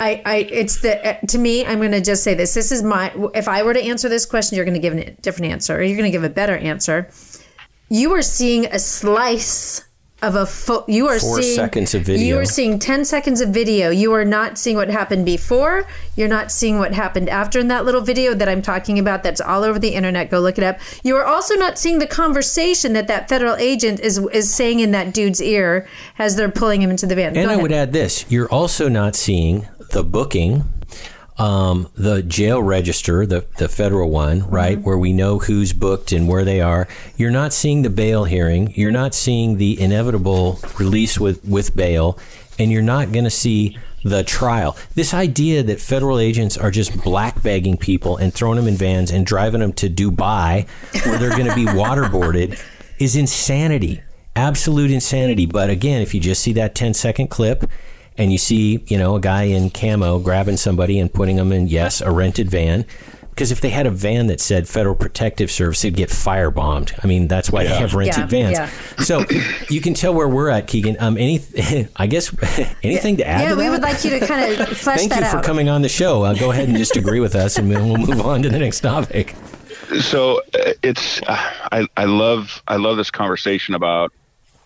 I, 0.00 0.22
I, 0.24 0.36
it's 0.48 0.80
the 0.80 1.04
uh, 1.04 1.18
to 1.26 1.38
me. 1.38 1.66
I'm 1.66 1.78
going 1.78 1.90
to 1.90 2.00
just 2.00 2.22
say 2.22 2.34
this. 2.34 2.54
This 2.54 2.70
is 2.70 2.84
my. 2.84 3.12
If 3.34 3.48
I 3.48 3.64
were 3.64 3.74
to 3.74 3.82
answer 3.82 4.08
this 4.08 4.26
question, 4.26 4.54
you're 4.54 4.64
going 4.64 4.80
to 4.80 4.80
give 4.80 4.94
a 4.94 5.10
different 5.22 5.50
answer, 5.50 5.76
or 5.76 5.82
you're 5.82 5.96
going 5.96 6.08
to 6.10 6.16
give 6.16 6.22
a 6.22 6.30
better 6.30 6.56
answer. 6.56 7.10
You 7.88 8.12
are 8.14 8.22
seeing 8.22 8.66
a 8.66 8.78
slice 8.78 9.82
of 10.20 10.34
a 10.34 10.46
full. 10.46 10.84
You 10.88 11.08
are 11.08 11.18
Four 11.20 11.42
seeing 11.42 11.56
seconds 11.56 11.94
of 11.94 12.02
video. 12.02 12.26
You 12.26 12.38
are 12.38 12.44
seeing 12.44 12.78
10 12.78 13.04
seconds 13.04 13.40
of 13.40 13.50
video. 13.50 13.90
You 13.90 14.12
are 14.14 14.24
not 14.24 14.58
seeing 14.58 14.76
what 14.76 14.88
happened 14.88 15.24
before. 15.24 15.86
You're 16.16 16.28
not 16.28 16.50
seeing 16.50 16.78
what 16.78 16.92
happened 16.92 17.28
after 17.28 17.58
in 17.60 17.68
that 17.68 17.84
little 17.84 18.00
video 18.00 18.34
that 18.34 18.48
I'm 18.48 18.62
talking 18.62 18.98
about 18.98 19.22
that's 19.22 19.40
all 19.40 19.62
over 19.62 19.78
the 19.78 19.90
internet. 19.90 20.30
Go 20.30 20.40
look 20.40 20.58
it 20.58 20.64
up. 20.64 20.80
You 21.04 21.16
are 21.16 21.24
also 21.24 21.54
not 21.54 21.78
seeing 21.78 22.00
the 22.00 22.06
conversation 22.06 22.94
that 22.94 23.06
that 23.08 23.28
federal 23.28 23.54
agent 23.56 24.00
is 24.00 24.18
is 24.32 24.52
saying 24.52 24.80
in 24.80 24.90
that 24.90 25.14
dude's 25.14 25.40
ear 25.40 25.86
as 26.18 26.36
they're 26.36 26.50
pulling 26.50 26.82
him 26.82 26.90
into 26.90 27.06
the 27.06 27.14
van. 27.14 27.36
And 27.36 27.50
I 27.50 27.56
would 27.56 27.72
add 27.72 27.92
this: 27.92 28.24
you're 28.28 28.50
also 28.50 28.88
not 28.88 29.14
seeing 29.14 29.68
the 29.90 30.02
booking, 30.02 30.64
um, 31.38 31.88
the 31.94 32.22
jail 32.22 32.62
register, 32.62 33.24
the 33.24 33.46
the 33.58 33.68
federal 33.68 34.10
one, 34.10 34.48
right, 34.50 34.78
where 34.80 34.98
we 34.98 35.12
know 35.12 35.38
who's 35.38 35.72
booked 35.72 36.12
and 36.12 36.28
where 36.28 36.44
they 36.44 36.60
are. 36.60 36.88
You're 37.16 37.30
not 37.30 37.52
seeing 37.52 37.82
the 37.82 37.90
bail 37.90 38.24
hearing. 38.24 38.72
You're 38.74 38.90
not 38.90 39.14
seeing 39.14 39.56
the 39.56 39.80
inevitable 39.80 40.58
release 40.78 41.18
with 41.18 41.44
with 41.44 41.76
bail, 41.76 42.18
and 42.58 42.72
you're 42.72 42.82
not 42.82 43.12
going 43.12 43.24
to 43.24 43.30
see 43.30 43.78
the 44.02 44.24
trial. 44.24 44.76
This 44.94 45.14
idea 45.14 45.62
that 45.62 45.80
federal 45.80 46.18
agents 46.18 46.56
are 46.56 46.70
just 46.70 47.02
black 47.02 47.42
bagging 47.42 47.76
people 47.76 48.16
and 48.16 48.32
throwing 48.34 48.56
them 48.56 48.68
in 48.68 48.74
vans 48.74 49.10
and 49.10 49.24
driving 49.24 49.60
them 49.60 49.72
to 49.74 49.88
Dubai, 49.88 50.68
where 51.06 51.18
they're 51.18 51.30
going 51.30 51.48
to 51.48 51.54
be 51.54 51.66
waterboarded, 51.66 52.60
is 52.98 53.14
insanity 53.14 54.02
absolute 54.38 54.92
insanity. 54.92 55.46
But 55.46 55.68
again, 55.68 56.00
if 56.00 56.14
you 56.14 56.20
just 56.20 56.42
see 56.42 56.52
that 56.54 56.74
10 56.74 56.94
second 56.94 57.28
clip 57.28 57.64
and 58.18 58.30
you 58.32 58.38
see, 58.38 58.84
you 58.88 58.98
know, 58.98 59.14
a 59.16 59.20
guy 59.20 59.44
in 59.44 59.70
camo 59.70 60.18
grabbing 60.18 60.56
somebody 60.58 60.98
and 60.98 61.12
putting 61.12 61.36
them 61.36 61.52
in, 61.52 61.68
yes, 61.68 62.00
a 62.00 62.10
rented 62.10 62.50
van. 62.50 62.84
Because 63.30 63.52
if 63.52 63.60
they 63.60 63.68
had 63.70 63.86
a 63.86 63.90
van 63.92 64.26
that 64.26 64.40
said 64.40 64.66
Federal 64.68 64.96
Protective 64.96 65.48
Service, 65.48 65.80
they'd 65.82 65.94
get 65.94 66.10
firebombed. 66.10 66.98
I 67.04 67.06
mean, 67.06 67.28
that's 67.28 67.52
why 67.52 67.62
they 67.62 67.76
have 67.76 67.94
rented 67.94 68.16
Yeah, 68.32 68.50
vans. 68.52 68.58
yeah. 68.58 69.04
So 69.04 69.24
you 69.70 69.80
can 69.80 69.94
tell 69.94 70.12
where 70.12 70.26
we're 70.28 70.48
at, 70.48 70.66
Keagan. 70.66 71.00
Um, 71.00 71.16
any, 71.16 71.40
I 71.96 72.08
guess, 72.08 72.34
anything 72.82 73.18
to 73.18 73.26
add? 73.28 73.42
yeah, 73.42 73.48
to 73.50 73.54
we 73.56 73.62
that? 73.62 73.70
would 73.70 73.82
like 73.82 74.02
you 74.04 74.10
to 74.18 74.26
kind 74.26 74.60
of 74.60 74.66
flesh 74.76 74.98
Thank 74.98 75.10
that 75.12 75.20
you 75.22 75.30
for 75.30 75.36
out. 75.36 75.44
coming 75.44 75.68
on 75.68 75.82
the 75.82 75.88
show. 75.88 76.24
Uh, 76.24 76.34
go 76.34 76.50
ahead 76.50 76.68
and 76.68 76.76
just 76.76 76.96
agree 76.96 77.20
with 77.20 77.36
us, 77.36 77.56
and 77.58 77.68
we'll 77.68 77.96
move 77.96 78.20
on 78.20 78.42
to 78.42 78.48
the 78.48 78.58
next 78.58 78.80
topic. 78.80 79.36
so 80.00 80.42
uh, 80.54 80.72
it's 80.82 81.22
uh, 81.22 81.36
I, 81.70 81.86
I 81.96 82.06
love 82.06 82.60
I 82.66 82.74
love 82.74 82.96
this 82.96 83.12
conversation 83.12 83.74
about 83.74 84.12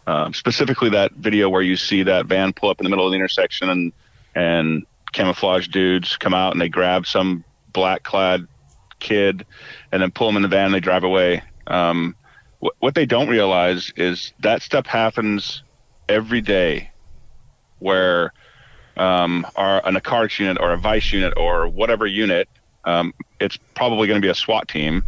um, 0.06 0.34
specifically 0.34 0.90
that 0.90 1.12
video 1.12 1.48
where 1.48 1.62
you 1.62 1.76
see 1.76 2.02
that 2.02 2.26
van 2.26 2.52
pull 2.52 2.70
up 2.70 2.80
in 2.80 2.84
the 2.84 2.90
middle 2.90 3.06
of 3.06 3.12
the 3.12 3.16
intersection 3.16 3.68
and 3.68 3.92
and 4.34 4.86
camouflage 5.12 5.68
dudes 5.68 6.16
come 6.16 6.34
out 6.34 6.52
and 6.52 6.60
they 6.60 6.68
grab 6.68 7.06
some 7.06 7.44
black 7.72 8.02
clad 8.02 8.46
kid, 9.02 9.44
and 9.90 10.00
then 10.00 10.10
pull 10.10 10.28
them 10.28 10.36
in 10.36 10.42
the 10.42 10.48
van 10.48 10.66
and 10.66 10.74
they 10.74 10.80
drive 10.80 11.04
away. 11.04 11.42
Um, 11.66 12.16
wh- 12.62 12.80
what 12.80 12.94
they 12.94 13.04
don't 13.04 13.28
realize 13.28 13.92
is 13.96 14.32
that 14.40 14.62
stuff 14.62 14.86
happens 14.86 15.62
every 16.08 16.40
day, 16.40 16.90
where 17.80 18.32
um, 18.96 19.46
our 19.56 19.86
a 19.86 19.92
narcotics 19.92 20.38
unit 20.38 20.58
or 20.60 20.72
a 20.72 20.78
vice 20.78 21.12
unit 21.12 21.34
or 21.36 21.68
whatever 21.68 22.06
unit, 22.06 22.48
um, 22.84 23.12
it's 23.40 23.58
probably 23.74 24.06
going 24.06 24.20
to 24.20 24.24
be 24.24 24.30
a 24.30 24.34
SWAT 24.34 24.68
team, 24.68 25.04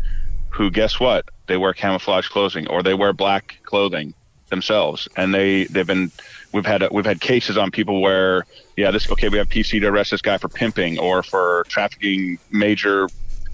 who 0.50 0.70
guess 0.70 1.00
what? 1.00 1.28
They 1.46 1.56
wear 1.56 1.72
camouflage 1.72 2.28
clothing 2.28 2.68
or 2.68 2.82
they 2.82 2.94
wear 2.94 3.12
black 3.12 3.58
clothing 3.64 4.14
themselves, 4.54 5.08
and 5.16 5.34
they 5.34 5.64
they've 5.64 5.86
been 5.86 6.10
we've 6.52 6.66
had 6.66 6.86
we've 6.90 7.04
had 7.04 7.20
cases 7.20 7.58
on 7.58 7.70
people 7.70 8.00
where 8.00 8.46
yeah 8.76 8.90
this 8.90 9.10
okay 9.10 9.28
we 9.28 9.38
have 9.38 9.48
PC 9.48 9.80
to 9.80 9.86
arrest 9.86 10.10
this 10.10 10.22
guy 10.22 10.38
for 10.38 10.48
pimping 10.48 10.98
or 10.98 11.22
for 11.22 11.64
trafficking 11.68 12.38
major 12.50 13.08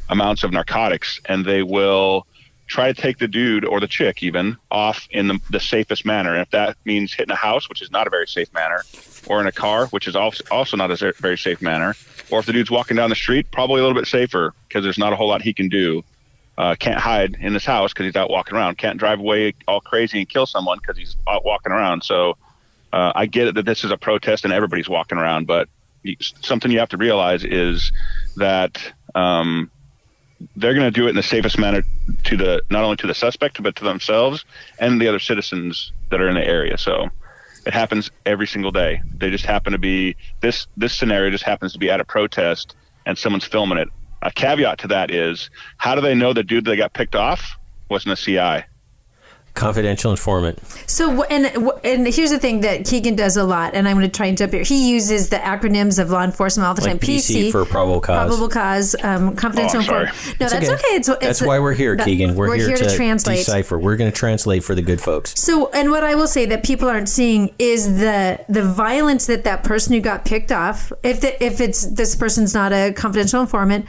amounts 0.08 0.44
of 0.44 0.52
narcotics, 0.52 1.20
and 1.26 1.44
they 1.44 1.62
will 1.62 2.26
try 2.66 2.92
to 2.92 3.02
take 3.02 3.18
the 3.18 3.26
dude 3.26 3.64
or 3.64 3.80
the 3.80 3.88
chick 3.88 4.22
even 4.22 4.56
off 4.70 5.08
in 5.10 5.26
the, 5.26 5.40
the 5.50 5.58
safest 5.58 6.06
manner. 6.06 6.32
And 6.32 6.40
if 6.40 6.50
that 6.50 6.76
means 6.84 7.12
hitting 7.12 7.32
a 7.32 7.36
house, 7.36 7.68
which 7.68 7.82
is 7.82 7.90
not 7.90 8.06
a 8.06 8.10
very 8.10 8.28
safe 8.28 8.52
manner, 8.54 8.84
or 9.26 9.40
in 9.40 9.48
a 9.48 9.52
car, 9.52 9.86
which 9.86 10.06
is 10.06 10.14
also 10.14 10.44
also 10.50 10.76
not 10.76 10.90
a 10.90 11.12
very 11.18 11.36
safe 11.36 11.60
manner, 11.60 11.94
or 12.30 12.38
if 12.40 12.46
the 12.46 12.52
dude's 12.52 12.70
walking 12.70 12.96
down 12.96 13.10
the 13.10 13.16
street, 13.16 13.50
probably 13.50 13.80
a 13.80 13.82
little 13.82 13.98
bit 13.98 14.06
safer 14.06 14.54
because 14.68 14.84
there's 14.84 14.98
not 14.98 15.12
a 15.12 15.16
whole 15.16 15.28
lot 15.28 15.42
he 15.42 15.52
can 15.52 15.68
do. 15.68 16.02
Uh, 16.60 16.74
can't 16.74 17.00
hide 17.00 17.38
in 17.40 17.54
his 17.54 17.64
house 17.64 17.90
because 17.90 18.04
he's 18.04 18.16
out 18.16 18.28
walking 18.28 18.54
around. 18.54 18.76
Can't 18.76 18.98
drive 18.98 19.18
away 19.18 19.54
all 19.66 19.80
crazy 19.80 20.18
and 20.18 20.28
kill 20.28 20.44
someone 20.44 20.76
because 20.76 20.98
he's 20.98 21.16
out 21.26 21.42
walking 21.42 21.72
around. 21.72 22.04
So 22.04 22.36
uh, 22.92 23.12
I 23.14 23.24
get 23.24 23.48
it 23.48 23.54
that 23.54 23.64
this 23.64 23.82
is 23.82 23.90
a 23.90 23.96
protest 23.96 24.44
and 24.44 24.52
everybody's 24.52 24.86
walking 24.86 25.16
around, 25.16 25.46
but 25.46 25.70
something 26.42 26.70
you 26.70 26.78
have 26.78 26.90
to 26.90 26.98
realize 26.98 27.44
is 27.44 27.92
that 28.36 28.92
um, 29.14 29.70
they're 30.54 30.74
going 30.74 30.84
to 30.84 30.90
do 30.90 31.06
it 31.06 31.08
in 31.08 31.16
the 31.16 31.22
safest 31.22 31.58
manner 31.58 31.82
to 32.24 32.36
the 32.36 32.60
not 32.68 32.84
only 32.84 32.96
to 32.96 33.06
the 33.06 33.14
suspect 33.14 33.62
but 33.62 33.74
to 33.76 33.84
themselves 33.84 34.44
and 34.78 35.00
the 35.00 35.08
other 35.08 35.18
citizens 35.18 35.92
that 36.10 36.20
are 36.20 36.28
in 36.28 36.34
the 36.34 36.46
area. 36.46 36.76
So 36.76 37.08
it 37.64 37.72
happens 37.72 38.10
every 38.26 38.46
single 38.46 38.70
day. 38.70 39.00
They 39.16 39.30
just 39.30 39.46
happen 39.46 39.72
to 39.72 39.78
be 39.78 40.14
this 40.42 40.66
this 40.76 40.94
scenario 40.94 41.30
just 41.30 41.44
happens 41.44 41.72
to 41.72 41.78
be 41.78 41.90
at 41.90 42.00
a 42.00 42.04
protest 42.04 42.76
and 43.06 43.16
someone's 43.16 43.46
filming 43.46 43.78
it. 43.78 43.88
A 44.22 44.30
caveat 44.30 44.78
to 44.80 44.88
that 44.88 45.10
is 45.10 45.50
how 45.78 45.94
do 45.94 46.00
they 46.00 46.14
know 46.14 46.32
the 46.32 46.42
dude 46.42 46.64
that 46.66 46.76
got 46.76 46.92
picked 46.92 47.14
off 47.14 47.56
wasn't 47.88 48.12
a 48.12 48.16
CI? 48.16 48.64
Confidential 49.60 50.10
informant. 50.10 50.58
So, 50.86 51.22
and 51.24 51.44
and 51.84 52.06
here's 52.06 52.30
the 52.30 52.38
thing 52.38 52.62
that 52.62 52.80
Keagan 52.80 53.14
does 53.14 53.36
a 53.36 53.44
lot, 53.44 53.74
and 53.74 53.86
I'm 53.86 53.96
going 53.98 54.10
to 54.10 54.16
try 54.16 54.26
and 54.26 54.38
jump 54.38 54.52
here. 54.54 54.62
He 54.62 54.90
uses 54.90 55.28
the 55.28 55.36
acronyms 55.36 55.98
of 55.98 56.08
law 56.10 56.22
enforcement 56.24 56.66
all 56.66 56.72
the 56.74 56.80
Like 56.80 56.92
time. 56.92 56.98
PC 57.00 57.52
for 57.52 57.66
probable 57.66 58.00
cause. 58.00 58.26
probable 58.26 58.48
cause, 58.48 58.96
um, 59.02 59.36
confidential 59.36 59.76
Oh, 59.76 59.80
informant. 59.80 60.08
No, 60.40 60.46
It's 60.46 60.52
that's 60.54 60.68
okay. 60.70 60.94
It's, 60.96 61.08
it's 61.10 61.18
That's 61.20 61.42
why 61.42 61.58
we're 61.58 61.74
here, 61.74 61.94
that- 61.94 62.06
Keagan. 62.06 62.34
We're, 62.34 62.54
here, 62.54 62.74
to, 62.74 62.96
translate. 62.96 63.36
decipher. 63.38 63.78
We're 63.78 63.96
going 63.96 64.10
to 64.10 64.16
translate 64.16 64.64
for 64.64 64.74
the 64.74 64.82
good 64.82 65.00
folks. 65.00 65.38
So, 65.38 65.68
and 65.72 65.90
what 65.90 66.04
I 66.04 66.14
will 66.14 66.26
say 66.28 66.46
that 66.46 66.64
people 66.64 66.88
aren't 66.88 67.10
seeing 67.10 67.54
is 67.58 67.98
the 67.98 68.40
the 68.48 68.62
violence 68.62 69.26
that 69.26 69.44
that 69.44 69.62
person 69.62 69.92
who 69.92 70.00
got 70.00 70.24
picked 70.24 70.52
off. 70.52 70.90
If 71.02 71.20
the, 71.20 71.44
if 71.44 71.60
it's 71.60 71.84
this 71.84 72.16
person's 72.16 72.54
not 72.54 72.72
a 72.72 72.92
confidential 72.94 73.42
informant, 73.42 73.84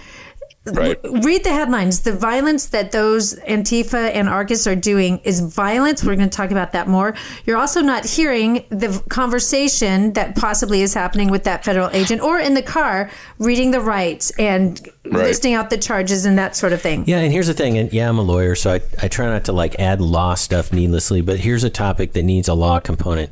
Right. 0.63 0.99
read 1.23 1.43
the 1.43 1.49
headlines. 1.51 2.01
The 2.01 2.13
violence 2.13 2.67
that 2.67 2.91
those 2.91 3.33
Antifa 3.47 4.11
and 4.13 4.29
Arcus 4.29 4.67
are 4.67 4.75
doing 4.75 5.17
is 5.23 5.39
violence. 5.39 6.03
We're 6.03 6.15
going 6.15 6.29
to 6.29 6.35
talk 6.37 6.51
about 6.51 6.73
that 6.73 6.87
more. 6.87 7.15
You're 7.47 7.57
also 7.57 7.81
not 7.81 8.05
hearing 8.05 8.63
the 8.69 9.01
conversation 9.09 10.13
that 10.13 10.35
possibly 10.35 10.83
is 10.83 10.93
happening 10.93 11.31
with 11.31 11.45
that 11.45 11.65
federal 11.65 11.89
agent 11.93 12.21
or 12.21 12.39
in 12.39 12.53
the 12.53 12.61
car 12.61 13.09
reading 13.39 13.71
the 13.71 13.81
rights 13.81 14.31
and 14.37 14.79
Right. 15.03 15.23
listing 15.25 15.55
out 15.55 15.71
the 15.71 15.79
charges 15.79 16.25
and 16.27 16.37
that 16.37 16.55
sort 16.55 16.73
of 16.73 16.81
thing. 16.81 17.05
Yeah, 17.07 17.17
and 17.17 17.33
here's 17.33 17.47
the 17.47 17.55
thing, 17.55 17.75
and 17.79 17.91
yeah, 17.91 18.07
I'm 18.07 18.19
a 18.19 18.21
lawyer, 18.21 18.53
so 18.53 18.71
I, 18.73 18.81
I 19.01 19.07
try 19.07 19.25
not 19.25 19.45
to 19.45 19.51
like 19.51 19.79
add 19.79 19.99
law 19.99 20.35
stuff 20.35 20.71
needlessly, 20.71 21.21
but 21.21 21.39
here's 21.39 21.63
a 21.63 21.71
topic 21.71 22.13
that 22.13 22.21
needs 22.21 22.47
a 22.47 22.53
law 22.53 22.79
component. 22.79 23.31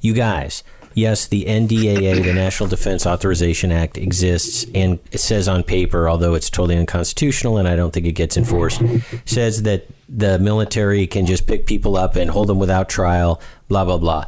You 0.00 0.12
guys, 0.12 0.64
yes, 0.94 1.26
the 1.26 1.44
NDAA, 1.44 2.24
the 2.24 2.32
National 2.32 2.68
Defense 2.68 3.06
Authorization 3.06 3.72
Act, 3.72 3.98
exists 3.98 4.66
and 4.74 4.98
it 5.12 5.18
says 5.18 5.48
on 5.48 5.62
paper, 5.62 6.08
although 6.08 6.34
it's 6.34 6.50
totally 6.50 6.76
unconstitutional 6.76 7.58
and 7.58 7.68
I 7.68 7.76
don't 7.76 7.92
think 7.92 8.06
it 8.06 8.12
gets 8.12 8.36
enforced, 8.36 8.82
says 9.24 9.62
that 9.62 9.86
the 10.08 10.38
military 10.38 11.06
can 11.06 11.26
just 11.26 11.46
pick 11.46 11.66
people 11.66 11.96
up 11.96 12.16
and 12.16 12.30
hold 12.30 12.48
them 12.48 12.58
without 12.58 12.88
trial, 12.88 13.40
blah 13.68 13.84
blah 13.84 13.98
blah. 13.98 14.24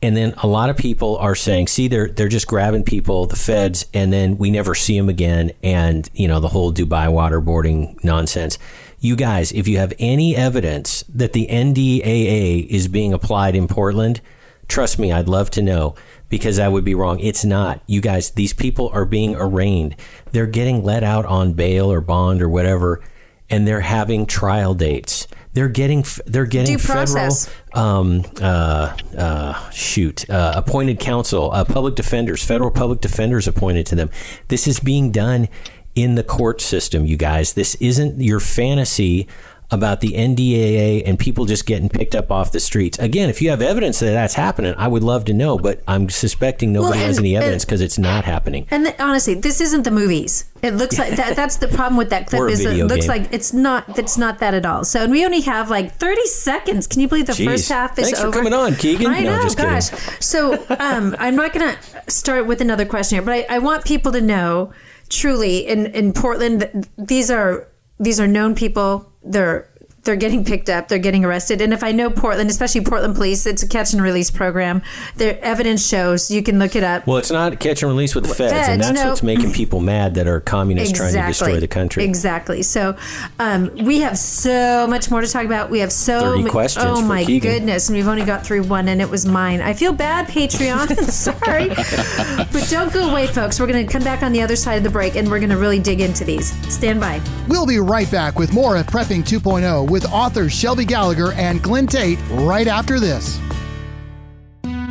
And 0.00 0.16
then 0.16 0.32
a 0.38 0.46
lot 0.46 0.70
of 0.70 0.76
people 0.76 1.16
are 1.16 1.34
saying, 1.34 1.66
see, 1.66 1.88
they're 1.88 2.08
they're 2.08 2.28
just 2.28 2.46
grabbing 2.46 2.84
people, 2.84 3.26
the 3.26 3.36
feds, 3.36 3.86
and 3.92 4.12
then 4.12 4.38
we 4.38 4.50
never 4.50 4.74
see 4.74 4.96
them 4.96 5.08
again, 5.08 5.52
and 5.62 6.08
you 6.14 6.28
know 6.28 6.38
the 6.38 6.48
whole 6.48 6.72
Dubai 6.72 7.08
waterboarding 7.08 8.02
nonsense. 8.04 8.58
You 9.00 9.16
guys, 9.16 9.50
if 9.52 9.66
you 9.66 9.78
have 9.78 9.92
any 9.98 10.36
evidence 10.36 11.04
that 11.08 11.32
the 11.32 11.48
NDAA 11.48 12.66
is 12.66 12.86
being 12.86 13.12
applied 13.12 13.56
in 13.56 13.66
Portland, 13.66 14.20
trust 14.68 14.98
me, 14.98 15.10
I'd 15.10 15.28
love 15.28 15.50
to 15.52 15.62
know 15.62 15.94
because 16.28 16.58
I 16.58 16.68
would 16.68 16.84
be 16.84 16.94
wrong. 16.94 17.18
It's 17.20 17.44
not. 17.44 17.82
You 17.86 18.00
guys, 18.00 18.30
these 18.30 18.52
people 18.52 18.90
are 18.92 19.04
being 19.04 19.34
arraigned. 19.34 19.96
They're 20.32 20.46
getting 20.46 20.84
let 20.84 21.02
out 21.02 21.26
on 21.26 21.54
bail 21.54 21.90
or 21.90 22.00
bond 22.00 22.42
or 22.42 22.48
whatever, 22.48 23.02
and 23.50 23.66
they're 23.66 23.80
having 23.80 24.26
trial 24.26 24.74
dates. 24.74 25.26
They're 25.54 25.68
getting 25.68 26.04
they're 26.26 26.44
getting 26.44 26.76
Due 26.76 26.82
federal 26.82 27.34
um, 27.72 28.22
uh, 28.40 28.96
uh, 29.16 29.70
shoot, 29.70 30.28
uh, 30.30 30.52
appointed 30.54 31.00
counsel, 31.00 31.50
uh, 31.50 31.64
public 31.64 31.94
defenders, 31.94 32.44
federal 32.44 32.70
public 32.70 33.00
defenders 33.00 33.48
appointed 33.48 33.86
to 33.86 33.96
them. 33.96 34.10
This 34.48 34.68
is 34.68 34.78
being 34.78 35.10
done 35.10 35.48
in 35.94 36.14
the 36.14 36.22
court 36.22 36.60
system, 36.60 37.06
you 37.06 37.16
guys. 37.16 37.54
This 37.54 37.74
isn't 37.76 38.20
your 38.20 38.38
fantasy 38.38 39.26
about 39.70 40.00
the 40.00 40.12
NDAA 40.12 41.02
and 41.04 41.18
people 41.18 41.44
just 41.44 41.66
getting 41.66 41.90
picked 41.90 42.14
up 42.14 42.30
off 42.32 42.52
the 42.52 42.60
streets. 42.60 42.98
Again, 42.98 43.28
if 43.28 43.42
you 43.42 43.50
have 43.50 43.60
evidence 43.60 43.98
that 44.00 44.12
that's 44.12 44.32
happening, 44.34 44.74
I 44.78 44.88
would 44.88 45.02
love 45.02 45.26
to 45.26 45.34
know, 45.34 45.58
but 45.58 45.82
I'm 45.86 46.08
suspecting 46.08 46.72
nobody 46.72 46.98
Well, 46.98 47.06
has 47.06 47.18
any 47.18 47.36
evidence 47.36 47.66
because 47.66 47.82
it's 47.82 47.98
not 47.98 48.24
happening. 48.24 48.66
And 48.70 48.86
th- 48.86 48.96
honestly, 48.98 49.34
this 49.34 49.60
isn't 49.60 49.82
the 49.82 49.90
movies. 49.90 50.46
It 50.62 50.72
looks 50.74 50.98
like 50.98 51.16
that. 51.16 51.36
That's 51.36 51.56
the 51.58 51.68
problem 51.68 51.96
with 51.98 52.08
that 52.10 52.26
clip. 52.30 52.50
Is 52.50 52.64
it 52.64 52.86
looks 52.86 53.02
game. 53.06 53.08
like 53.22 53.32
it's 53.32 53.52
not. 53.52 53.98
It's 53.98 54.16
not 54.16 54.38
that 54.38 54.54
at 54.54 54.64
all. 54.64 54.84
So, 54.84 55.02
and 55.02 55.12
we 55.12 55.24
only 55.24 55.42
have 55.42 55.68
like 55.70 55.92
thirty 55.96 56.24
seconds. 56.26 56.86
Can 56.86 57.00
you 57.00 57.08
believe 57.08 57.26
the 57.26 57.34
Jeez. 57.34 57.44
first 57.44 57.68
half 57.68 57.98
is 57.98 58.06
Thanks 58.06 58.20
for 58.22 58.30
coming 58.32 58.52
on, 58.54 58.72
Keagan. 58.72 59.06
I 59.06 59.20
No, 59.20 59.36
know, 59.36 59.42
kidding. 59.48 59.56
gosh. 59.64 59.90
So, 60.20 60.54
um, 60.80 61.14
I'm 61.18 61.36
not 61.36 61.52
going 61.52 61.74
to 61.76 62.10
start 62.10 62.46
with 62.46 62.60
another 62.60 62.86
question 62.86 63.16
here, 63.16 63.22
but 63.22 63.34
I, 63.50 63.56
I 63.56 63.58
want 63.58 63.84
people 63.84 64.12
to 64.12 64.20
know 64.20 64.72
truly 65.10 65.58
in 65.66 65.86
in 65.86 66.12
Portland, 66.12 66.60
th- 66.72 66.86
these 66.96 67.30
are 67.30 67.68
these 68.00 68.18
are 68.18 68.26
known 68.26 68.54
people. 68.54 69.07
They're 69.22 69.68
they're 70.04 70.16
getting 70.16 70.44
picked 70.44 70.70
up, 70.70 70.88
they're 70.88 70.98
getting 70.98 71.24
arrested. 71.24 71.60
And 71.60 71.72
if 71.72 71.84
I 71.84 71.92
know 71.92 72.10
Portland, 72.10 72.50
especially 72.50 72.82
Portland 72.82 73.14
police, 73.14 73.46
it's 73.46 73.62
a 73.62 73.68
catch 73.68 73.92
and 73.92 74.02
release 74.02 74.30
program. 74.30 74.82
Their 75.16 75.42
evidence 75.44 75.86
shows 75.86 76.30
you 76.30 76.42
can 76.42 76.58
look 76.58 76.76
it 76.76 76.82
up. 76.82 77.06
Well, 77.06 77.18
it's 77.18 77.30
not 77.30 77.58
catch 77.60 77.82
and 77.82 77.90
release 77.90 78.14
with 78.14 78.26
the 78.26 78.34
feds, 78.34 78.68
and 78.68 78.80
that's 78.80 78.92
no. 78.92 79.08
what's 79.08 79.22
making 79.22 79.52
people 79.52 79.80
mad 79.80 80.14
that 80.14 80.26
are 80.26 80.40
communists 80.40 80.96
trying 80.96 81.14
to 81.14 81.22
destroy 81.26 81.60
the 81.60 81.68
country. 81.68 82.04
Exactly. 82.04 82.62
So 82.62 82.96
um, 83.38 83.70
we 83.84 84.00
have 84.00 84.18
so 84.18 84.86
much 84.88 85.10
more 85.10 85.20
to 85.20 85.26
talk 85.26 85.44
about. 85.44 85.70
We 85.70 85.80
have 85.80 85.92
so 85.92 86.20
30 86.20 86.42
ma- 86.44 86.50
questions 86.50 86.86
Oh 86.86 87.00
for 87.00 87.06
my 87.06 87.24
Keagan. 87.24 87.42
goodness, 87.42 87.88
and 87.88 87.96
we've 87.96 88.08
only 88.08 88.24
got 88.24 88.46
through 88.46 88.62
one, 88.64 88.88
and 88.88 89.00
it 89.00 89.10
was 89.10 89.26
mine. 89.26 89.60
I 89.60 89.74
feel 89.74 89.92
bad, 89.92 90.26
Patreon. 90.28 90.96
Sorry, 91.10 91.68
but 91.68 92.66
don't 92.70 92.92
go 92.92 93.10
away, 93.10 93.26
folks. 93.26 93.60
We're 93.60 93.66
going 93.66 93.86
to 93.86 93.92
come 93.92 94.02
back 94.02 94.22
on 94.22 94.32
the 94.32 94.42
other 94.42 94.56
side 94.56 94.76
of 94.76 94.84
the 94.84 94.90
break, 94.90 95.16
and 95.16 95.30
we're 95.30 95.40
going 95.40 95.50
to 95.50 95.56
really 95.56 95.78
dig 95.80 96.00
into 96.00 96.24
these. 96.24 96.52
Stand 96.72 97.00
by. 97.00 97.20
We'll 97.48 97.66
be 97.66 97.78
right 97.78 98.10
back 98.10 98.38
with 98.38 98.52
more 98.52 98.76
of 98.76 98.86
Prepping 98.86 99.22
2.0 99.24 99.87
with 99.88 100.04
authors 100.06 100.52
Shelby 100.52 100.84
Gallagher 100.84 101.32
and 101.32 101.62
Glenn 101.62 101.86
Tate 101.86 102.18
right 102.30 102.66
after 102.66 103.00
this. 103.00 103.38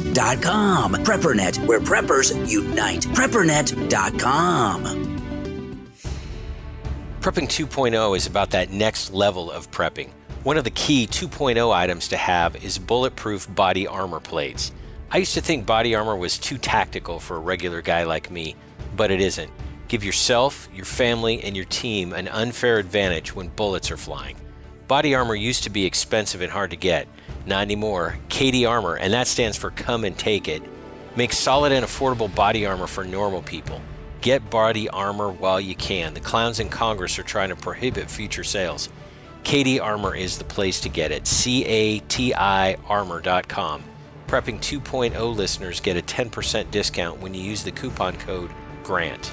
PrepperNet.com. 0.00 0.94
PrepperNet, 0.94 1.66
where 1.66 1.80
preppers 1.80 2.50
unite. 2.50 3.02
PrepperNet.com. 3.02 4.84
Prepping 7.20 7.48
2.0 7.48 8.16
is 8.16 8.26
about 8.26 8.50
that 8.50 8.70
next 8.70 9.12
level 9.12 9.50
of 9.50 9.70
prepping. 9.70 10.10
One 10.44 10.56
of 10.56 10.64
the 10.64 10.70
key 10.70 11.08
2.0 11.08 11.74
items 11.74 12.08
to 12.08 12.16
have 12.16 12.62
is 12.64 12.78
bulletproof 12.78 13.52
body 13.52 13.86
armor 13.86 14.20
plates. 14.20 14.70
I 15.10 15.18
used 15.18 15.34
to 15.34 15.40
think 15.40 15.66
body 15.66 15.94
armor 15.96 16.14
was 16.16 16.38
too 16.38 16.56
tactical 16.58 17.18
for 17.18 17.36
a 17.36 17.40
regular 17.40 17.82
guy 17.82 18.04
like 18.04 18.30
me, 18.30 18.54
but 18.94 19.10
it 19.10 19.20
isn't. 19.20 19.50
Give 19.88 20.04
yourself, 20.04 20.68
your 20.72 20.84
family, 20.84 21.42
and 21.42 21.56
your 21.56 21.64
team 21.64 22.12
an 22.12 22.28
unfair 22.28 22.78
advantage 22.78 23.34
when 23.34 23.48
bullets 23.48 23.90
are 23.90 23.96
flying. 23.96 24.36
Body 24.86 25.14
armor 25.16 25.34
used 25.34 25.64
to 25.64 25.70
be 25.70 25.84
expensive 25.84 26.42
and 26.42 26.52
hard 26.52 26.70
to 26.70 26.76
get. 26.76 27.08
Not 27.46 27.62
anymore. 27.62 28.18
CATI 28.28 28.66
Armor, 28.66 28.96
and 28.96 29.12
that 29.12 29.28
stands 29.28 29.56
for 29.56 29.70
Come 29.70 30.04
and 30.04 30.18
Take 30.18 30.48
It, 30.48 30.62
makes 31.16 31.38
solid 31.38 31.72
and 31.72 31.86
affordable 31.86 32.32
body 32.34 32.66
armor 32.66 32.86
for 32.86 33.04
normal 33.04 33.42
people. 33.42 33.80
Get 34.20 34.50
body 34.50 34.88
armor 34.88 35.30
while 35.30 35.60
you 35.60 35.76
can. 35.76 36.14
The 36.14 36.20
clowns 36.20 36.58
in 36.58 36.68
Congress 36.68 37.18
are 37.18 37.22
trying 37.22 37.50
to 37.50 37.56
prohibit 37.56 38.10
future 38.10 38.44
sales. 38.44 38.88
CATI 39.44 39.78
Armor 39.78 40.16
is 40.16 40.38
the 40.38 40.44
place 40.44 40.80
to 40.80 40.88
get 40.88 41.12
it. 41.12 41.28
C 41.28 41.64
A 41.64 42.00
T 42.00 42.34
I 42.34 42.74
armor.com. 42.88 43.84
Prepping 44.26 44.58
2.0 44.58 45.36
listeners 45.36 45.78
get 45.78 45.96
a 45.96 46.02
10% 46.02 46.72
discount 46.72 47.20
when 47.20 47.32
you 47.32 47.40
use 47.40 47.62
the 47.62 47.70
coupon 47.70 48.16
code 48.16 48.50
GRANT. 48.82 49.32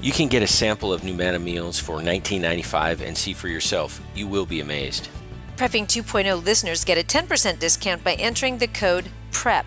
You 0.00 0.12
can 0.12 0.28
get 0.28 0.42
a 0.42 0.46
sample 0.46 0.92
of 0.92 1.02
NuManna 1.02 1.42
meals 1.42 1.78
for 1.78 1.98
$19.95 1.98 3.06
and 3.06 3.16
see 3.16 3.34
for 3.34 3.48
yourself. 3.48 4.00
You 4.14 4.26
will 4.26 4.46
be 4.46 4.60
amazed. 4.60 5.10
Prepping 5.56 5.84
2.0 5.86 6.42
listeners 6.42 6.84
get 6.84 6.96
a 6.96 7.02
10% 7.02 7.58
discount 7.58 8.02
by 8.02 8.14
entering 8.14 8.56
the 8.56 8.68
code 8.68 9.10
PREP. 9.30 9.66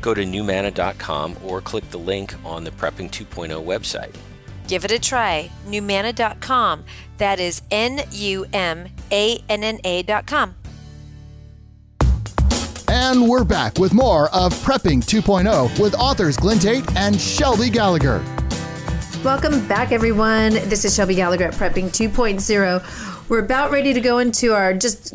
Go 0.00 0.14
to 0.14 0.24
numanna.com 0.24 1.36
or 1.44 1.60
click 1.60 1.88
the 1.90 1.98
link 1.98 2.34
on 2.46 2.64
the 2.64 2.70
Prepping 2.70 3.10
2.0 3.10 3.62
website. 3.62 4.14
Give 4.68 4.86
it 4.86 4.90
a 4.90 4.98
try. 4.98 5.50
NuManna.com. 5.66 6.84
That 7.18 7.38
is 7.38 7.60
N 7.70 8.00
U 8.12 8.46
M 8.54 8.88
A 9.12 9.44
N 9.50 9.62
N 9.62 9.80
A.com. 9.84 10.54
And 12.88 13.28
we're 13.28 13.44
back 13.44 13.78
with 13.78 13.92
more 13.92 14.34
of 14.34 14.54
Prepping 14.62 15.02
2.0 15.02 15.78
with 15.78 15.94
authors 15.94 16.36
Glenn 16.38 16.58
Tate 16.58 16.96
and 16.96 17.20
Shelby 17.20 17.68
Gallagher. 17.68 18.24
Welcome 19.24 19.66
back, 19.66 19.90
everyone. 19.90 20.52
This 20.52 20.84
is 20.84 20.94
Shelby 20.94 21.14
Gallagher 21.14 21.46
at 21.46 21.54
Prepping 21.54 21.84
2.0. 21.86 23.28
We're 23.30 23.42
about 23.42 23.70
ready 23.70 23.94
to 23.94 24.00
go 24.02 24.18
into 24.18 24.52
our 24.52 24.74
just 24.74 25.14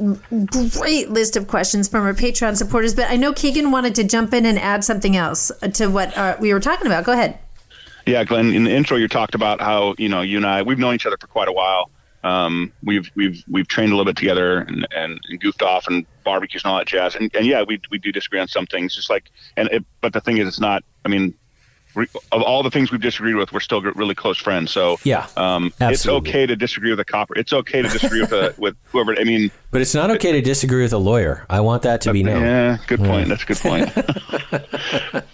great 0.79 1.11
list 1.11 1.37
of 1.37 1.47
questions 1.47 1.87
from 1.87 2.01
our 2.07 2.15
Patreon 2.15 2.57
supporters, 2.57 2.95
but 2.95 3.07
I 3.11 3.17
know 3.17 3.33
Keagan 3.33 3.71
wanted 3.71 3.93
to 3.93 4.03
jump 4.03 4.33
in 4.33 4.47
and 4.47 4.57
add 4.57 4.83
something 4.83 5.15
else 5.15 5.51
to 5.73 5.89
what 5.89 6.17
uh, 6.17 6.37
we 6.39 6.51
were 6.55 6.59
talking 6.59 6.87
about. 6.87 7.03
Go 7.03 7.11
ahead. 7.11 7.37
Yeah, 8.07 8.23
Glenn. 8.23 8.51
In 8.51 8.63
the 8.63 8.71
intro, 8.71 8.97
you 8.97 9.07
talked 9.07 9.35
about 9.35 9.61
how 9.61 9.93
you 9.99 10.09
know 10.09 10.21
you 10.21 10.37
and 10.37 10.45
I 10.47 10.63
we've 10.63 10.79
known 10.79 10.95
each 10.95 11.05
other 11.05 11.17
for 11.21 11.27
quite 11.27 11.47
a 11.47 11.53
while. 11.53 11.91
Um, 12.23 12.73
we've 12.83 13.11
we've 13.13 13.43
we've 13.47 13.67
trained 13.67 13.91
a 13.91 13.95
little 13.95 14.11
bit 14.11 14.17
together 14.17 14.61
and, 14.61 14.87
and, 14.89 15.19
and, 15.29 15.39
goofed 15.39 15.61
off 15.61 15.85
and 15.85 16.07
barbecues 16.23 16.63
and 16.63 16.71
all 16.71 16.79
that 16.79 16.87
jazz. 16.87 17.13
And, 17.13 17.29
and 17.35 17.45
yeah, 17.45 17.61
we 17.61 17.79
we 17.91 17.99
do 17.99 18.11
disagree 18.11 18.39
on 18.39 18.47
some 18.47 18.65
things. 18.65 18.95
Just 18.95 19.11
like 19.11 19.29
and 19.55 19.69
it, 19.69 19.85
but 20.01 20.13
the 20.13 20.19
thing 20.19 20.39
is, 20.39 20.47
it's 20.47 20.59
not. 20.59 20.83
I 21.05 21.09
mean, 21.09 21.35
of 21.95 22.41
all 22.41 22.63
the 22.63 22.71
things 22.71 22.91
we've 22.91 23.01
disagreed 23.01 23.35
with, 23.35 23.51
we're 23.51 23.59
still 23.59 23.81
really 23.81 24.15
close 24.15 24.37
friends. 24.37 24.71
So 24.71 24.97
yeah, 25.03 25.27
um, 25.37 25.73
it's 25.79 26.07
okay 26.07 26.45
to 26.45 26.55
disagree 26.55 26.91
with 26.91 26.99
a 26.99 27.05
copper. 27.05 27.37
It's 27.37 27.53
okay 27.53 27.81
to 27.81 27.89
disagree 27.89 28.21
with 28.21 28.31
a, 28.31 28.53
with 28.59 28.75
whoever. 28.85 29.17
I 29.19 29.23
mean, 29.23 29.51
but 29.71 29.81
it's 29.81 29.95
not 29.95 30.11
okay 30.11 30.31
to 30.33 30.41
disagree 30.41 30.81
with 30.83 30.93
a 30.93 30.97
lawyer. 30.97 31.45
I 31.49 31.61
want 31.61 31.83
that 31.83 32.01
to 32.01 32.13
be 32.13 32.23
known. 32.23 32.41
Yeah, 32.41 32.77
good 32.87 32.99
point. 32.99 33.29
That's 33.29 33.43
a 33.43 33.45
good 33.45 33.57
point. 33.57 33.93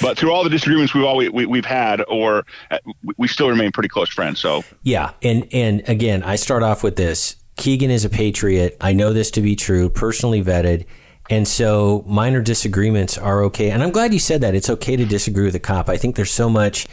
but 0.00 0.18
through 0.18 0.32
all 0.32 0.44
the 0.44 0.50
disagreements 0.50 0.94
we've 0.94 1.04
always 1.04 1.30
we, 1.30 1.58
have 1.58 1.64
had, 1.64 2.02
or 2.08 2.44
uh, 2.70 2.78
we 3.16 3.28
still 3.28 3.48
remain 3.48 3.72
pretty 3.72 3.88
close 3.88 4.08
friends. 4.08 4.40
So 4.40 4.64
yeah, 4.82 5.12
and 5.22 5.46
and 5.52 5.82
again, 5.88 6.22
I 6.22 6.36
start 6.36 6.62
off 6.62 6.82
with 6.82 6.96
this. 6.96 7.36
Keagan 7.56 7.90
is 7.90 8.04
a 8.04 8.10
patriot. 8.10 8.76
I 8.80 8.92
know 8.92 9.12
this 9.12 9.30
to 9.32 9.40
be 9.40 9.56
true, 9.56 9.90
personally 9.90 10.42
vetted. 10.42 10.86
And 11.30 11.46
so 11.46 12.04
minor 12.06 12.42
disagreements 12.42 13.16
are 13.16 13.42
okay. 13.44 13.70
And 13.70 13.82
I'm 13.82 13.90
glad 13.90 14.12
you 14.12 14.18
said 14.18 14.40
that. 14.40 14.54
It's 14.54 14.68
okay 14.68 14.96
to 14.96 15.04
disagree 15.04 15.44
with 15.44 15.54
a 15.54 15.60
cop. 15.60 15.88
I 15.88 15.96
think 15.96 16.16
there's 16.16 16.30
so 16.30 16.50
much 16.50 16.86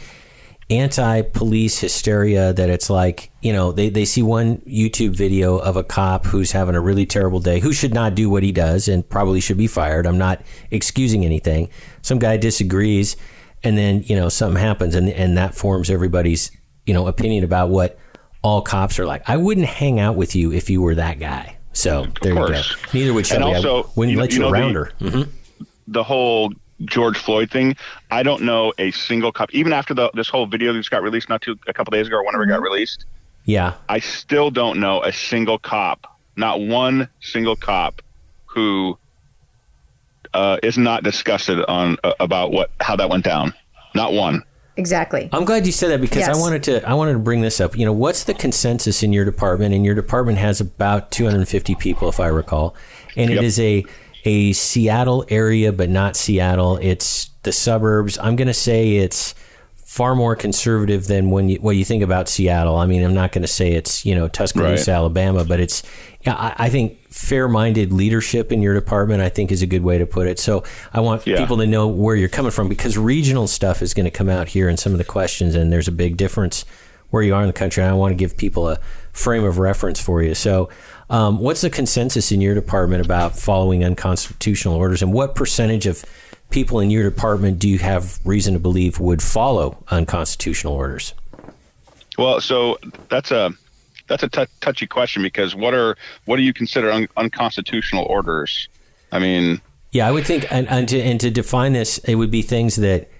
anti 0.70 1.22
police 1.22 1.80
hysteria 1.80 2.52
that 2.52 2.70
it's 2.70 2.88
like, 2.88 3.30
you 3.42 3.52
know, 3.52 3.72
they, 3.72 3.90
they 3.90 4.04
see 4.04 4.22
one 4.22 4.58
YouTube 4.58 5.16
video 5.16 5.58
of 5.58 5.76
a 5.76 5.82
cop 5.82 6.26
who's 6.26 6.52
having 6.52 6.76
a 6.76 6.80
really 6.80 7.04
terrible 7.04 7.40
day, 7.40 7.58
who 7.58 7.72
should 7.72 7.92
not 7.92 8.14
do 8.14 8.30
what 8.30 8.42
he 8.42 8.52
does 8.52 8.88
and 8.88 9.06
probably 9.08 9.40
should 9.40 9.58
be 9.58 9.66
fired. 9.66 10.06
I'm 10.06 10.18
not 10.18 10.42
excusing 10.70 11.24
anything. 11.24 11.68
Some 12.02 12.18
guy 12.18 12.36
disagrees 12.36 13.16
and 13.62 13.76
then, 13.76 14.04
you 14.04 14.16
know, 14.16 14.28
something 14.28 14.60
happens 14.60 14.94
and, 14.94 15.08
and 15.10 15.36
that 15.36 15.54
forms 15.54 15.90
everybody's, 15.90 16.50
you 16.86 16.94
know, 16.94 17.08
opinion 17.08 17.44
about 17.44 17.68
what 17.68 17.98
all 18.42 18.62
cops 18.62 18.98
are 18.98 19.06
like. 19.06 19.28
I 19.28 19.36
wouldn't 19.36 19.66
hang 19.66 19.98
out 19.98 20.16
with 20.16 20.34
you 20.34 20.52
if 20.52 20.70
you 20.70 20.80
were 20.80 20.94
that 20.94 21.18
guy. 21.18 21.56
So 21.72 22.04
of 22.04 22.14
there 22.22 22.34
course. 22.34 22.70
you 22.70 22.76
go. 22.76 22.82
Neither 22.92 23.14
would 23.14 23.26
Shelby. 23.26 23.44
And 23.44 23.56
also, 23.56 23.84
I 23.84 23.92
wouldn't 23.96 24.14
you, 24.14 24.20
let 24.20 24.32
you, 24.32 24.38
you 24.38 24.42
know, 24.42 24.50
around 24.50 24.72
the, 24.72 24.78
her. 24.78 24.92
Mm-hmm. 25.00 25.64
The 25.88 26.04
whole 26.04 26.52
George 26.84 27.18
Floyd 27.18 27.50
thing. 27.50 27.76
I 28.10 28.22
don't 28.22 28.42
know 28.42 28.72
a 28.78 28.90
single 28.90 29.32
cop, 29.32 29.52
even 29.52 29.72
after 29.72 29.94
the 29.94 30.10
this 30.14 30.28
whole 30.28 30.46
video 30.46 30.72
that 30.72 30.78
just 30.78 30.90
got 30.90 31.02
released 31.02 31.28
not 31.28 31.42
too 31.42 31.58
a 31.66 31.72
couple 31.72 31.90
days 31.92 32.06
ago 32.06 32.16
or 32.16 32.24
whenever 32.24 32.44
it 32.44 32.48
got 32.48 32.56
mm-hmm. 32.56 32.64
released. 32.64 33.06
Yeah, 33.44 33.74
I 33.88 34.00
still 34.00 34.50
don't 34.50 34.80
know 34.80 35.02
a 35.02 35.12
single 35.12 35.58
cop, 35.58 36.06
not 36.36 36.60
one 36.60 37.08
single 37.20 37.56
cop, 37.56 38.02
who 38.46 38.98
uh, 40.34 40.58
is 40.62 40.78
not 40.78 41.02
disgusted 41.02 41.64
on 41.64 41.96
uh, 42.04 42.12
about 42.20 42.52
what 42.52 42.70
how 42.80 42.96
that 42.96 43.08
went 43.08 43.24
down. 43.24 43.54
Not 43.94 44.12
one. 44.12 44.44
Exactly. 44.76 45.28
I'm 45.32 45.44
glad 45.44 45.66
you 45.66 45.72
said 45.72 45.90
that 45.90 46.00
because 46.00 46.18
yes. 46.18 46.36
I 46.36 46.40
wanted 46.40 46.62
to 46.64 46.88
I 46.88 46.94
wanted 46.94 47.14
to 47.14 47.18
bring 47.18 47.40
this 47.40 47.60
up. 47.60 47.76
You 47.76 47.84
know, 47.84 47.92
what's 47.92 48.24
the 48.24 48.34
consensus 48.34 49.02
in 49.02 49.12
your 49.12 49.24
department? 49.24 49.74
And 49.74 49.84
your 49.84 49.94
department 49.94 50.38
has 50.38 50.60
about 50.60 51.10
250 51.10 51.74
people, 51.74 52.08
if 52.08 52.20
I 52.20 52.28
recall, 52.28 52.74
and 53.16 53.30
yep. 53.30 53.40
it 53.40 53.44
is 53.44 53.58
a 53.60 53.84
a 54.24 54.52
Seattle 54.52 55.24
area, 55.28 55.72
but 55.72 55.90
not 55.90 56.16
Seattle. 56.16 56.78
It's 56.78 57.30
the 57.42 57.52
suburbs. 57.52 58.18
I'm 58.18 58.36
going 58.36 58.48
to 58.48 58.54
say 58.54 58.96
it's 58.96 59.34
far 59.90 60.14
more 60.14 60.36
conservative 60.36 61.08
than 61.08 61.30
when 61.30 61.48
you 61.48 61.56
what 61.56 61.74
you 61.74 61.84
think 61.84 62.00
about 62.00 62.28
Seattle. 62.28 62.76
I 62.76 62.86
mean, 62.86 63.02
I'm 63.02 63.12
not 63.12 63.32
going 63.32 63.42
to 63.42 63.48
say 63.48 63.72
it's 63.72 64.06
you 64.06 64.14
know 64.14 64.28
Tuscaloosa, 64.28 64.88
right. 64.88 64.96
Alabama, 64.96 65.44
but 65.44 65.58
it's 65.58 65.82
yeah. 66.22 66.36
I, 66.36 66.54
I 66.66 66.70
think 66.70 67.00
fair-minded 67.12 67.92
leadership 67.92 68.52
in 68.52 68.62
your 68.62 68.72
department. 68.72 69.20
I 69.20 69.28
think 69.28 69.50
is 69.50 69.62
a 69.62 69.66
good 69.66 69.82
way 69.82 69.98
to 69.98 70.06
put 70.06 70.28
it. 70.28 70.38
So 70.38 70.62
I 70.92 71.00
want 71.00 71.26
yeah. 71.26 71.38
people 71.38 71.56
to 71.56 71.66
know 71.66 71.88
where 71.88 72.14
you're 72.14 72.28
coming 72.28 72.52
from 72.52 72.68
because 72.68 72.96
regional 72.96 73.48
stuff 73.48 73.82
is 73.82 73.92
going 73.92 74.04
to 74.04 74.12
come 74.12 74.28
out 74.28 74.46
here 74.46 74.68
in 74.68 74.76
some 74.76 74.92
of 74.92 74.98
the 74.98 75.04
questions, 75.04 75.56
and 75.56 75.72
there's 75.72 75.88
a 75.88 75.92
big 75.92 76.16
difference 76.16 76.64
where 77.08 77.24
you 77.24 77.34
are 77.34 77.40
in 77.40 77.48
the 77.48 77.52
country. 77.52 77.82
And 77.82 77.90
I 77.90 77.96
want 77.96 78.12
to 78.12 78.16
give 78.16 78.36
people 78.36 78.68
a 78.68 78.78
frame 79.12 79.42
of 79.42 79.58
reference 79.58 80.00
for 80.00 80.22
you. 80.22 80.34
So. 80.36 80.70
Um, 81.10 81.40
what's 81.40 81.62
the 81.62 81.70
consensus 81.70 82.30
in 82.30 82.40
your 82.40 82.54
department 82.54 83.04
about 83.04 83.36
following 83.36 83.82
unconstitutional 83.84 84.76
orders, 84.76 85.02
and 85.02 85.12
what 85.12 85.34
percentage 85.34 85.86
of 85.86 86.04
people 86.50 86.80
in 86.80 86.90
your 86.90 87.08
department 87.08 87.58
do 87.58 87.68
you 87.68 87.78
have 87.78 88.20
reason 88.24 88.54
to 88.54 88.60
believe 88.60 89.00
would 89.00 89.22
follow 89.22 89.82
unconstitutional 89.88 90.74
orders? 90.74 91.14
Well, 92.18 92.40
so 92.40 92.78
that's 93.08 93.30
a 93.30 93.52
that's 94.08 94.22
a 94.22 94.28
t- 94.28 94.46
touchy 94.60 94.86
question 94.86 95.22
because 95.22 95.54
what 95.54 95.72
are 95.72 95.96
what 96.24 96.36
do 96.36 96.42
you 96.42 96.52
consider 96.52 96.90
un- 96.90 97.08
unconstitutional 97.16 98.04
orders? 98.04 98.68
I 99.12 99.18
mean, 99.18 99.60
yeah, 99.92 100.06
I 100.06 100.12
would 100.12 100.26
think, 100.26 100.46
and, 100.52 100.68
and, 100.68 100.88
to 100.88 101.00
and 101.00 101.18
to 101.20 101.30
define 101.30 101.72
this, 101.72 101.98
it 101.98 102.14
would 102.14 102.30
be 102.30 102.42
things 102.42 102.76
that 102.76 103.10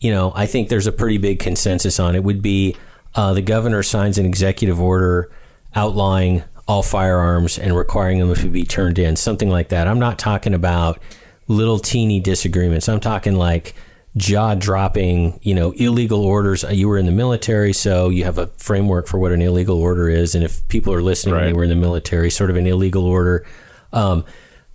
you 0.00 0.10
know. 0.10 0.32
I 0.34 0.46
think 0.46 0.68
there's 0.68 0.86
a 0.86 0.92
pretty 0.92 1.18
big 1.18 1.40
consensus 1.40 1.98
on. 1.98 2.14
It 2.14 2.22
would 2.22 2.42
be 2.42 2.76
uh, 3.14 3.32
the 3.34 3.42
governor 3.42 3.82
signs 3.82 4.18
an 4.18 4.26
executive 4.26 4.80
order 4.80 5.30
outlawing 5.74 6.44
all 6.68 6.82
firearms 6.82 7.58
and 7.58 7.76
requiring 7.76 8.20
them 8.20 8.34
to 8.34 8.48
be 8.48 8.64
turned 8.64 8.98
in, 8.98 9.16
something 9.16 9.50
like 9.50 9.70
that. 9.70 9.88
I'm 9.88 9.98
not 9.98 10.18
talking 10.18 10.54
about 10.54 11.00
little 11.48 11.78
teeny 11.78 12.20
disagreements. 12.20 12.88
I'm 12.88 13.00
talking 13.00 13.36
like 13.36 13.74
jaw 14.16 14.54
dropping, 14.54 15.38
you 15.42 15.54
know, 15.54 15.72
illegal 15.72 16.24
orders. 16.24 16.64
You 16.70 16.88
were 16.88 16.98
in 16.98 17.06
the 17.06 17.12
military, 17.12 17.72
so 17.72 18.08
you 18.08 18.24
have 18.24 18.38
a 18.38 18.48
framework 18.58 19.06
for 19.06 19.18
what 19.18 19.32
an 19.32 19.42
illegal 19.42 19.78
order 19.78 20.08
is. 20.08 20.34
And 20.34 20.44
if 20.44 20.66
people 20.68 20.92
are 20.92 21.02
listening 21.02 21.34
and 21.36 21.46
they 21.46 21.52
were 21.52 21.64
in 21.64 21.70
the 21.70 21.76
military, 21.76 22.30
sort 22.30 22.50
of 22.50 22.56
an 22.56 22.66
illegal 22.66 23.04
order, 23.04 23.46
um, 23.92 24.24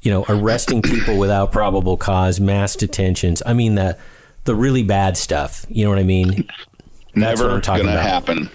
you 0.01 0.11
know, 0.11 0.25
arresting 0.29 0.81
people 0.81 1.17
without 1.17 1.51
probable 1.51 1.97
cause, 1.97 2.39
mass 2.39 2.75
detentions. 2.75 3.43
I 3.45 3.53
mean, 3.53 3.75
the, 3.75 3.97
the 4.45 4.55
really 4.55 4.83
bad 4.83 5.17
stuff. 5.17 5.65
You 5.69 5.83
know 5.83 5.89
what 5.89 5.99
I 5.99 6.03
mean? 6.03 6.47
Never 7.15 7.59
gonna 7.59 7.81
about. 7.81 8.01
happen. 8.01 8.49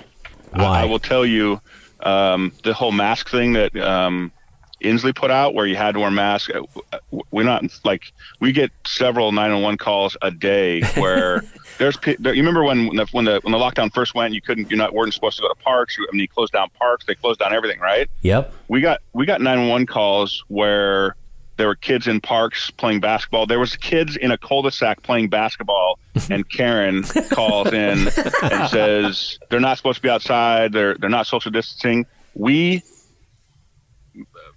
Why? 0.51 0.63
I, 0.63 0.83
I 0.83 0.85
will 0.85 0.99
tell 0.99 1.27
you, 1.27 1.61
um, 2.01 2.53
the 2.65 2.75
whole 2.75 2.93
mask 2.93 3.29
thing 3.29 3.53
that 3.53 3.77
um, 3.77 4.33
Inslee 4.83 5.15
put 5.15 5.31
out, 5.31 5.55
where 5.55 5.67
you 5.67 5.77
had 5.77 5.93
to 5.95 6.01
wear 6.01 6.11
masks. 6.11 6.51
uh, 6.93 6.99
We're 7.31 7.45
not 7.45 7.65
like 7.85 8.13
we 8.41 8.53
get 8.53 8.71
several 8.87 9.33
911 9.33 9.79
calls 9.79 10.17
a 10.23 10.31
day 10.31 10.83
where 10.97 11.43
there's. 11.79 11.97
There, 12.19 12.35
you 12.35 12.43
remember 12.43 12.65
when 12.65 12.87
when 12.89 12.97
the, 12.97 13.07
when 13.13 13.25
the 13.25 13.41
when 13.43 13.53
the 13.53 13.59
lockdown 13.59 13.93
first 13.93 14.15
went, 14.15 14.35
you 14.35 14.41
couldn't. 14.43 14.71
You're 14.71 14.79
not 14.79 14.93
weren't 14.95 15.15
supposed 15.15 15.37
to 15.39 15.43
go 15.43 15.49
to 15.49 15.55
parks. 15.57 15.97
You, 15.97 16.07
I 16.09 16.13
mean, 16.13 16.21
you 16.23 16.29
closed 16.29 16.53
down 16.53 16.69
parks. 16.79 17.05
They 17.07 17.15
closed 17.15 17.41
down 17.41 17.53
everything, 17.55 17.81
right? 17.81 18.09
Yep. 18.23 18.53
we 18.69 18.81
got 18.81 19.01
we 19.13 19.27
got 19.27 19.41
911 19.41 19.87
calls 19.87 20.45
where 20.49 21.17
there 21.59 21.67
were 21.67 21.75
kids 21.77 22.07
in 22.09 22.19
parks 22.21 22.71
playing 22.71 23.01
basketball. 23.01 23.47
There 23.47 23.61
was 23.61 23.77
kids 23.77 24.17
in 24.17 24.31
a 24.31 24.39
cul-de-sac 24.39 25.03
playing 25.03 25.29
basketball, 25.29 25.99
and 26.31 26.49
Karen 26.51 27.03
calls 27.31 27.69
in 27.69 28.09
and 28.43 28.71
says 28.71 29.39
they're 29.51 29.61
not 29.61 29.77
supposed 29.77 29.97
to 29.97 30.03
be 30.03 30.09
outside. 30.09 30.73
They're 30.73 30.95
they're 30.95 31.11
not 31.11 31.27
social 31.27 31.51
distancing. 31.51 32.07
We 32.35 32.83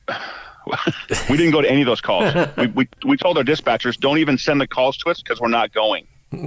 we 1.29 1.37
didn't 1.37 1.51
go 1.51 1.61
to 1.61 1.69
any 1.69 1.81
of 1.81 1.85
those 1.87 2.01
calls. 2.01 2.33
We, 2.57 2.67
we 2.67 2.89
we 3.05 3.17
told 3.17 3.37
our 3.37 3.43
dispatchers 3.43 3.97
don't 3.99 4.17
even 4.17 4.37
send 4.37 4.59
the 4.61 4.67
calls 4.67 4.97
to 4.97 5.09
us 5.09 5.21
because 5.21 5.39
we're 5.41 5.47
not 5.49 5.73
going. 5.73 6.07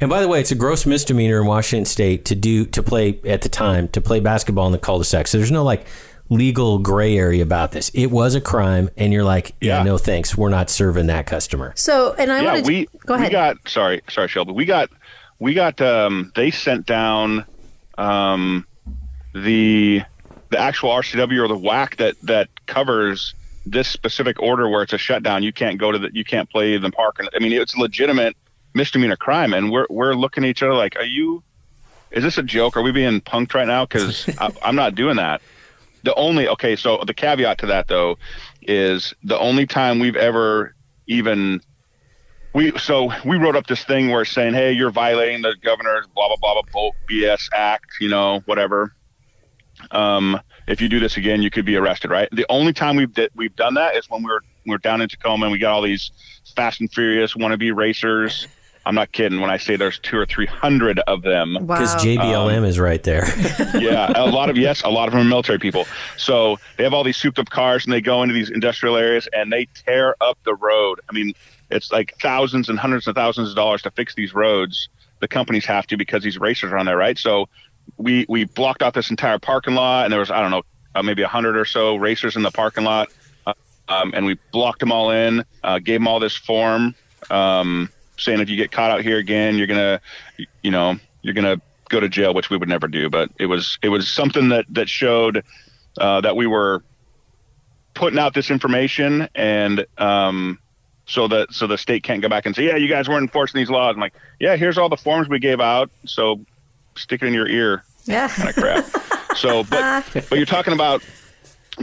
And 0.00 0.10
by 0.10 0.20
the 0.20 0.26
way, 0.26 0.40
it's 0.40 0.50
a 0.50 0.56
gross 0.56 0.86
misdemeanor 0.86 1.40
in 1.40 1.46
Washington 1.46 1.84
State 1.84 2.24
to 2.24 2.34
do 2.34 2.64
to 2.66 2.82
play 2.82 3.20
at 3.24 3.42
the 3.42 3.48
time 3.48 3.86
to 3.88 4.00
play 4.00 4.18
basketball 4.18 4.66
in 4.66 4.72
the 4.72 4.78
cul-de-sac. 4.78 5.28
So 5.28 5.38
there's 5.38 5.52
no 5.52 5.62
like 5.62 5.86
legal 6.30 6.80
gray 6.80 7.16
area 7.16 7.44
about 7.44 7.70
this. 7.70 7.90
It 7.90 8.06
was 8.06 8.34
a 8.34 8.40
crime, 8.40 8.90
and 8.96 9.12
you're 9.12 9.22
like, 9.22 9.54
yeah, 9.60 9.78
Yeah. 9.78 9.82
no 9.84 9.96
thanks, 9.98 10.36
we're 10.36 10.48
not 10.48 10.68
serving 10.68 11.06
that 11.06 11.26
customer. 11.26 11.72
So, 11.76 12.12
and 12.18 12.32
I 12.32 12.40
yeah, 12.40 12.46
wanted 12.46 12.64
to 12.64 12.68
we 12.72 12.88
go 13.06 13.14
ahead. 13.14 13.28
we 13.28 13.32
got 13.32 13.56
sorry, 13.68 14.02
sorry, 14.08 14.26
Shelby. 14.26 14.50
We 14.52 14.64
got 14.64 14.90
we 15.38 15.54
got 15.54 15.80
um 15.80 16.32
they 16.34 16.50
sent 16.50 16.86
down 16.86 17.44
um 17.96 18.66
the 19.32 20.02
the 20.54 20.60
actual 20.60 20.90
RCW 20.90 21.44
or 21.44 21.48
the 21.48 21.58
WAC 21.58 21.96
that 21.96 22.14
that 22.22 22.48
covers 22.66 23.34
this 23.66 23.88
specific 23.88 24.40
order 24.40 24.68
where 24.68 24.84
it's 24.84 24.92
a 24.92 24.98
shutdown. 24.98 25.42
You 25.42 25.52
can't 25.52 25.78
go 25.78 25.90
to 25.90 25.98
the 25.98 26.10
you 26.12 26.24
can't 26.24 26.48
play 26.48 26.78
the 26.78 26.92
park. 26.92 27.16
And 27.18 27.28
I 27.34 27.40
mean, 27.40 27.52
it's 27.52 27.74
a 27.74 27.80
legitimate 27.80 28.36
misdemeanor 28.72 29.16
crime, 29.16 29.52
and 29.52 29.72
we're 29.72 29.88
we're 29.90 30.14
looking 30.14 30.44
at 30.44 30.50
each 30.50 30.62
other 30.62 30.74
like, 30.74 30.94
are 30.94 31.04
you? 31.04 31.42
Is 32.12 32.22
this 32.22 32.38
a 32.38 32.42
joke? 32.44 32.76
Are 32.76 32.82
we 32.82 32.92
being 32.92 33.20
punked 33.20 33.52
right 33.52 33.66
now? 33.66 33.84
Because 33.84 34.30
I'm 34.62 34.76
not 34.76 34.94
doing 34.94 35.16
that. 35.16 35.42
The 36.04 36.14
only 36.14 36.46
okay, 36.46 36.76
so 36.76 37.02
the 37.04 37.14
caveat 37.14 37.58
to 37.58 37.66
that 37.66 37.88
though 37.88 38.16
is 38.62 39.12
the 39.24 39.38
only 39.38 39.66
time 39.66 39.98
we've 39.98 40.14
ever 40.14 40.76
even 41.08 41.62
we 42.54 42.78
so 42.78 43.10
we 43.24 43.38
wrote 43.38 43.56
up 43.56 43.66
this 43.66 43.82
thing 43.82 44.10
where 44.10 44.22
it's 44.22 44.30
saying, 44.30 44.54
hey, 44.54 44.70
you're 44.70 44.92
violating 44.92 45.42
the 45.42 45.56
governor's 45.64 46.06
blah 46.14 46.28
blah 46.28 46.36
blah 46.36 46.62
blah 46.62 46.70
blah 46.72 46.90
BS 47.10 47.48
act, 47.52 47.94
you 48.00 48.08
know, 48.08 48.38
whatever. 48.46 48.94
Um, 49.90 50.40
if 50.66 50.80
you 50.80 50.88
do 50.88 51.00
this 51.00 51.16
again, 51.16 51.42
you 51.42 51.50
could 51.50 51.64
be 51.64 51.76
arrested, 51.76 52.10
right? 52.10 52.28
The 52.32 52.46
only 52.48 52.72
time 52.72 52.96
we've 52.96 53.12
di- 53.12 53.28
we've 53.34 53.54
done 53.56 53.74
that 53.74 53.96
is 53.96 54.08
when 54.08 54.22
we 54.22 54.30
were 54.30 54.42
we 54.64 54.70
were 54.70 54.78
down 54.78 55.00
in 55.00 55.08
Tacoma 55.08 55.46
and 55.46 55.52
we 55.52 55.58
got 55.58 55.72
all 55.72 55.82
these 55.82 56.10
fast 56.56 56.80
and 56.80 56.90
furious 56.90 57.34
wannabe 57.34 57.74
racers. 57.74 58.46
I'm 58.86 58.94
not 58.94 59.12
kidding 59.12 59.40
when 59.40 59.48
I 59.50 59.56
say 59.56 59.76
there's 59.76 59.98
two 59.98 60.18
or 60.18 60.26
three 60.26 60.46
hundred 60.46 60.98
of 61.00 61.22
them. 61.22 61.54
Because 61.54 61.94
JBLM 61.96 62.66
is 62.66 62.78
right 62.78 63.02
there. 63.02 63.24
yeah, 63.74 64.12
a 64.14 64.26
lot 64.26 64.50
of 64.50 64.56
yes, 64.58 64.82
a 64.82 64.90
lot 64.90 65.08
of 65.08 65.12
them 65.12 65.22
are 65.22 65.28
military 65.28 65.58
people. 65.58 65.86
So 66.18 66.58
they 66.76 66.84
have 66.84 66.92
all 66.92 67.02
these 67.04 67.16
souped 67.16 67.38
up 67.38 67.48
cars 67.48 67.84
and 67.84 67.92
they 67.92 68.02
go 68.02 68.22
into 68.22 68.34
these 68.34 68.50
industrial 68.50 68.96
areas 68.96 69.26
and 69.32 69.50
they 69.52 69.66
tear 69.86 70.16
up 70.20 70.38
the 70.44 70.54
road. 70.54 71.00
I 71.08 71.12
mean, 71.12 71.32
it's 71.70 71.92
like 71.92 72.14
thousands 72.20 72.68
and 72.68 72.78
hundreds 72.78 73.06
of 73.06 73.14
thousands 73.14 73.50
of 73.50 73.56
dollars 73.56 73.80
to 73.82 73.90
fix 73.90 74.14
these 74.14 74.34
roads. 74.34 74.88
The 75.20 75.28
companies 75.28 75.64
have 75.64 75.86
to 75.86 75.96
because 75.96 76.22
these 76.22 76.38
racers 76.38 76.70
are 76.70 76.76
on 76.76 76.84
there, 76.84 76.96
right? 76.98 77.16
So 77.16 77.48
we 77.96 78.26
we 78.28 78.44
blocked 78.44 78.82
off 78.82 78.94
this 78.94 79.10
entire 79.10 79.38
parking 79.38 79.74
lot 79.74 80.04
and 80.04 80.12
there 80.12 80.20
was 80.20 80.30
I 80.30 80.40
don't 80.40 80.50
know 80.50 80.62
uh, 80.94 81.02
maybe 81.02 81.22
a 81.22 81.28
hundred 81.28 81.56
or 81.56 81.64
so 81.64 81.96
racers 81.96 82.36
in 82.36 82.42
the 82.42 82.50
parking 82.50 82.84
lot, 82.84 83.10
uh, 83.46 83.54
um, 83.88 84.12
and 84.14 84.24
we 84.26 84.38
blocked 84.52 84.80
them 84.80 84.92
all 84.92 85.10
in. 85.10 85.44
Uh, 85.62 85.78
gave 85.78 86.00
them 86.00 86.08
all 86.08 86.20
this 86.20 86.36
form 86.36 86.94
um, 87.30 87.90
saying 88.16 88.40
if 88.40 88.48
you 88.48 88.56
get 88.56 88.70
caught 88.70 88.90
out 88.90 89.02
here 89.02 89.18
again, 89.18 89.56
you're 89.56 89.66
gonna 89.66 90.00
you 90.62 90.70
know 90.70 90.96
you're 91.22 91.34
gonna 91.34 91.60
go 91.88 92.00
to 92.00 92.08
jail, 92.08 92.34
which 92.34 92.50
we 92.50 92.56
would 92.56 92.68
never 92.68 92.88
do. 92.88 93.08
But 93.08 93.30
it 93.38 93.46
was 93.46 93.78
it 93.82 93.88
was 93.88 94.08
something 94.08 94.50
that 94.50 94.66
that 94.70 94.88
showed 94.88 95.44
uh, 95.98 96.20
that 96.20 96.36
we 96.36 96.46
were 96.46 96.82
putting 97.94 98.18
out 98.18 98.34
this 98.34 98.50
information, 98.50 99.28
and 99.34 99.86
um, 99.98 100.58
so 101.06 101.28
that 101.28 101.52
so 101.52 101.66
the 101.66 101.78
state 101.78 102.02
can't 102.02 102.22
go 102.22 102.28
back 102.28 102.46
and 102.46 102.54
say, 102.54 102.66
yeah, 102.66 102.76
you 102.76 102.88
guys 102.88 103.08
weren't 103.08 103.22
enforcing 103.22 103.58
these 103.58 103.70
laws. 103.70 103.94
I'm 103.94 104.00
like, 104.00 104.14
yeah, 104.40 104.56
here's 104.56 104.78
all 104.78 104.88
the 104.88 104.96
forms 104.96 105.28
we 105.28 105.38
gave 105.38 105.60
out, 105.60 105.90
so 106.04 106.40
stick 106.96 107.22
it 107.22 107.26
in 107.26 107.34
your 107.34 107.48
ear, 107.48 107.84
yeah, 108.04 108.28
kind 108.28 108.48
of 108.48 108.54
crap. 108.54 109.36
so, 109.36 109.64
but 109.64 110.04
but 110.12 110.36
you're 110.36 110.46
talking 110.46 110.72
about 110.72 111.02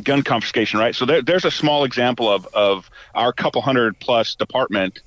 gun 0.03 0.23
confiscation, 0.23 0.79
right? 0.79 0.95
So 0.95 1.05
there, 1.05 1.21
there's 1.21 1.45
a 1.45 1.51
small 1.51 1.83
example 1.83 2.31
of 2.31 2.47
of 2.53 2.89
our 3.15 3.33
couple 3.33 3.61
hundred 3.61 3.99
plus 3.99 4.35
department 4.35 5.01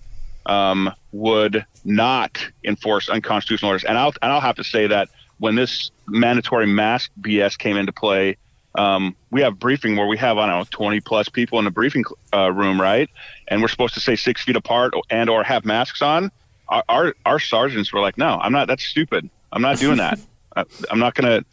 um, 0.46 0.92
would 1.12 1.64
not 1.84 2.46
enforce 2.64 3.08
unconstitutional 3.08 3.70
orders. 3.70 3.84
And 3.84 3.98
I'll 3.98 4.12
and 4.22 4.32
I'll 4.32 4.40
have 4.40 4.56
to 4.56 4.64
say 4.64 4.86
that 4.88 5.08
when 5.38 5.54
this 5.54 5.90
mandatory 6.06 6.66
mask 6.66 7.10
BS 7.20 7.58
came 7.58 7.76
into 7.76 7.92
play, 7.92 8.36
um, 8.74 9.16
we 9.30 9.40
have 9.42 9.58
briefing 9.58 9.96
where 9.96 10.06
we 10.06 10.18
have 10.18 10.38
I 10.38 10.46
don't 10.46 10.58
know 10.58 10.66
20 10.70 11.00
plus 11.00 11.28
people 11.28 11.58
in 11.58 11.64
the 11.64 11.70
briefing 11.70 12.04
uh, 12.32 12.52
room, 12.52 12.80
right? 12.80 13.08
And 13.48 13.62
we're 13.62 13.68
supposed 13.68 13.94
to 13.94 14.00
stay 14.00 14.16
six 14.16 14.42
feet 14.42 14.56
apart 14.56 14.94
and 15.10 15.30
or 15.30 15.44
have 15.44 15.64
masks 15.64 16.02
on. 16.02 16.30
Our, 16.68 16.84
our 16.88 17.14
our 17.26 17.38
sergeants 17.38 17.92
were 17.92 18.00
like, 18.00 18.18
no, 18.18 18.38
I'm 18.40 18.52
not. 18.52 18.68
That's 18.68 18.84
stupid. 18.84 19.28
I'm 19.54 19.62
not 19.62 19.78
doing 19.78 19.96
that. 19.96 20.18
I, 20.56 20.64
I'm 20.90 20.98
not 20.98 21.14
gonna. 21.14 21.44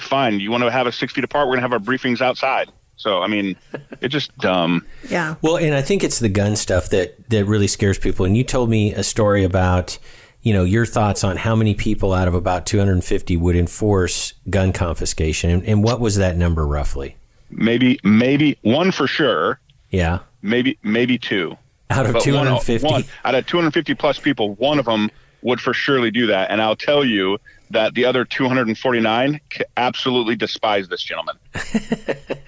Fine. 0.00 0.40
You 0.40 0.50
want 0.50 0.64
to 0.64 0.70
have 0.70 0.86
us 0.86 0.96
six 0.96 1.12
feet 1.12 1.24
apart? 1.24 1.46
We're 1.46 1.54
gonna 1.56 1.62
have 1.68 1.72
our 1.72 1.78
briefings 1.78 2.20
outside. 2.20 2.70
So 2.96 3.22
I 3.22 3.28
mean, 3.28 3.56
it's 4.00 4.12
just 4.12 4.36
dumb. 4.38 4.84
Yeah. 5.08 5.36
Well, 5.42 5.56
and 5.58 5.74
I 5.74 5.82
think 5.82 6.02
it's 6.02 6.18
the 6.18 6.28
gun 6.28 6.56
stuff 6.56 6.90
that 6.90 7.28
that 7.30 7.44
really 7.44 7.66
scares 7.68 7.98
people. 7.98 8.24
And 8.26 8.36
you 8.36 8.42
told 8.44 8.68
me 8.70 8.92
a 8.94 9.02
story 9.02 9.44
about, 9.44 9.98
you 10.42 10.52
know, 10.52 10.64
your 10.64 10.84
thoughts 10.86 11.22
on 11.24 11.36
how 11.36 11.54
many 11.54 11.74
people 11.74 12.12
out 12.12 12.28
of 12.28 12.34
about 12.34 12.66
250 12.66 13.36
would 13.36 13.56
enforce 13.56 14.32
gun 14.48 14.72
confiscation, 14.72 15.50
and, 15.50 15.64
and 15.64 15.84
what 15.84 16.00
was 16.00 16.16
that 16.16 16.36
number 16.36 16.66
roughly? 16.66 17.16
Maybe 17.50 17.98
maybe 18.04 18.58
one 18.62 18.90
for 18.92 19.06
sure. 19.06 19.60
Yeah. 19.90 20.20
Maybe 20.42 20.78
maybe 20.82 21.18
two. 21.18 21.56
Out 21.90 22.06
of 22.06 22.12
But 22.12 22.26
one- 22.26 22.44
250? 22.46 22.86
one- 22.86 23.04
out 23.24 23.34
of 23.34 23.46
250 23.46 23.94
plus 23.94 24.18
people, 24.18 24.54
one 24.54 24.78
of 24.78 24.84
them 24.86 25.10
would 25.42 25.60
for 25.60 25.72
surely 25.72 26.10
do 26.10 26.26
that. 26.26 26.50
And 26.50 26.60
I'll 26.60 26.76
tell 26.76 27.04
you 27.04 27.38
that 27.70 27.94
the 27.94 28.04
other 28.04 28.24
249 28.24 29.40
absolutely 29.76 30.36
despise 30.36 30.88
this 30.88 31.02
gentleman. 31.02 31.36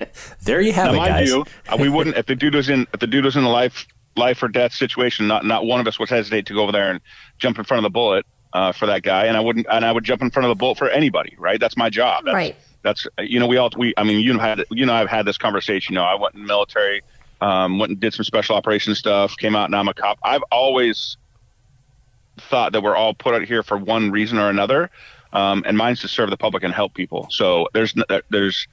There 0.42 0.60
you 0.60 0.72
have 0.72 0.86
now, 0.86 0.92
it, 0.92 0.96
mind 0.96 1.08
guys. 1.10 1.28
you, 1.28 1.44
uh, 1.68 1.76
we 1.78 1.88
wouldn't 1.88 2.16
if 2.16 2.26
the 2.26 2.34
dude 2.34 2.54
was 2.54 2.68
in 2.68 2.86
if 2.92 3.00
the 3.00 3.06
dude 3.06 3.24
was 3.24 3.36
in 3.36 3.44
a 3.44 3.48
life 3.48 3.86
life 4.16 4.42
or 4.42 4.48
death 4.48 4.72
situation. 4.72 5.28
Not 5.28 5.44
not 5.44 5.64
one 5.66 5.80
of 5.80 5.86
us 5.86 5.98
would 5.98 6.08
hesitate 6.08 6.46
to 6.46 6.54
go 6.54 6.62
over 6.62 6.72
there 6.72 6.90
and 6.90 7.00
jump 7.38 7.58
in 7.58 7.64
front 7.64 7.78
of 7.78 7.84
the 7.84 7.94
bullet 7.94 8.26
uh, 8.52 8.72
for 8.72 8.86
that 8.86 9.02
guy. 9.02 9.26
And 9.26 9.36
I 9.36 9.40
wouldn't 9.40 9.66
and 9.70 9.84
I 9.84 9.92
would 9.92 10.04
jump 10.04 10.22
in 10.22 10.30
front 10.30 10.46
of 10.46 10.50
the 10.50 10.56
bullet 10.56 10.78
for 10.78 10.88
anybody. 10.88 11.36
Right? 11.38 11.60
That's 11.60 11.76
my 11.76 11.90
job. 11.90 12.24
That's, 12.24 12.34
Right. 12.34 12.56
That's 12.82 13.06
you 13.20 13.38
know 13.38 13.46
we 13.46 13.56
all 13.56 13.70
we 13.76 13.94
I 13.96 14.02
mean 14.02 14.20
you 14.20 14.32
know 14.32 14.40
had 14.40 14.64
you 14.70 14.84
know 14.84 14.94
I've 14.94 15.08
had 15.08 15.24
this 15.24 15.38
conversation. 15.38 15.94
You 15.94 16.00
know 16.00 16.04
I 16.04 16.16
went 16.16 16.34
in 16.34 16.40
the 16.40 16.46
military, 16.46 17.02
um, 17.40 17.78
went 17.78 17.90
and 17.90 18.00
did 18.00 18.12
some 18.12 18.24
special 18.24 18.56
operations 18.56 18.98
stuff, 18.98 19.36
came 19.36 19.54
out 19.54 19.66
and 19.66 19.76
I'm 19.76 19.88
a 19.88 19.94
cop. 19.94 20.18
I've 20.24 20.42
always 20.50 21.16
thought 22.38 22.72
that 22.72 22.82
we're 22.82 22.96
all 22.96 23.14
put 23.14 23.34
out 23.34 23.42
here 23.42 23.62
for 23.62 23.76
one 23.76 24.10
reason 24.10 24.38
or 24.38 24.48
another, 24.48 24.90
um, 25.32 25.62
and 25.66 25.76
mine's 25.76 26.00
to 26.00 26.08
serve 26.08 26.30
the 26.30 26.36
public 26.36 26.62
and 26.62 26.72
help 26.74 26.94
people. 26.94 27.26
So 27.30 27.68
there's 27.72 27.94
there's 28.30 28.66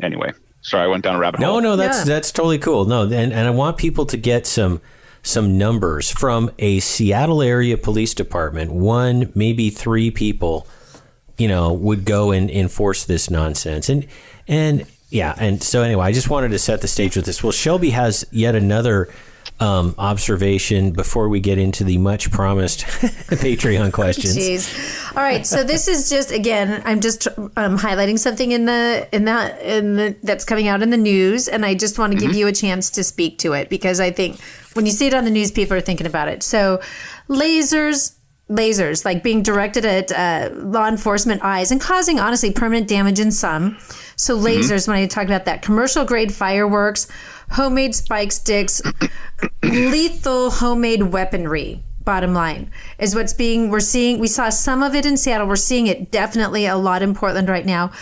anyway. 0.00 0.32
Sorry, 0.60 0.82
I 0.84 0.86
went 0.88 1.04
down 1.04 1.14
a 1.14 1.18
rabbit 1.18 1.40
No, 1.40 1.52
hole. 1.52 1.60
no, 1.60 1.70
no, 1.70 1.76
that's 1.76 2.04
that's 2.04 2.32
totally 2.32 2.58
cool. 2.58 2.84
No, 2.84 3.04
and, 3.04 3.32
and 3.32 3.46
I 3.46 3.50
want 3.50 3.76
people 3.76 4.06
to 4.06 4.16
get 4.16 4.46
some 4.46 4.80
some 5.22 5.56
numbers 5.58 6.10
from 6.10 6.50
a 6.58 6.80
Seattle 6.80 7.42
area 7.42 7.76
police 7.76 8.12
department. 8.14 8.72
One, 8.72 9.30
maybe 9.34 9.70
three 9.70 10.10
people, 10.10 10.66
you 11.36 11.48
know, 11.48 11.72
would 11.72 12.04
go 12.04 12.32
and 12.32 12.50
enforce 12.50 13.04
this 13.04 13.30
nonsense. 13.30 13.88
And 13.88 14.06
and 14.48 14.86
yeah, 15.10 15.34
and 15.38 15.62
so 15.62 15.82
anyway, 15.82 16.06
I 16.06 16.12
just 16.12 16.28
wanted 16.28 16.50
to 16.50 16.58
set 16.58 16.80
the 16.80 16.88
stage 16.88 17.16
with 17.16 17.24
this. 17.24 17.42
Well, 17.42 17.52
Shelby 17.52 17.90
has 17.90 18.26
yet 18.30 18.54
another 18.54 19.08
um, 19.60 19.94
observation 19.98 20.92
before 20.92 21.28
we 21.28 21.40
get 21.40 21.58
into 21.58 21.82
the 21.82 21.98
much 21.98 22.30
promised 22.30 22.80
Patreon 23.28 23.92
questions. 23.92 24.36
Jeez. 24.38 25.16
All 25.16 25.22
right. 25.22 25.46
So 25.46 25.64
this 25.64 25.88
is 25.88 26.08
just 26.08 26.30
again, 26.30 26.82
I'm 26.84 27.00
just 27.00 27.26
um, 27.26 27.78
highlighting 27.78 28.18
something 28.18 28.52
in 28.52 28.66
the 28.66 29.08
in 29.12 29.24
that 29.24 29.60
in 29.62 29.96
the 29.96 30.16
that's 30.22 30.44
coming 30.44 30.68
out 30.68 30.82
in 30.82 30.90
the 30.90 30.96
news, 30.96 31.48
and 31.48 31.64
I 31.66 31.74
just 31.74 31.98
want 31.98 32.12
to 32.12 32.18
give 32.18 32.34
you 32.34 32.46
a 32.46 32.52
chance 32.52 32.90
to 32.90 33.04
speak 33.04 33.38
to 33.38 33.52
it 33.54 33.68
because 33.68 34.00
I 34.00 34.10
think 34.10 34.40
when 34.74 34.86
you 34.86 34.92
see 34.92 35.08
it 35.08 35.14
on 35.14 35.24
the 35.24 35.30
news, 35.30 35.50
people 35.50 35.76
are 35.76 35.80
thinking 35.80 36.06
about 36.06 36.28
it. 36.28 36.42
So 36.42 36.80
lasers. 37.28 38.14
Lasers, 38.50 39.04
like 39.04 39.22
being 39.22 39.42
directed 39.42 39.84
at 39.84 40.10
uh, 40.10 40.48
law 40.54 40.88
enforcement 40.88 41.42
eyes 41.44 41.70
and 41.70 41.78
causing, 41.82 42.18
honestly, 42.18 42.50
permanent 42.50 42.88
damage 42.88 43.20
in 43.20 43.30
some. 43.30 43.76
So, 44.16 44.38
lasers, 44.38 44.88
when 44.88 44.96
I 44.96 45.06
talk 45.06 45.26
about 45.26 45.44
that, 45.44 45.60
commercial 45.60 46.06
grade 46.06 46.32
fireworks, 46.32 47.08
homemade 47.50 47.94
spike 47.94 48.32
sticks, 48.32 48.80
lethal 49.62 50.50
homemade 50.50 51.02
weaponry 51.04 51.82
bottom 52.04 52.32
line 52.32 52.70
is 52.98 53.14
what's 53.14 53.34
being 53.34 53.68
we're 53.68 53.80
seeing 53.80 54.18
we 54.18 54.26
saw 54.26 54.48
some 54.48 54.82
of 54.82 54.94
it 54.94 55.04
in 55.04 55.16
seattle. 55.16 55.46
We're 55.46 55.56
seeing 55.56 55.88
it 55.88 56.10
definitely 56.10 56.64
a 56.64 56.74
lot 56.74 57.02
in 57.02 57.14
portland 57.14 57.50
right 57.50 57.66
now. 57.66 57.92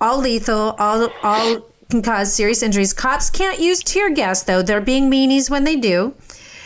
All 0.00 0.18
lethal 0.18 0.74
all 0.80 1.10
all 1.22 1.60
can 1.88 2.02
cause 2.02 2.34
serious 2.34 2.62
injuries. 2.62 2.92
Cops 2.92 3.30
can't 3.30 3.60
use 3.60 3.80
tear 3.80 4.10
gas 4.10 4.42
though. 4.42 4.62
They're 4.62 4.80
being 4.80 5.08
meanies 5.08 5.48
when 5.48 5.62
they 5.62 5.76
do. 5.76 6.14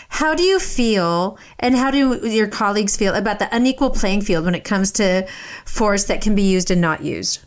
How 0.09 0.34
do 0.34 0.43
you 0.43 0.59
feel 0.59 1.39
and 1.59 1.76
how 1.76 1.91
do 1.91 2.26
your 2.26 2.47
colleagues 2.47 2.97
feel 2.97 3.14
about 3.14 3.41
the 3.41 3.55
unequal 3.55 3.91
playing 3.91 4.22
field 4.22 4.47
when 4.47 4.55
it 4.55 4.64
comes 4.64 4.91
to 4.93 5.26
force 5.66 6.05
that 6.05 6.22
can 6.22 6.34
be 6.34 6.43
used 6.43 6.70
and 6.70 6.80
not 6.80 7.03
used? 7.03 7.41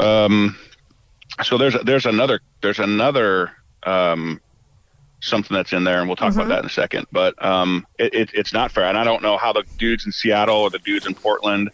Um, 0.00 0.56
so 1.44 1.58
there's 1.58 1.76
there's 1.84 2.06
another 2.06 2.40
there's 2.62 2.80
another 2.80 3.52
um, 3.84 4.40
something 5.20 5.54
that's 5.54 5.72
in 5.72 5.84
there, 5.84 5.98
and 6.00 6.08
we'll 6.08 6.16
talk 6.16 6.32
about 6.34 6.48
that 6.48 6.60
in 6.60 6.66
a 6.66 6.70
second. 6.70 7.06
But 7.12 7.42
um, 7.44 7.86
it, 7.98 8.14
it, 8.14 8.30
it's 8.34 8.52
not 8.52 8.70
fair, 8.72 8.84
and 8.86 8.96
I 8.98 9.04
don't 9.04 9.22
know 9.22 9.36
how 9.38 9.52
the 9.52 9.64
dudes 9.78 10.06
in 10.06 10.12
Seattle 10.12 10.56
or 10.56 10.70
the 10.70 10.78
dudes 10.78 11.06
in 11.06 11.14
Portland. 11.14 11.70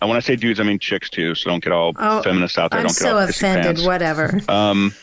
And 0.00 0.08
when 0.08 0.16
I 0.16 0.20
say 0.20 0.36
dudes, 0.36 0.60
I 0.60 0.62
mean 0.62 0.78
chicks 0.78 1.10
too. 1.10 1.34
So 1.34 1.50
don't 1.50 1.62
get 1.62 1.72
all 1.72 1.92
Oh, 1.98 2.22
feminists 2.22 2.56
out 2.56 2.70
there. 2.70 2.78
i'm 2.80 2.86
don't 2.86 2.90
get 2.94 3.02
so 3.02 3.16
all 3.18 3.28
offended 3.28 3.64
pants. 3.64 3.82
whatever 3.84 4.40
Um, 4.48 4.94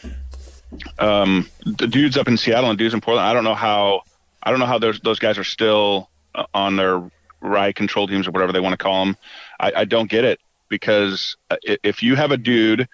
um, 0.99 1.49
the 1.65 1.87
dudes 1.87 2.17
up 2.17 2.27
in 2.27 2.37
Seattle 2.37 2.69
and 2.69 2.77
dudes 2.79 2.93
in 2.93 3.01
Portland. 3.01 3.27
I 3.27 3.33
don't 3.33 3.43
know 3.43 3.55
how. 3.55 4.01
I 4.43 4.51
don't 4.51 4.59
know 4.59 4.65
how 4.65 4.77
those 4.79 4.99
those 5.01 5.19
guys 5.19 5.37
are 5.37 5.43
still 5.43 6.09
uh, 6.33 6.45
on 6.53 6.75
their 6.75 7.01
riot 7.41 7.75
control 7.75 8.07
teams 8.07 8.27
or 8.27 8.31
whatever 8.31 8.51
they 8.51 8.59
want 8.59 8.73
to 8.73 8.77
call 8.77 9.05
them. 9.05 9.17
I, 9.59 9.71
I 9.77 9.85
don't 9.85 10.09
get 10.09 10.23
it 10.23 10.39
because 10.69 11.35
uh, 11.49 11.57
if 11.63 12.01
you 12.03 12.15
have 12.15 12.31
a 12.31 12.37
dude 12.37 12.87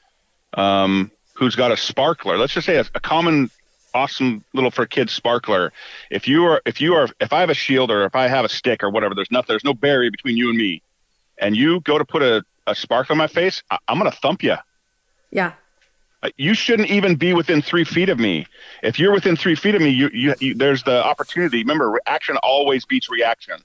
um, 0.56 1.12
who's 1.42 1.56
got 1.56 1.72
a 1.72 1.78
sparkler, 1.78 2.38
let's 2.38 2.54
just 2.54 2.68
say 2.68 2.76
a, 2.76 2.86
a 2.94 3.00
common, 3.00 3.50
awesome 3.96 4.44
little 4.54 4.70
for 4.70 4.86
kids 4.86 5.12
sparkler. 5.12 5.74
If 6.12 6.28
you 6.28 6.46
are, 6.46 6.62
if 6.68 6.80
you 6.80 6.94
are, 6.94 7.10
if 7.20 7.34
I 7.34 7.40
have 7.40 7.50
a 7.50 7.56
shield 7.56 7.90
or 7.90 8.06
if 8.06 8.16
I 8.16 8.28
have 8.28 8.46
a 8.46 8.50
stick 8.50 8.84
or 8.84 8.92
whatever, 8.92 9.16
there's 9.16 9.32
nothing, 9.32 9.48
there's 9.54 9.64
no 9.64 9.74
barrier 9.74 10.12
between 10.12 10.38
you 10.38 10.50
and 10.50 10.58
me, 10.58 10.84
and 11.40 11.58
you 11.58 11.80
go 11.80 11.98
to 11.98 12.06
put 12.06 12.22
a, 12.22 12.44
a 12.68 12.76
sparkler 12.76 13.16
on 13.16 13.18
my 13.18 13.26
face, 13.26 13.64
I, 13.72 13.80
I'm 13.88 13.98
gonna 13.98 14.12
thump 14.12 14.44
you. 14.44 14.56
yeah 15.32 15.54
Uh, 16.22 16.30
you 16.38 16.54
shouldn't 16.54 16.92
even 16.92 17.16
be 17.16 17.34
within 17.34 17.60
three 17.64 17.86
feet 17.86 18.10
of 18.10 18.20
me. 18.20 18.46
If 18.84 19.00
you're 19.00 19.12
within 19.12 19.36
three 19.36 19.56
feet 19.56 19.74
of 19.74 19.82
me, 19.82 19.90
you, 19.90 20.12
you, 20.14 20.36
you 20.40 20.54
there's 20.54 20.84
the 20.84 21.04
opportunity. 21.04 21.58
Remember, 21.64 22.00
action 22.06 22.38
always 22.44 22.86
beats 22.86 23.10
reaction. 23.10 23.56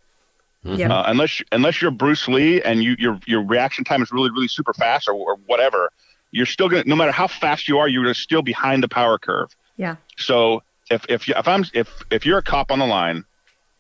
yeah 0.65 0.91
Uh, 0.91 1.05
unless 1.09 1.43
unless 1.53 1.83
you're 1.83 1.91
Bruce 1.91 2.27
Lee 2.27 2.63
and 2.63 2.83
you 2.83 2.97
your 2.99 3.21
your 3.27 3.43
reaction 3.45 3.85
time 3.85 4.03
is 4.03 4.11
really 4.11 4.31
really 4.31 4.49
super 4.49 4.73
fast 4.73 5.07
or, 5.09 5.13
or 5.15 5.37
whatever, 5.45 5.91
you're 6.37 6.47
still 6.47 6.69
gonna 6.69 6.85
no 6.87 6.95
matter 6.95 7.13
how 7.13 7.27
fast 7.27 7.67
you 7.67 7.79
are, 7.79 7.89
you're 7.89 8.13
still 8.15 8.43
behind 8.43 8.83
the 8.83 8.89
power 8.89 9.19
curve. 9.19 9.57
yeah 9.77 9.97
So 10.19 10.63
if 10.91 11.05
if 11.09 11.27
you, 11.27 11.35
if 11.37 11.49
I'm 11.49 11.65
if 11.73 11.89
if 12.11 12.27
you're 12.27 12.39
a 12.39 12.43
cop 12.43 12.71
on 12.71 12.79
the 12.79 12.87
line, 12.87 13.25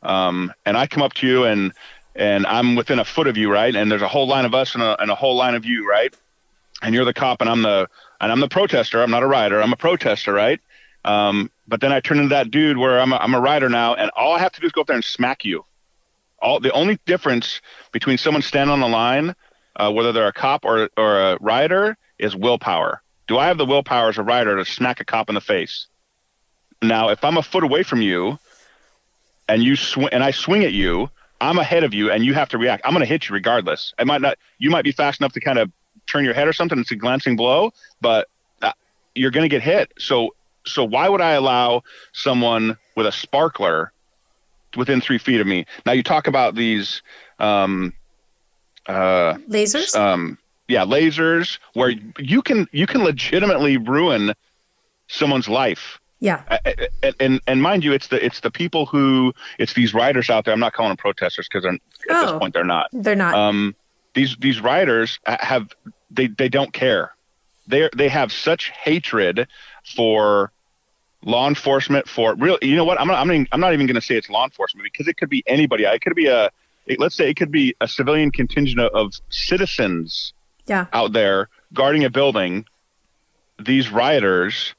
um, 0.03 0.53
and 0.65 0.77
I 0.77 0.87
come 0.87 1.03
up 1.03 1.13
to 1.15 1.27
you 1.27 1.45
and 1.45 1.73
and 2.15 2.47
I'm 2.47 2.75
within 2.75 2.99
a 2.99 3.05
foot 3.05 3.27
of 3.27 3.37
you, 3.37 3.53
right, 3.53 3.75
and 3.77 3.93
there's 3.93 4.03
a 4.03 4.09
whole 4.09 4.27
line 4.27 4.47
of 4.47 4.55
us 4.55 4.75
and 4.75 4.83
a, 4.83 5.01
and 5.01 5.11
a 5.11 5.15
whole 5.15 5.37
line 5.37 5.55
of 5.55 5.67
you, 5.67 5.89
right, 5.89 6.15
and 6.83 6.95
you're 6.95 7.05
the 7.05 7.13
cop 7.15 7.41
and 7.43 7.51
I'm 7.51 7.63
the 7.63 7.89
and 8.21 8.33
I'm 8.33 8.41
the 8.41 8.49
protester. 8.49 9.03
I'm 9.03 9.11
not 9.11 9.23
a 9.23 9.27
rider. 9.27 9.61
I'm 9.61 9.73
a 9.73 9.77
protester, 9.77 10.33
right? 10.33 10.61
Um, 11.05 11.51
but 11.69 11.81
then 11.81 11.93
I 11.93 12.01
turn 12.01 12.19
into 12.19 12.31
that 12.31 12.51
dude 12.51 12.79
where 12.79 12.99
I'm 13.01 13.13
a, 13.13 13.17
I'm 13.17 13.35
a 13.35 13.41
rider 13.41 13.69
now, 13.69 13.95
and 13.95 14.11
all 14.17 14.35
I 14.35 14.39
have 14.39 14.53
to 14.53 14.61
do 14.61 14.67
is 14.67 14.73
go 14.73 14.81
up 14.81 14.87
there 14.87 14.97
and 14.97 15.05
smack 15.05 15.45
you. 15.45 15.65
All 16.41 16.59
the 16.59 16.73
only 16.73 16.99
difference 17.07 17.61
between 17.93 18.19
someone 18.19 18.43
standing 18.43 18.73
on 18.73 18.81
the 18.81 18.89
line, 18.89 19.35
uh, 19.77 19.93
whether 19.93 20.13
they're 20.13 20.27
a 20.27 20.33
cop 20.33 20.65
or 20.65 20.89
or 20.97 21.21
a 21.21 21.39
rider, 21.41 21.97
is 22.19 22.35
willpower. 22.35 23.03
Do 23.27 23.39
I 23.39 23.47
have 23.49 23.59
the 23.59 23.67
willpower 23.67 24.09
as 24.09 24.19
a 24.19 24.23
rider 24.23 24.57
to 24.57 24.65
smack 24.65 25.01
a 25.01 25.05
cop 25.05 25.29
in 25.29 25.35
the 25.35 25.41
face? 25.41 25.87
Now, 26.83 27.09
if 27.09 27.25
I'm 27.25 27.37
a 27.37 27.43
foot 27.43 27.65
away 27.65 27.83
from 27.83 28.03
you, 28.03 28.39
and 29.49 29.63
you 29.63 29.77
swing 29.77 30.09
and 30.13 30.23
I 30.23 30.31
swing 30.31 30.65
at 30.65 30.73
you, 30.73 31.11
I'm 31.41 31.59
ahead 31.59 31.85
of 31.85 31.95
you, 31.95 32.11
and 32.11 32.25
you 32.25 32.35
have 32.35 32.49
to 32.51 32.59
react. 32.59 32.83
I'm 32.85 32.93
going 32.93 33.01
to 33.01 33.07
hit 33.07 33.29
you 33.29 33.35
regardless. 33.35 33.95
I 33.99 34.05
might 34.05 34.21
not. 34.21 34.39
You 34.59 34.71
might 34.71 34.85
be 34.85 34.93
fast 34.93 35.21
enough 35.21 35.33
to 35.33 35.41
kind 35.41 35.59
of 35.59 35.71
turn 36.07 36.25
your 36.25 36.35
head 36.35 36.49
or 36.49 36.53
something. 36.53 36.79
It's 36.79 36.91
a 36.91 36.97
glancing 36.97 37.37
blow, 37.37 37.73
but 38.01 38.29
uh, 38.63 38.73
you're 39.15 39.31
going 39.31 39.45
to 39.45 39.49
get 39.49 39.63
hit. 39.63 39.93
So, 39.99 40.35
so 40.65 40.85
why 40.85 41.09
would 41.09 41.21
I 41.21 41.33
allow 41.33 41.83
someone 42.13 42.77
with 42.97 43.07
a 43.07 43.13
sparkler 43.13 43.93
within 44.77 45.01
three 45.01 45.19
feet 45.19 45.41
of 45.41 45.47
me? 45.47 45.67
Now, 45.85 45.93
you 45.93 46.03
talk 46.03 46.27
about 46.27 46.55
these. 46.55 47.03
Um, 47.39 47.93
uh, 48.87 49.35
lasers 49.49 49.97
um, 49.97 50.39
yeah, 50.69 50.85
lasers, 50.85 51.59
where 51.75 51.91
you 52.19 52.43
can 52.43 52.67
you 52.73 52.87
can 52.87 53.03
legitimately 53.05 53.77
ruin 53.77 54.33
someone's 55.09 55.49
life. 55.49 56.01
yeah 56.21 56.43
And, 57.03 57.15
and 57.21 57.41
and 57.47 57.63
mind 57.63 57.85
you, 57.85 57.93
it's 57.93 58.09
the 58.09 58.25
it's 58.25 58.41
the 58.41 58.51
people 58.51 58.87
who 58.87 59.33
it's 59.59 59.75
these 59.75 59.95
riders 59.95 60.31
out 60.31 60.45
there. 60.45 60.55
I'm 60.55 60.61
not 60.61 60.73
calling 60.73 60.91
them 60.91 60.97
protesters 60.97 61.49
because 61.51 61.65
at 61.65 61.81
Oh. 62.11 62.23
this 62.33 62.39
point 62.39 62.55
they're 62.55 62.65
not. 62.65 62.89
they're 62.93 63.15
not 63.17 63.35
Um, 63.35 63.75
these 64.15 64.37
these 64.41 64.61
riders 64.61 65.19
have 65.27 65.73
they 66.11 66.27
they 66.29 66.49
don't 66.49 66.73
care. 66.73 67.15
They 67.69 67.89
they 67.97 68.09
have 68.09 68.33
such 68.33 68.71
hatred 68.71 69.47
for 69.95 70.53
law 71.25 71.49
enforcement 71.49 72.09
for 72.09 72.35
real. 72.37 72.59
You 72.63 72.77
know 72.77 72.85
what? 72.85 73.01
I'm 73.01 73.09
not 73.09 73.19
I'm 73.19 73.29
not, 73.29 73.49
I'm 73.53 73.61
not 73.61 73.73
even 73.73 73.87
going 73.87 73.97
to 73.97 74.01
say 74.01 74.17
it's 74.17 74.31
law 74.31 74.45
enforcement 74.45 74.85
because 74.85 75.07
it 75.09 75.17
could 75.17 75.29
be 75.29 75.43
anybody. 75.47 75.85
It 75.85 76.01
could 76.01 76.15
be 76.15 76.27
a 76.27 76.51
it- 76.87 76.99
let's 77.01 77.15
say 77.17 77.29
it 77.29 77.35
could 77.37 77.51
be 77.51 77.75
a 77.81 77.89
civilian 77.89 78.31
contingent 78.31 78.81
of, 78.81 78.91
of 78.95 79.13
citizens 79.31 80.33
yeah 80.67 80.87
out 80.93 81.13
there 81.13 81.49
guarding 81.73 82.05
a 82.05 82.11
building. 82.11 82.65
These 83.59 83.91
rioters, 83.91 84.75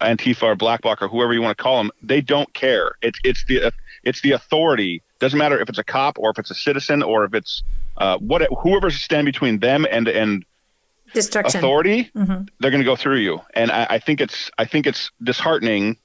Antifa 0.00 0.42
or 0.44 0.54
Black 0.54 0.80
Bloc 0.82 1.02
or 1.02 1.08
whoever 1.08 1.32
you 1.34 1.42
want 1.42 1.56
to 1.56 1.62
call 1.62 1.76
them, 1.78 1.90
they 2.02 2.20
don't 2.20 2.52
care. 2.54 2.92
It's 3.02 3.18
it's 3.24 3.44
the 3.46 3.72
it's 4.02 4.20
the 4.22 4.32
authority. 4.32 5.02
Doesn't 5.18 5.38
matter 5.38 5.60
if 5.60 5.68
it's 5.68 5.78
a 5.78 5.84
cop 5.84 6.18
or 6.18 6.30
if 6.30 6.38
it's 6.38 6.50
a 6.50 6.54
citizen 6.54 7.02
or 7.02 7.24
if 7.24 7.34
it's 7.34 7.62
uh, 7.98 8.16
what 8.18 8.42
whoever's 8.62 9.00
stand 9.00 9.26
between 9.26 9.58
them 9.58 9.86
and 9.90 10.08
and 10.08 10.44
destruction 11.12 11.58
authority, 11.58 12.10
Mhm. 12.16 12.48
they're 12.60 12.70
going 12.70 12.80
to 12.80 12.84
go 12.84 12.96
through 12.96 13.16
you. 13.18 13.40
And 13.54 13.70
I, 13.70 13.86
I 13.90 13.98
think 13.98 14.20
it's 14.20 14.50
I 14.58 14.64
think 14.64 14.86
it's 14.86 15.10
disheartening 15.22 15.96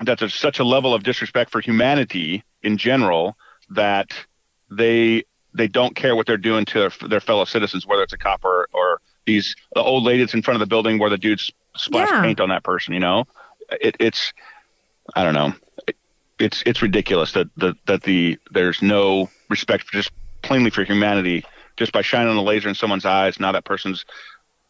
that 0.00 0.18
there's 0.18 0.34
such 0.34 0.58
a 0.58 0.64
level 0.64 0.92
of 0.94 1.02
disrespect 1.02 1.50
for 1.50 1.60
humanity 1.60 2.44
in 2.62 2.76
general 2.76 3.36
that 3.70 4.12
they 4.70 5.24
they 5.54 5.68
don't 5.68 5.94
care 5.94 6.14
what 6.16 6.26
they're 6.26 6.36
doing 6.36 6.64
to 6.66 6.90
their 7.08 7.20
fellow 7.20 7.44
citizens, 7.44 7.86
whether 7.86 8.02
it's 8.02 8.12
a 8.12 8.18
cop 8.18 8.44
or 8.44 8.68
or 8.72 9.00
these 9.26 9.54
the 9.74 9.80
old 9.80 10.02
lady 10.04 10.20
that's 10.20 10.34
in 10.34 10.42
front 10.42 10.56
of 10.56 10.60
the 10.60 10.66
building 10.66 10.98
where 10.98 11.10
the 11.10 11.18
dudes 11.18 11.50
splash 11.76 12.10
Yeah. 12.10 12.22
paint 12.22 12.40
on 12.40 12.48
that 12.50 12.62
person. 12.64 12.92
You 12.94 13.00
know, 13.00 13.24
it, 13.70 13.96
it's 14.00 14.32
I 15.14 15.24
don't 15.24 15.34
know. 15.34 15.52
It, 15.86 15.96
it's 16.38 16.62
it's 16.66 16.82
ridiculous 16.82 17.32
that 17.32 17.46
the 17.56 17.74
that 17.86 18.02
the 18.02 18.38
there's 18.50 18.82
no 18.82 19.30
respect 19.48 19.84
for 19.84 19.92
just 19.92 20.10
plainly 20.42 20.70
for 20.70 20.84
humanity 20.84 21.44
just 21.76 21.92
by 21.92 22.02
shining 22.02 22.36
a 22.36 22.42
laser 22.42 22.68
in 22.68 22.74
someone's 22.74 23.04
eyes. 23.06 23.38
Now 23.40 23.52
that 23.52 23.64
person's 23.64 24.04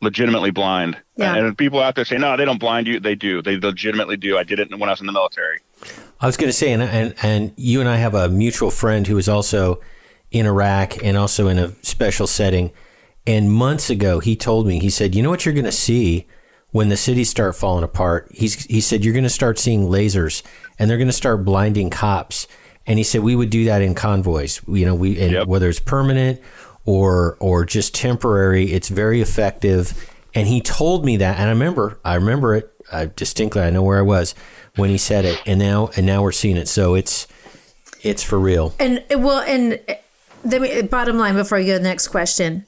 legitimately 0.00 0.50
blind. 0.50 0.96
Yeah. 1.16 1.34
And 1.34 1.56
people 1.56 1.80
out 1.80 1.94
there 1.94 2.04
say, 2.04 2.18
no, 2.18 2.36
they 2.36 2.44
don't 2.44 2.58
blind 2.60 2.86
you. 2.86 3.00
They 3.00 3.14
do. 3.14 3.40
They 3.40 3.56
legitimately 3.56 4.16
do. 4.18 4.36
I 4.36 4.42
did 4.42 4.58
it 4.60 4.70
when 4.70 4.88
I 4.88 4.92
was 4.92 5.00
in 5.00 5.06
the 5.06 5.12
military. 5.12 5.60
I 6.20 6.26
was 6.26 6.36
going 6.36 6.48
to 6.48 6.52
say, 6.52 6.72
and, 6.72 6.82
and 6.82 7.14
and 7.22 7.52
you 7.56 7.80
and 7.80 7.88
I 7.88 7.96
have 7.96 8.14
a 8.14 8.28
mutual 8.28 8.70
friend 8.70 9.06
who 9.06 9.16
is 9.18 9.28
also 9.28 9.80
in 10.34 10.46
Iraq 10.46 11.02
and 11.02 11.16
also 11.16 11.46
in 11.46 11.58
a 11.58 11.72
special 11.82 12.26
setting. 12.26 12.72
And 13.26 13.50
months 13.50 13.88
ago, 13.88 14.18
he 14.18 14.34
told 14.34 14.66
me, 14.66 14.80
he 14.80 14.90
said, 14.90 15.14
"You 15.14 15.22
know 15.22 15.30
what 15.30 15.46
you're 15.46 15.54
going 15.54 15.64
to 15.64 15.72
see 15.72 16.26
when 16.72 16.88
the 16.88 16.96
cities 16.96 17.30
start 17.30 17.54
falling 17.54 17.84
apart." 17.84 18.28
He's 18.34 18.64
he 18.64 18.80
said, 18.80 19.04
"You're 19.04 19.14
going 19.14 19.22
to 19.22 19.30
start 19.30 19.58
seeing 19.58 19.86
lasers, 19.86 20.42
and 20.78 20.90
they're 20.90 20.98
going 20.98 21.08
to 21.08 21.12
start 21.12 21.44
blinding 21.44 21.88
cops." 21.88 22.48
And 22.86 22.98
he 22.98 23.04
said, 23.04 23.22
"We 23.22 23.36
would 23.36 23.48
do 23.48 23.64
that 23.66 23.80
in 23.80 23.94
convoys. 23.94 24.60
You 24.68 24.84
know, 24.84 24.94
we 24.94 25.18
and 25.20 25.46
whether 25.46 25.68
it's 25.68 25.78
permanent 25.78 26.40
or 26.84 27.36
or 27.38 27.64
just 27.64 27.94
temporary, 27.94 28.72
it's 28.72 28.88
very 28.88 29.22
effective." 29.22 30.10
And 30.34 30.48
he 30.48 30.60
told 30.60 31.04
me 31.04 31.18
that, 31.18 31.38
and 31.38 31.46
I 31.46 31.50
remember, 31.50 32.00
I 32.04 32.16
remember 32.16 32.56
it 32.56 32.72
uh, 32.90 33.06
distinctly. 33.14 33.62
I 33.62 33.70
know 33.70 33.84
where 33.84 34.00
I 34.00 34.02
was 34.02 34.34
when 34.74 34.90
he 34.90 34.98
said 34.98 35.24
it, 35.24 35.40
and 35.46 35.60
now 35.60 35.90
and 35.96 36.04
now 36.04 36.22
we're 36.22 36.32
seeing 36.32 36.56
it. 36.56 36.66
So 36.66 36.94
it's 36.94 37.28
it's 38.02 38.22
for 38.22 38.38
real. 38.38 38.74
And 38.80 39.02
well, 39.10 39.40
and 39.40 39.78
the 40.44 40.88
bottom 40.90 41.18
line 41.18 41.34
before 41.34 41.58
you 41.58 41.66
go 41.66 41.72
to 41.74 41.78
the 41.78 41.88
next 41.88 42.08
question, 42.08 42.64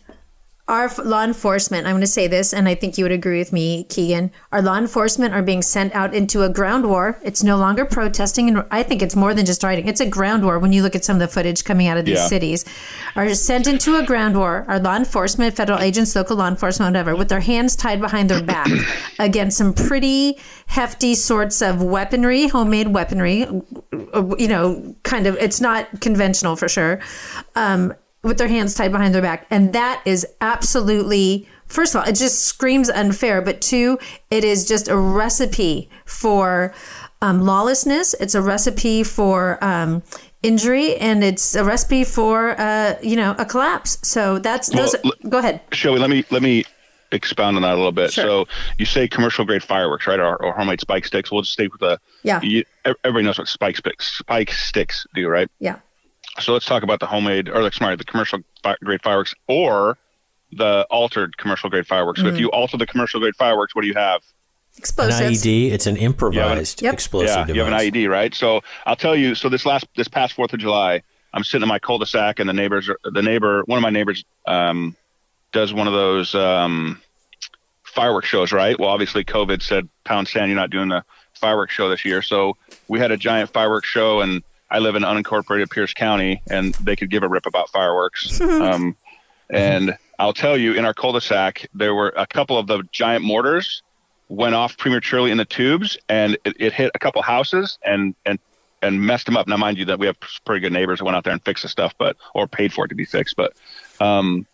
our 0.68 0.90
law 1.04 1.22
enforcement, 1.22 1.86
I'm 1.86 1.92
going 1.92 2.00
to 2.00 2.08
say 2.08 2.26
this, 2.26 2.52
and 2.52 2.68
I 2.68 2.74
think 2.74 2.98
you 2.98 3.04
would 3.04 3.12
agree 3.12 3.38
with 3.38 3.52
me, 3.52 3.84
Keagan. 3.84 4.32
Our 4.50 4.60
law 4.60 4.76
enforcement 4.76 5.32
are 5.32 5.42
being 5.42 5.62
sent 5.62 5.94
out 5.94 6.12
into 6.12 6.42
a 6.42 6.48
ground 6.48 6.88
war. 6.88 7.20
It's 7.22 7.44
no 7.44 7.56
longer 7.56 7.84
protesting, 7.84 8.48
and 8.48 8.64
I 8.72 8.82
think 8.82 9.00
it's 9.00 9.14
more 9.14 9.32
than 9.32 9.46
just 9.46 9.62
rioting. 9.62 9.86
It's 9.86 10.00
a 10.00 10.06
ground 10.06 10.44
war 10.44 10.58
when 10.58 10.72
you 10.72 10.82
look 10.82 10.96
at 10.96 11.04
some 11.04 11.16
of 11.16 11.20
the 11.20 11.28
footage 11.28 11.62
coming 11.62 11.86
out 11.86 11.98
of 11.98 12.04
these 12.04 12.18
Yeah. 12.18 12.26
cities. 12.26 12.64
Are 13.14 13.32
sent 13.34 13.68
into 13.68 13.94
a 13.96 14.02
ground 14.04 14.36
war. 14.36 14.64
Our 14.66 14.80
law 14.80 14.96
enforcement, 14.96 15.54
federal 15.54 15.78
agents, 15.78 16.16
local 16.16 16.36
law 16.36 16.48
enforcement, 16.48 16.92
whatever, 16.94 17.14
with 17.14 17.28
their 17.28 17.40
hands 17.40 17.76
tied 17.76 18.00
behind 18.00 18.28
their 18.28 18.42
back 18.42 18.68
against 19.20 19.58
some 19.58 19.72
pretty 19.72 20.36
hefty 20.66 21.14
sorts 21.14 21.62
of 21.62 21.80
weaponry, 21.80 22.48
homemade 22.48 22.88
weaponry. 22.88 23.44
uh, 24.12 24.34
You 24.36 24.48
know, 24.48 24.96
kind 25.04 25.28
of. 25.28 25.36
It's 25.36 25.60
not 25.60 26.00
conventional 26.00 26.56
for 26.56 26.68
sure. 26.68 26.98
Um, 27.54 27.94
with 28.27 28.39
their 28.39 28.49
hands 28.49 28.74
tied 28.74 28.93
behind 28.93 29.14
their 29.14 29.22
back. 29.22 29.47
And 29.51 29.72
that 29.72 30.03
is 30.05 30.27
absolutely, 30.41 31.49
first 31.66 31.95
of 31.95 32.01
all, 32.01 32.09
it 32.09 32.14
just 32.16 32.45
screams 32.45 32.91
unfair. 32.91 33.41
But 33.41 33.61
two, 33.61 33.99
it 34.31 34.45
is 34.45 34.66
just 34.66 34.89
a 34.89 34.97
recipe 34.97 35.89
for 36.05 36.74
um, 37.22 37.43
lawlessness. 37.43 38.14
It's 38.14 38.35
a 38.35 38.43
recipe 38.43 39.03
for 39.03 39.62
um, 39.64 40.03
injury, 40.43 40.97
and 40.97 41.24
it's 41.24 41.55
a 41.55 41.64
recipe 41.64 42.05
for, 42.05 42.61
uh, 42.61 42.97
you 43.03 43.16
know, 43.16 43.35
a 43.39 43.45
collapse. 43.45 43.99
So 44.03 44.39
that's, 44.39 44.68
those, 44.68 44.95
Well, 45.03 45.12
go 45.29 45.39
ahead. 45.39 45.61
Joey, 45.70 45.99
let 45.99 46.11
me 46.11 46.24
let 46.31 46.43
me 46.43 46.64
expound 47.12 47.57
on 47.57 47.62
that 47.62 47.74
a 47.74 47.77
little 47.77 47.93
bit. 47.93 48.12
Sure. 48.12 48.24
So 48.24 48.47
you 48.79 48.85
say 48.85 49.09
commercial 49.09 49.45
grade 49.45 49.62
fireworks, 49.62 50.07
right? 50.07 50.20
Or, 50.20 50.37
or 50.43 50.53
homemade 50.53 50.81
spike 50.81 51.07
sticks. 51.07 51.31
We'll 51.31 51.43
just 51.43 51.53
stay 51.53 51.68
with 51.68 51.81
the. 51.81 51.99
Yeah. 52.22 52.41
You, 52.43 52.64
everybody 52.85 53.24
knows 53.24 53.39
what 53.39 53.49
spike 53.49 53.77
sticks 53.77 54.18
spike 54.18 54.53
sticks 54.53 55.07
do, 55.14 55.29
right? 55.29 55.49
Yeah. 55.61 55.77
So 56.41 56.53
let's 56.53 56.66
talk 56.66 56.82
about 56.82 57.01
the 57.01 57.07
homemade 57.07 57.49
or 57.49 57.62
like 57.62 57.72
sorry, 57.74 57.97
the 57.97 58.05
commercial 58.05 58.41
fi- 58.62 58.76
grade 58.84 59.03
fireworks 59.03 59.34
or 59.47 59.97
the 60.53 60.87
altered 60.91 61.37
commercial 61.39 61.70
grade 61.70 61.87
fireworks. 61.87 62.20
So 62.20 62.28
if 62.28 62.34
Mhm. 62.37 62.41
you 62.41 62.51
alter 62.51 62.76
the 62.76 62.87
commercial 62.87 63.20
grade 63.20 63.37
fireworks, 63.37 63.74
what 63.74 63.82
do 63.82 63.89
you 63.89 63.95
have? 63.95 64.20
An 64.22 64.78
Explosives. 64.78 65.43
IED, 65.43 65.70
it's 65.72 65.87
an 65.87 65.97
improvised 65.97 66.82
Yep. 66.82 66.93
explosive 66.95 67.49
yeah, 67.49 67.55
you 67.55 67.61
have 67.61 67.68
an 67.72 67.72
device. 67.78 67.87
IED, 67.93 68.07
right? 68.09 68.34
So 68.34 68.62
I'll 68.84 68.97
tell 68.97 69.16
you. 69.16 69.34
So 69.34 69.49
this 69.49 69.64
last 69.64 69.87
this 69.97 70.09
past 70.09 70.34
Fourth 70.34 70.53
of 70.53 70.59
July, 70.61 71.03
I'm 71.32 71.43
sitting 71.45 71.62
in 71.62 71.68
my 71.68 71.78
cul-de-sac, 71.78 72.39
and 72.39 72.49
the 72.49 72.53
neighbors, 72.53 72.89
are, 72.89 72.99
the 73.05 73.22
neighbor, 73.22 73.62
one 73.66 73.78
of 73.78 73.82
my 73.82 73.91
neighbors, 73.91 74.24
um, 74.47 74.95
does 75.53 75.72
one 75.72 75.87
of 75.87 75.95
those 75.95 76.34
um, 76.34 77.01
fireworks 77.84 78.28
shows, 78.28 78.53
right? 78.53 78.78
Well, 78.78 78.91
obviously, 78.91 79.24
COVID 79.24 79.62
said, 79.62 79.89
"Pound 80.05 80.28
sand, 80.28 80.51
you're 80.51 80.61
not 80.61 80.70
doing 80.70 80.89
the 80.89 81.03
fireworks 81.34 81.72
show 81.72 81.89
this 81.89 82.05
year." 82.05 82.20
So 82.20 82.57
we 82.89 82.99
had 82.99 83.11
a 83.11 83.16
giant 83.16 83.53
fireworks 83.55 83.89
show, 83.89 84.20
and 84.20 84.43
I 84.70 84.78
live 84.78 84.96
in 84.96 85.02
unincorporated 85.02 85.70
Pierce 85.70 85.94
County, 85.94 86.42
and 86.50 86.74
they 86.74 86.96
could 86.96 87.10
give 87.10 87.22
a 87.22 87.28
rip 87.28 87.46
about 87.46 87.70
fireworks. 87.70 88.40
um, 88.40 88.96
and 89.48 89.96
I'll 90.18 90.32
tell 90.32 90.56
you, 90.56 90.74
in 90.74 90.84
our 90.84 90.94
cul-de-sac, 90.94 91.68
there 91.74 91.94
were 91.94 92.12
a 92.16 92.26
couple 92.26 92.58
of 92.58 92.66
the 92.66 92.82
giant 92.92 93.24
mortars 93.24 93.82
went 94.28 94.54
off 94.54 94.76
prematurely 94.76 95.30
in 95.30 95.38
the 95.38 95.44
tubes, 95.44 95.96
and 96.08 96.36
it, 96.44 96.56
it 96.58 96.72
hit 96.72 96.90
a 96.94 96.98
couple 96.98 97.22
houses 97.22 97.78
and 97.84 98.14
and 98.24 98.38
and 98.82 99.00
messed 99.00 99.26
them 99.26 99.36
up. 99.36 99.46
Now, 99.46 99.56
mind 99.56 99.78
you, 99.78 99.84
that 99.86 99.98
we 99.98 100.06
have 100.06 100.16
pretty 100.44 100.60
good 100.60 100.72
neighbors 100.72 100.98
that 100.98 101.04
went 101.04 101.16
out 101.16 101.24
there 101.24 101.32
and 101.32 101.44
fixed 101.44 101.62
the 101.62 101.68
stuff, 101.68 101.94
but 101.98 102.16
or 102.34 102.46
paid 102.46 102.72
for 102.72 102.84
it 102.84 102.88
to 102.88 102.94
be 102.94 103.04
fixed. 103.04 103.36
But 103.36 103.54
um, 104.00 104.46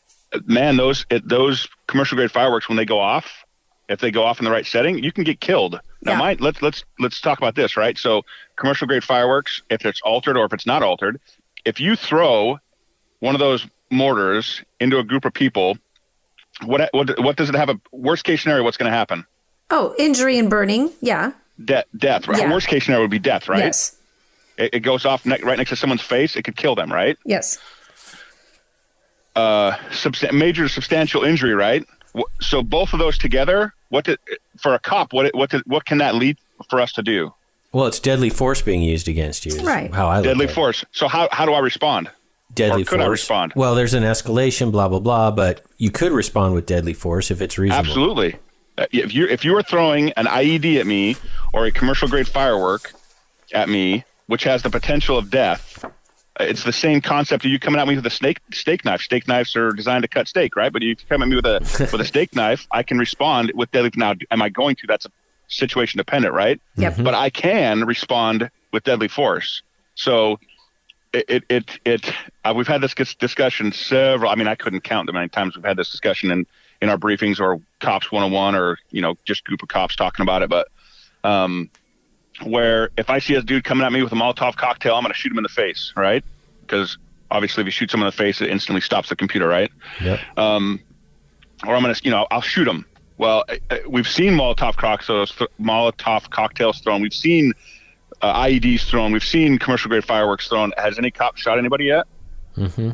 man, 0.46 0.76
those 0.76 1.06
it, 1.10 1.26
those 1.26 1.68
commercial 1.86 2.16
grade 2.16 2.30
fireworks 2.30 2.68
when 2.68 2.76
they 2.76 2.84
go 2.84 2.98
off, 2.98 3.44
if 3.92 4.00
they 4.00 4.10
go 4.10 4.24
off 4.24 4.38
in 4.40 4.44
the 4.44 4.50
right 4.50 4.66
setting, 4.66 5.02
you 5.02 5.12
can 5.12 5.24
get 5.24 5.40
killed. 5.40 5.78
Now, 6.02 6.12
Yeah. 6.12 6.18
mind, 6.18 6.40
let's 6.40 6.60
let's 6.62 6.84
let's 6.98 7.20
talk 7.20 7.38
about 7.38 7.54
this, 7.54 7.76
right? 7.76 7.96
So, 7.96 8.22
commercial 8.56 8.86
grade 8.86 9.04
fireworks, 9.04 9.62
if 9.70 9.84
it's 9.86 10.00
altered 10.02 10.36
or 10.36 10.44
if 10.46 10.52
it's 10.52 10.66
not 10.66 10.82
altered, 10.82 11.20
if 11.64 11.78
you 11.80 11.94
throw 11.96 12.58
one 13.20 13.34
of 13.34 13.38
those 13.38 13.66
mortars 13.90 14.62
into 14.80 14.98
a 14.98 15.04
group 15.04 15.24
of 15.24 15.32
people, 15.34 15.78
what 16.64 16.88
what 16.92 17.20
what 17.22 17.36
does 17.36 17.48
it 17.48 17.54
have 17.54 17.68
a 17.68 17.78
worst 17.92 18.24
case 18.24 18.42
scenario? 18.42 18.64
What's 18.64 18.76
going 18.76 18.90
to 18.90 18.96
happen? 18.96 19.24
Oh, 19.70 19.94
injury 19.98 20.38
and 20.38 20.50
burning. 20.50 20.90
Yeah. 21.00 21.32
De- 21.62 21.84
death, 21.96 22.26
right? 22.28 22.38
Yeah. 22.40 22.50
Worst 22.52 22.66
case 22.66 22.84
scenario 22.84 23.04
would 23.04 23.10
be 23.10 23.18
death, 23.18 23.48
right? 23.48 23.60
Yes. 23.60 23.96
It, 24.58 24.74
it 24.74 24.80
goes 24.80 25.04
off 25.06 25.24
ne- 25.24 25.40
right 25.42 25.56
next 25.56 25.70
to 25.70 25.76
someone's 25.76 26.02
face. 26.02 26.34
It 26.36 26.42
could 26.42 26.56
kill 26.56 26.74
them, 26.74 26.92
right? 26.92 27.16
Yes. 27.24 27.58
Uh, 29.34 29.76
major 30.32 30.68
substantial 30.68 31.24
injury, 31.24 31.54
right? 31.54 31.86
Wh- 32.16 32.22
So 32.40 32.62
both 32.62 32.92
of 32.92 32.98
those 32.98 33.18
together, 33.18 33.74
what 33.88 34.04
did, 34.04 34.18
for 34.58 34.74
a 34.74 34.78
cop, 34.78 35.12
what 35.12 35.34
what 35.34 35.50
did, 35.50 35.62
what 35.66 35.84
can 35.84 35.98
that 35.98 36.14
lead 36.14 36.36
for 36.70 36.80
us 36.80 36.92
to 36.92 37.02
do? 37.02 37.32
Well, 37.72 37.86
it's 37.86 37.98
deadly 38.00 38.28
force 38.30 38.60
being 38.62 38.82
used 38.82 39.08
against 39.08 39.46
you. 39.46 39.58
Right. 39.62 39.92
How 39.92 40.08
I 40.08 40.16
look 40.16 40.24
Deadly 40.24 40.44
at 40.44 40.50
it. 40.50 40.54
force. 40.54 40.84
So 40.92 41.08
how 41.08 41.28
how 41.32 41.46
do 41.46 41.52
I 41.52 41.58
respond? 41.60 42.10
Deadly 42.54 42.82
or 42.82 42.84
could 42.84 42.98
force. 42.98 43.06
I 43.06 43.10
respond? 43.10 43.52
Well, 43.56 43.74
there's 43.74 43.94
an 43.94 44.02
escalation, 44.02 44.70
blah 44.72 44.88
blah 44.88 45.00
blah, 45.00 45.30
but 45.30 45.62
you 45.78 45.90
could 45.90 46.12
respond 46.12 46.54
with 46.54 46.66
deadly 46.66 46.92
force 46.92 47.30
if 47.30 47.40
it's 47.40 47.56
reasonable. 47.58 47.88
Absolutely. 47.88 48.36
Uh, 48.76 48.86
If 48.92 49.14
you 49.14 49.26
if 49.26 49.44
you 49.44 49.52
were 49.52 49.62
throwing 49.62 50.12
an 50.12 50.26
IED 50.26 50.78
at 50.80 50.86
me 50.86 51.16
or 51.54 51.64
a 51.66 51.70
commercial 51.70 52.08
grade 52.08 52.28
firework 52.28 52.92
at 53.54 53.68
me, 53.70 54.04
which 54.26 54.44
has 54.44 54.62
the 54.62 54.70
potential 54.70 55.16
of 55.16 55.30
death, 55.30 55.82
it's 56.40 56.64
the 56.64 56.72
same 56.72 57.00
concept 57.00 57.44
of 57.44 57.50
you 57.50 57.58
coming 57.58 57.80
at 57.80 57.86
me 57.86 57.96
with 57.96 58.06
a 58.06 58.10
snake 58.10 58.40
steak 58.52 58.84
knife. 58.84 59.00
Steak 59.00 59.28
knives 59.28 59.54
are 59.56 59.72
designed 59.72 60.02
to 60.02 60.08
cut 60.08 60.28
steak, 60.28 60.56
right? 60.56 60.72
But 60.72 60.82
if 60.82 60.86
you 60.86 60.96
come 61.08 61.22
at 61.22 61.28
me 61.28 61.36
with 61.36 61.46
a 61.46 61.60
with 61.92 62.00
a 62.00 62.04
steak 62.04 62.34
knife, 62.34 62.66
I 62.70 62.82
can 62.82 62.98
respond 62.98 63.52
with 63.54 63.70
deadly. 63.70 63.90
Now, 63.96 64.14
am 64.30 64.42
I 64.42 64.48
going 64.48 64.76
to? 64.76 64.86
That's 64.86 65.06
a 65.06 65.10
situation 65.48 65.98
dependent, 65.98 66.34
right? 66.34 66.60
Yep. 66.76 66.96
But 66.98 67.14
I 67.14 67.30
can 67.30 67.84
respond 67.84 68.50
with 68.72 68.84
deadly 68.84 69.08
force. 69.08 69.62
So 69.94 70.38
it 71.12 71.26
it 71.28 71.44
it, 71.48 71.80
it 71.84 72.14
uh, 72.44 72.54
we've 72.56 72.68
had 72.68 72.80
this 72.80 72.94
discussion 72.94 73.72
several. 73.72 74.30
I 74.30 74.34
mean, 74.34 74.48
I 74.48 74.54
couldn't 74.54 74.82
count 74.82 75.06
the 75.06 75.12
many 75.12 75.28
times 75.28 75.56
we've 75.56 75.64
had 75.64 75.76
this 75.76 75.90
discussion 75.90 76.30
in 76.30 76.46
in 76.80 76.88
our 76.88 76.98
briefings 76.98 77.38
or 77.38 77.60
cops 77.80 78.10
101 78.10 78.54
or 78.54 78.78
you 78.90 79.02
know 79.02 79.16
just 79.24 79.44
group 79.44 79.62
of 79.62 79.68
cops 79.68 79.96
talking 79.96 80.22
about 80.22 80.42
it. 80.42 80.48
But 80.48 80.68
um, 81.24 81.70
where 82.44 82.90
if 82.96 83.10
I 83.10 83.18
see 83.18 83.34
a 83.34 83.42
dude 83.42 83.64
coming 83.64 83.84
at 83.86 83.92
me 83.92 84.02
with 84.02 84.12
a 84.12 84.16
Molotov 84.16 84.56
cocktail, 84.56 84.94
I'm 84.94 85.02
going 85.02 85.12
to 85.12 85.18
shoot 85.18 85.32
him 85.32 85.38
in 85.38 85.42
the 85.42 85.48
face, 85.48 85.92
right? 85.96 86.24
Because 86.60 86.98
obviously, 87.30 87.62
if 87.62 87.66
you 87.66 87.70
shoot 87.70 87.90
someone 87.90 88.06
in 88.06 88.10
the 88.10 88.16
face, 88.16 88.40
it 88.40 88.50
instantly 88.50 88.80
stops 88.80 89.08
the 89.08 89.16
computer, 89.16 89.46
right? 89.48 89.70
Yep. 90.02 90.20
um, 90.38 90.80
or 91.66 91.74
I'm 91.76 91.82
gonna, 91.82 91.94
you 92.02 92.10
know, 92.10 92.26
I'll 92.30 92.40
shoot 92.40 92.66
him. 92.66 92.84
Well, 93.18 93.44
uh, 93.48 93.56
uh, 93.70 93.78
we've 93.88 94.08
seen 94.08 94.32
Molotov 94.34 94.76
cocktails, 94.76 95.32
Molotov 95.60 96.28
cocktails 96.30 96.80
thrown. 96.80 97.02
We've 97.02 97.14
seen 97.14 97.52
uh, 98.20 98.42
IEDs 98.44 98.82
thrown. 98.88 99.12
We've 99.12 99.22
seen 99.24 99.58
commercial 99.58 99.88
grade 99.88 100.04
fireworks 100.04 100.48
thrown. 100.48 100.72
Has 100.76 100.98
any 100.98 101.10
cop 101.10 101.36
shot 101.36 101.58
anybody 101.58 101.84
yet? 101.84 102.06
Mm-hmm. 102.56 102.90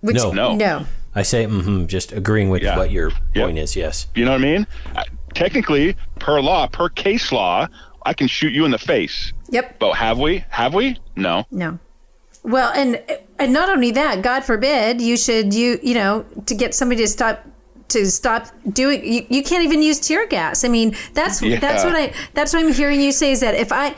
Which, 0.00 0.16
No. 0.16 0.30
No. 0.32 0.54
No. 0.54 0.86
I 1.14 1.22
say, 1.22 1.46
mm-hmm, 1.46 1.86
just 1.86 2.12
agreeing 2.12 2.50
with 2.50 2.62
Yeah. 2.62 2.76
what 2.76 2.92
your 2.92 3.10
Yep. 3.34 3.44
point 3.46 3.58
is. 3.58 3.74
Yes. 3.74 4.06
You 4.14 4.24
know 4.24 4.32
what 4.32 4.40
I 4.40 4.44
mean? 4.44 4.66
Uh, 4.94 5.02
technically, 5.34 5.96
per 6.20 6.40
law, 6.40 6.68
per 6.68 6.88
case 6.88 7.32
law, 7.32 7.66
I 8.08 8.14
can 8.14 8.26
shoot 8.26 8.52
you 8.54 8.64
in 8.64 8.70
the 8.70 8.78
face. 8.78 9.32
Yep. 9.50 9.78
But 9.78 9.92
have 9.94 10.18
we? 10.18 10.44
Have 10.48 10.72
we? 10.74 10.98
No. 11.14 11.44
No. 11.50 11.78
Well, 12.42 12.72
and 12.74 13.02
and 13.38 13.52
not 13.52 13.68
only 13.68 13.90
that, 13.92 14.22
God 14.22 14.44
forbid 14.44 15.00
you 15.00 15.16
should 15.18 15.52
you 15.52 15.78
you 15.82 15.94
know 15.94 16.24
to 16.46 16.54
get 16.54 16.74
somebody 16.74 17.02
to 17.02 17.08
stop 17.08 17.44
to 17.88 18.10
stop 18.10 18.46
doing 18.72 19.04
you, 19.04 19.26
you 19.28 19.42
can't 19.42 19.64
even 19.64 19.82
use 19.82 20.00
tear 20.00 20.26
gas. 20.26 20.64
I 20.64 20.68
mean, 20.68 20.96
that's 21.12 21.42
Yeah. 21.42 21.58
that's 21.60 21.84
what 21.84 21.94
I 21.94 22.12
that's 22.32 22.52
what 22.54 22.64
I'm 22.64 22.72
hearing 22.72 23.00
you 23.00 23.12
say 23.12 23.30
is 23.32 23.40
that 23.40 23.54
if 23.54 23.70
I 23.72 23.94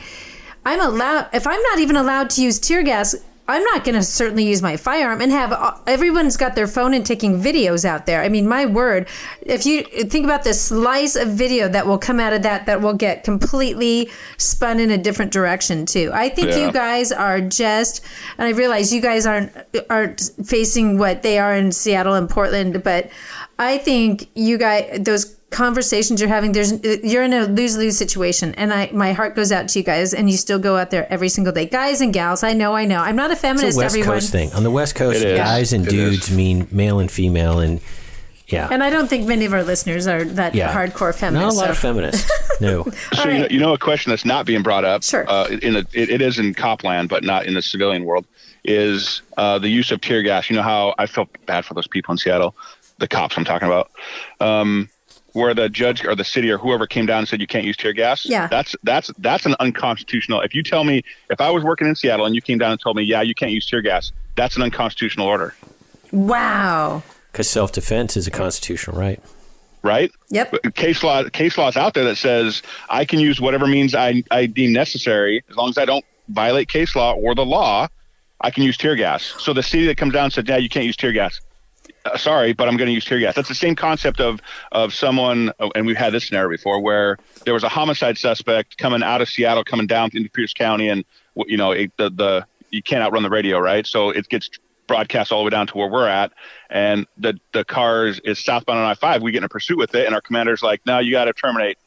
I'm 0.65 0.81
allowed 0.81 1.29
if 1.33 1.47
I'm 1.47 1.61
not 1.69 1.79
even 1.79 1.95
allowed 1.95 2.29
to 2.31 2.41
use 2.43 2.59
tear 2.59 2.83
gas, 2.83 3.15
I'm 3.51 3.63
not 3.65 3.83
going 3.83 3.95
to 3.95 4.03
certainly 4.03 4.45
use 4.47 4.61
my 4.61 4.77
firearm 4.77 5.21
and 5.21 5.31
have 5.31 5.51
uh, 5.51 5.75
everyone's 5.85 6.37
got 6.37 6.55
their 6.55 6.67
phone 6.67 6.93
and 6.93 7.05
taking 7.05 7.39
videos 7.41 7.85
out 7.85 8.05
there. 8.05 8.21
I 8.21 8.29
mean, 8.29 8.47
my 8.47 8.65
word, 8.65 9.07
if 9.41 9.65
you 9.65 9.83
think 9.83 10.25
about 10.25 10.43
the 10.43 10.53
slice 10.53 11.15
of 11.15 11.27
video 11.29 11.67
that 11.67 11.85
will 11.85 11.97
come 11.97 12.19
out 12.19 12.33
of 12.33 12.41
that, 12.43 12.65
that 12.65 12.81
will 12.81 12.93
get 12.93 13.23
completely 13.23 14.09
spun 14.37 14.79
in 14.79 14.89
a 14.91 14.97
different 14.97 15.31
direction 15.31 15.85
too. 15.85 16.11
I 16.13 16.29
think 16.29 16.49
Yeah. 16.49 16.65
you 16.67 16.71
guys 16.71 17.11
are 17.11 17.41
just, 17.41 18.03
and 18.37 18.47
I 18.47 18.51
realize 18.51 18.93
you 18.93 19.01
guys 19.01 19.25
aren't 19.25 19.51
aren't 19.89 20.31
facing 20.45 20.97
what 20.97 21.21
they 21.21 21.37
are 21.37 21.53
in 21.55 21.71
Seattle 21.71 22.13
and 22.13 22.29
Portland, 22.29 22.83
but 22.83 23.09
I 23.59 23.77
think 23.77 24.29
you 24.35 24.57
guys 24.57 24.99
those 25.01 25.35
conversations 25.51 26.19
you're 26.21 26.29
having 26.29 26.53
there's 26.53 26.81
you're 27.03 27.23
in 27.23 27.33
a 27.33 27.45
lose-lose 27.45 27.97
situation 27.97 28.55
and 28.55 28.73
i 28.73 28.89
my 28.93 29.11
heart 29.11 29.35
goes 29.35 29.51
out 29.51 29.67
to 29.67 29.79
you 29.79 29.83
guys 29.83 30.13
and 30.13 30.29
you 30.29 30.37
still 30.37 30.57
go 30.57 30.77
out 30.77 30.91
there 30.91 31.11
every 31.11 31.27
single 31.27 31.51
day 31.51 31.65
guys 31.65 31.99
and 31.99 32.13
gals 32.13 32.41
i 32.41 32.53
know 32.53 32.73
i 32.73 32.85
know 32.85 32.99
i'm 32.99 33.17
not 33.17 33.29
a 33.29 33.33
It's 33.33 33.41
feminist 33.41 33.77
a 33.77 33.81
West 33.81 33.95
everyone 33.95 34.15
Coast 34.15 34.31
thing. 34.31 34.51
On 34.53 34.63
the 34.63 34.71
West 34.71 34.95
Coast, 34.95 35.21
guys 35.21 35.73
and 35.73 35.85
It 35.85 35.89
dudes 35.89 36.29
is. 36.29 36.35
mean 36.35 36.67
male 36.71 36.99
and 36.99 37.11
female, 37.11 37.59
and 37.59 37.81
yeah, 38.47 38.69
and 38.71 38.81
i 38.81 38.89
don't 38.89 39.09
think 39.09 39.27
many 39.27 39.43
of 39.45 39.53
our 39.53 39.63
listeners 39.63 40.07
are 40.07 40.23
that 40.23 40.55
yeah, 40.55 40.73
hardcore 40.73 41.13
Not 41.33 41.53
a 41.53 41.55
lot 41.55 41.69
of 41.69 41.77
feminists. 41.77 42.29
No. 42.61 42.83
So 42.83 43.23
All 43.23 43.31
you, 43.31 43.39
know, 43.39 43.47
you 43.49 43.59
know 43.59 43.73
a 43.73 43.77
question 43.79 44.11
that's 44.11 44.23
not 44.23 44.45
being 44.45 44.61
brought 44.61 44.85
up. 44.85 45.01
Sure. 45.03 45.27
Uh, 45.27 45.47
in 45.63 45.73
the 45.73 45.79
it, 45.93 46.11
it 46.11 46.21
is 46.21 46.37
in 46.37 46.53
cop 46.53 46.83
land, 46.83 47.09
but 47.09 47.23
not 47.23 47.47
in 47.47 47.55
the 47.55 47.61
civilian 47.61 48.03
world. 48.05 48.23
Is 48.63 49.23
uh, 49.35 49.57
the 49.57 49.67
use 49.69 49.89
of 49.89 49.99
tear 49.99 50.21
gas? 50.21 50.47
You 50.47 50.55
know 50.57 50.61
how 50.61 50.93
I 50.99 51.07
felt 51.07 51.29
bad 51.47 51.65
for 51.65 51.73
those 51.73 51.87
people 51.87 52.11
in 52.11 52.19
Seattle, 52.19 52.55
the 52.99 53.07
cops 53.07 53.35
I'm 53.35 53.45
talking 53.45 53.67
about, 53.67 53.89
um, 54.39 54.89
where 55.33 55.53
the 55.53 55.69
judge 55.69 56.05
or 56.05 56.15
the 56.15 56.23
city 56.23 56.51
or 56.51 56.57
whoever 56.57 56.85
came 56.87 57.05
down 57.05 57.19
and 57.19 57.27
said 57.27 57.39
you 57.39 57.47
can't 57.47 57.65
use 57.65 57.77
tear 57.77 57.93
gas. 57.93 58.25
Yeah. 58.25 58.47
That's 58.47 58.75
that's 58.83 59.11
that's 59.19 59.45
an 59.45 59.55
unconstitutional. 59.59 60.41
If 60.41 60.53
you 60.53 60.63
tell 60.63 60.83
me 60.83 61.03
if 61.29 61.39
I 61.39 61.49
was 61.49 61.63
working 61.63 61.87
in 61.87 61.95
Seattle 61.95 62.25
and 62.25 62.35
you 62.35 62.41
came 62.41 62.57
down 62.57 62.71
and 62.71 62.79
told 62.81 62.95
me 62.97 63.03
yeah 63.03 63.21
you 63.21 63.33
can't 63.33 63.51
use 63.51 63.65
tear 63.65 63.81
gas, 63.81 64.11
that's 64.35 64.55
an 64.55 64.61
unconstitutional 64.63 65.27
order. 65.27 65.53
wow 66.11 67.03
Because 67.31 67.49
self 67.49 67.71
defense 67.71 68.17
is 68.17 68.27
a 68.27 68.31
constitutional 68.31 68.97
right. 68.97 69.21
right? 69.83 70.11
Yep. 70.29 70.73
Case 70.75 71.03
law, 71.03 71.23
case 71.29 71.57
law 71.57 71.67
is 71.69 71.77
out 71.77 71.93
there 71.93 72.03
that 72.05 72.17
says 72.17 72.61
I 72.89 73.05
can 73.05 73.19
use 73.19 73.39
whatever 73.39 73.67
means 73.67 73.95
I, 73.95 74.23
I 74.31 74.45
deem 74.45 74.73
necessary 74.73 75.43
as 75.49 75.55
long 75.55 75.69
as 75.69 75.77
I 75.77 75.85
don't 75.85 76.05
violate 76.29 76.67
case 76.67 76.95
law 76.95 77.13
or 77.13 77.35
the 77.35 77.45
law. 77.45 77.87
I 78.43 78.49
can 78.51 78.63
use 78.63 78.75
tear 78.75 78.95
gas. 78.95 79.33
So 79.37 79.53
the 79.53 79.61
city 79.63 79.85
that 79.85 79.97
comes 79.97 80.13
down 80.13 80.25
and 80.25 80.33
said, 80.33 80.49
"Yeah, 80.49 80.57
you 80.57 80.67
can't 80.67 80.85
use 80.85 80.97
tear 80.97 81.11
gas." 81.11 81.39
Uh, 82.03 82.17
sorry, 82.17 82.53
but 82.53 82.67
I'm 82.67 82.77
going 82.77 82.87
to 82.87 82.93
use 82.93 83.05
tear 83.05 83.19
gas. 83.19 83.35
That's 83.35 83.47
the 83.47 83.55
same 83.55 83.75
concept 83.75 84.19
of 84.19 84.39
of 84.71 84.93
someone, 84.93 85.51
oh, 85.59 85.71
and 85.75 85.85
we've 85.85 85.97
had 85.97 86.13
this 86.13 86.27
scenario 86.27 86.49
before, 86.49 86.79
where 86.79 87.17
there 87.45 87.53
was 87.53 87.63
a 87.63 87.69
homicide 87.69 88.17
suspect 88.17 88.77
coming 88.77 89.03
out 89.03 89.21
of 89.21 89.29
Seattle, 89.29 89.63
coming 89.63 89.87
down 89.87 90.09
into 90.13 90.29
Pierce 90.29 90.53
County, 90.53 90.89
and 90.89 91.05
you 91.47 91.57
know 91.57 91.71
it, 91.71 91.91
the 91.97 92.09
the 92.09 92.45
you 92.71 92.81
can't 92.81 93.03
outrun 93.03 93.23
the 93.23 93.29
radio, 93.29 93.59
right? 93.59 93.85
So 93.85 94.09
it 94.09 94.27
gets 94.29 94.49
broadcast 94.87 95.31
all 95.31 95.39
the 95.39 95.45
way 95.45 95.49
down 95.51 95.67
to 95.67 95.77
where 95.77 95.89
we're 95.89 96.07
at, 96.07 96.31
and 96.69 97.05
the 97.17 97.39
the 97.53 97.63
cars 97.63 98.19
is 98.23 98.43
southbound 98.43 98.79
on 98.79 98.85
I 98.85 98.95
five. 98.95 99.21
We 99.21 99.31
get 99.31 99.39
in 99.39 99.43
a 99.43 99.49
pursuit 99.49 99.77
with 99.77 99.93
it, 99.93 100.05
and 100.05 100.15
our 100.15 100.21
commander's 100.21 100.63
like, 100.63 100.81
"No, 100.85 100.99
you 100.99 101.11
got 101.11 101.25
to 101.25 101.33
terminate." 101.33 101.77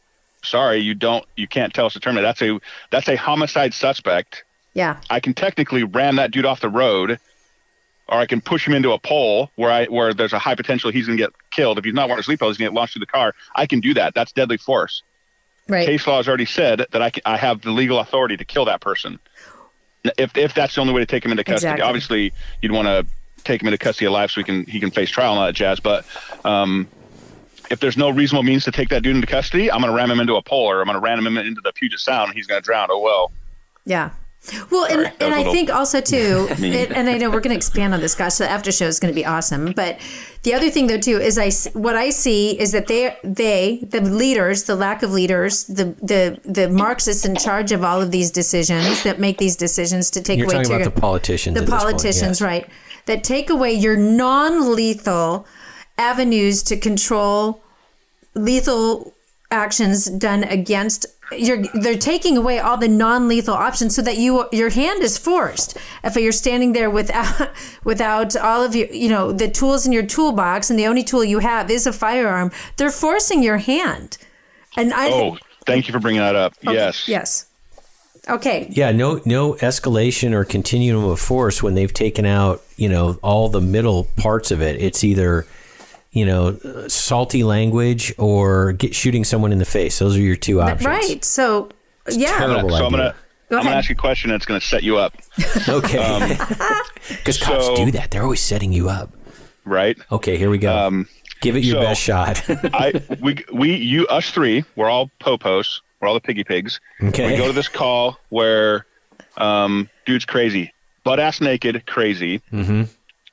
Sorry, 0.44 0.78
you 0.78 0.94
don't. 0.94 1.24
You 1.36 1.48
can't 1.48 1.74
tell 1.74 1.86
us 1.86 1.94
to 1.94 2.00
terminate. 2.00 2.24
That's 2.24 2.42
a 2.42 2.60
that's 2.90 3.08
a 3.08 3.16
homicide 3.16 3.74
suspect. 3.74 4.44
Yeah. 4.74 4.96
I 5.08 5.20
can 5.20 5.34
technically 5.34 5.84
ram 5.84 6.16
that 6.16 6.32
dude 6.32 6.44
off 6.44 6.60
the 6.60 6.68
road, 6.68 7.18
or 8.08 8.18
I 8.18 8.26
can 8.26 8.40
push 8.40 8.66
him 8.66 8.74
into 8.74 8.92
a 8.92 8.98
pole 8.98 9.50
where 9.56 9.70
I 9.70 9.86
where 9.86 10.12
there's 10.12 10.32
a 10.32 10.38
high 10.38 10.54
potential 10.54 10.90
he's 10.90 11.06
going 11.06 11.16
to 11.18 11.24
get 11.24 11.32
killed. 11.50 11.78
If 11.78 11.84
he's 11.84 11.94
not 11.94 12.08
wearing 12.08 12.20
a 12.20 12.22
seatbelt, 12.26 12.30
he's 12.30 12.38
going 12.38 12.54
to 12.56 12.64
get 12.64 12.72
launched 12.74 12.94
through 12.94 13.00
the 13.00 13.06
car. 13.06 13.34
I 13.54 13.66
can 13.66 13.80
do 13.80 13.94
that. 13.94 14.14
That's 14.14 14.32
deadly 14.32 14.56
force. 14.58 15.02
Right. 15.68 15.86
Case 15.86 16.06
law 16.06 16.18
has 16.18 16.28
already 16.28 16.44
said 16.44 16.86
that 16.90 17.00
I, 17.00 17.08
can, 17.08 17.22
I 17.24 17.38
have 17.38 17.62
the 17.62 17.70
legal 17.70 17.98
authority 17.98 18.36
to 18.36 18.44
kill 18.44 18.66
that 18.66 18.80
person. 18.82 19.18
If 20.18 20.36
if 20.36 20.52
that's 20.52 20.74
the 20.74 20.82
only 20.82 20.92
way 20.92 21.00
to 21.00 21.06
take 21.06 21.24
him 21.24 21.30
into 21.30 21.44
custody, 21.44 21.70
Exactly. 21.72 21.82
obviously 21.88 22.32
you'd 22.60 22.72
want 22.72 22.86
to 22.86 23.06
take 23.44 23.62
him 23.62 23.68
into 23.68 23.78
custody 23.78 24.06
alive 24.06 24.30
so 24.30 24.40
he 24.40 24.44
can 24.44 24.66
he 24.66 24.78
can 24.80 24.90
face 24.90 25.08
trial 25.08 25.32
and 25.32 25.38
all 25.40 25.46
that 25.46 25.54
jazz. 25.54 25.80
But 25.80 26.04
um, 26.44 26.86
if 27.70 27.80
there's 27.80 27.96
no 27.96 28.10
reasonable 28.10 28.42
means 28.42 28.64
to 28.64 28.70
take 28.70 28.90
that 28.90 29.02
dude 29.02 29.14
into 29.14 29.26
custody, 29.26 29.72
I'm 29.72 29.80
going 29.80 29.90
to 29.90 29.96
ram 29.96 30.10
him 30.10 30.20
into 30.20 30.34
a 30.36 30.42
pole 30.42 30.66
or 30.70 30.80
I'm 30.80 30.86
going 30.86 30.96
to 30.96 31.00
ram 31.00 31.26
him 31.26 31.38
into 31.38 31.62
the 31.62 31.72
Puget 31.72 31.98
Sound 31.98 32.28
and 32.28 32.34
he's 32.36 32.46
going 32.46 32.60
to 32.60 32.64
drown. 32.64 32.88
Oh 32.90 33.00
well. 33.00 33.32
Yeah. 33.86 34.10
Well, 34.70 34.84
and, 34.84 34.92
Sorry, 34.92 35.06
and 35.06 35.06
was 35.06 35.20
a 35.20 35.26
I 35.26 35.38
little 35.38 35.52
think 35.52 35.70
also 35.70 36.00
too, 36.14 36.46
it, 36.50 36.90
and 36.92 37.08
I 37.08 37.18
know 37.18 37.30
we're 37.30 37.40
going 37.40 37.52
to 37.52 37.56
expand 37.56 37.94
on 37.94 38.00
this, 38.00 38.14
gosh, 38.14 38.34
so 38.34 38.44
the 38.44 38.50
after 38.50 38.70
show 38.70 38.86
is 38.86 39.00
going 39.00 39.12
to 39.12 39.14
be 39.14 39.24
awesome. 39.24 39.72
But 39.72 39.98
the 40.42 40.54
other 40.54 40.70
thing 40.70 40.86
though 40.86 40.98
too 40.98 41.18
is 41.18 41.38
I 41.38 41.50
what 41.78 41.96
I 41.96 42.10
see 42.10 42.58
is 42.58 42.72
that 42.72 42.86
they 42.86 43.16
they 43.24 43.80
the 43.88 44.02
leaders, 44.02 44.64
the 44.64 44.76
lack 44.76 45.02
of 45.02 45.12
leaders, 45.12 45.64
the 45.64 45.96
the 46.02 46.38
the 46.44 46.68
Marxists 46.68 47.24
in 47.24 47.36
charge 47.36 47.72
of 47.72 47.82
all 47.82 48.02
of 48.02 48.10
these 48.10 48.30
decisions 48.30 49.02
that 49.04 49.18
make 49.18 49.38
these 49.38 49.56
decisions 49.56 50.10
to 50.10 50.20
take 50.20 50.38
You're 50.38 50.46
away 50.46 50.62
talking 50.62 50.76
about 50.76 50.94
the 50.94 51.00
politicians. 51.00 51.54
the 51.54 51.60
this 51.62 51.70
point, 51.70 51.82
politicians, 51.82 52.40
yes. 52.40 52.42
right? 52.42 52.68
That 53.06 53.24
take 53.24 53.50
away 53.50 53.72
your 53.72 53.96
non-lethal 53.96 55.46
avenues 55.96 56.62
to 56.64 56.76
control 56.76 57.62
lethal 58.34 59.14
actions 59.50 60.06
done 60.06 60.44
against 60.44 61.06
you're 61.32 61.62
they're 61.74 61.98
taking 61.98 62.36
away 62.36 62.58
all 62.58 62.76
the 62.76 62.88
non-lethal 62.88 63.54
options 63.54 63.94
so 63.96 64.02
that 64.02 64.16
you 64.18 64.46
your 64.52 64.70
hand 64.70 65.02
is 65.02 65.16
forced 65.18 65.76
if 66.04 66.14
you're 66.16 66.32
standing 66.32 66.72
there 66.72 66.90
without 66.90 67.50
without 67.84 68.36
all 68.36 68.62
of 68.62 68.74
your 68.76 68.86
you 68.88 69.08
know 69.08 69.32
the 69.32 69.48
tools 69.50 69.86
in 69.86 69.92
your 69.92 70.04
toolbox 70.06 70.70
and 70.70 70.78
the 70.78 70.86
only 70.86 71.02
tool 71.02 71.24
you 71.24 71.38
have 71.40 71.70
is 71.70 71.86
a 71.86 71.92
firearm 71.92 72.50
they're 72.76 72.90
forcing 72.90 73.42
your 73.42 73.58
hand 73.58 74.18
and 74.76 74.92
i 74.92 75.08
Oh, 75.10 75.38
thank 75.66 75.88
you 75.88 75.92
for 75.92 75.98
bringing 76.00 76.20
that 76.20 76.36
up. 76.36 76.54
Yes. 76.62 77.08
yes 77.08 77.46
okay 78.28 78.68
Yeah, 78.70 78.92
no, 78.92 79.20
no 79.24 79.54
escalation 79.54 80.32
or 80.32 80.44
continuum 80.44 81.04
of 81.04 81.18
force 81.20 81.62
when 81.62 81.74
they've 81.74 81.92
taken 81.92 82.24
out, 82.26 82.62
you 82.76 82.88
know, 82.88 83.18
all 83.22 83.48
the 83.48 83.60
middle 83.60 84.04
parts 84.16 84.50
of 84.50 84.60
it. 84.62 84.80
It's 84.80 85.02
either, 85.04 85.46
you 86.14 86.24
know, 86.24 86.58
salty 86.88 87.44
language 87.44 88.14
or 88.18 88.72
get, 88.72 88.94
shooting 88.94 89.24
someone 89.24 89.52
in 89.52 89.58
the 89.58 89.64
face. 89.66 89.98
Those 89.98 90.16
are 90.16 90.20
your 90.20 90.36
two 90.36 90.62
options. 90.62 90.86
right 90.86 91.24
so 91.24 91.68
yeah 92.10 92.38
terrible. 92.38 92.70
So 92.70 92.86
I'm 92.86 92.90
gonna 92.90 93.14
Go 93.50 93.58
I'm 93.58 93.64
gonna 93.64 93.76
ask 93.76 93.90
you 93.90 93.94
a 93.94 93.98
question 93.98 94.30
that's 94.30 94.46
gonna 94.46 94.60
set 94.60 94.82
you 94.82 94.96
up, 94.96 95.14
Okay. 95.68 96.36
Because 97.08 97.36
cops 97.38 97.66
so- 97.66 97.76
do 97.76 97.90
that. 97.90 98.10
They're 98.10 98.22
always 98.22 98.40
setting 98.40 98.72
you 98.72 98.88
up. 98.88 99.12
right? 99.66 99.96
Okay, 100.10 100.38
here 100.38 100.48
we 100.48 100.56
go. 100.58 100.74
Um, 100.74 101.06
Give 101.42 101.54
it 101.56 101.62
your 101.64 101.76
so- 101.76 101.80
best 101.82 102.00
shot. 102.00 102.42
I 102.48 103.02
we 103.20 103.44
we 103.52 103.74
you 103.76 104.06
us 104.06 104.30
three 104.30 104.64
we're 104.76 104.88
all 104.88 105.10
popos 105.20 105.80
we're 106.00 106.08
all 106.08 106.14
the 106.14 106.20
piggy 106.20 106.42
pigs. 106.44 106.80
Okay. 107.02 107.32
We 107.32 107.36
go 107.36 107.46
to 107.48 107.52
this 107.52 107.68
call 107.68 108.18
where 108.30 108.86
um 109.36 109.90
dude's 110.06 110.24
crazy, 110.24 110.72
butt 111.02 111.20
ass 111.20 111.40
naked, 111.40 111.84
crazy. 111.86 112.40
mm-hmm. 112.52 112.84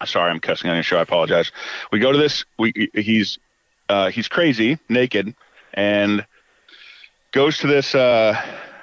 Sorry, 0.05 0.29
I'm 0.31 0.39
cussing 0.39 0.69
on 0.69 0.75
your 0.75 0.83
show. 0.83 0.97
I 0.97 1.01
apologize. 1.01 1.51
We 1.91 1.99
go 1.99 2.11
to 2.11 2.17
this. 2.17 2.45
We 2.57 2.89
he's 2.93 3.39
uh, 3.89 4.09
he's 4.09 4.27
crazy, 4.27 4.79
naked, 4.89 5.35
and 5.73 6.25
goes 7.31 7.57
to 7.59 7.67
this. 7.67 7.93
Uh, 7.93 8.39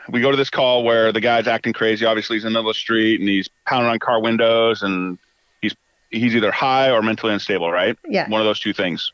we 0.09 0.21
go 0.21 0.31
to 0.31 0.37
this 0.37 0.51
call 0.51 0.85
where 0.85 1.13
the 1.13 1.21
guy's 1.21 1.47
acting 1.47 1.73
crazy. 1.73 2.05
Obviously, 2.05 2.37
he's 2.37 2.45
in 2.45 2.53
the 2.53 2.59
middle 2.59 2.71
of 2.71 2.77
the 2.77 2.81
street 2.81 3.21
and 3.21 3.29
he's 3.29 3.49
pounding 3.67 3.91
on 3.91 3.99
car 3.99 4.21
windows 4.21 4.83
and 4.83 5.19
he's 5.61 5.75
he's 6.11 6.35
either 6.35 6.51
high 6.51 6.91
or 6.91 7.03
mentally 7.03 7.33
unstable. 7.33 7.71
Right? 7.71 7.97
Yeah. 8.09 8.29
One 8.29 8.41
of 8.41 8.47
those 8.47 8.61
two 8.61 8.73
things. 8.73 9.13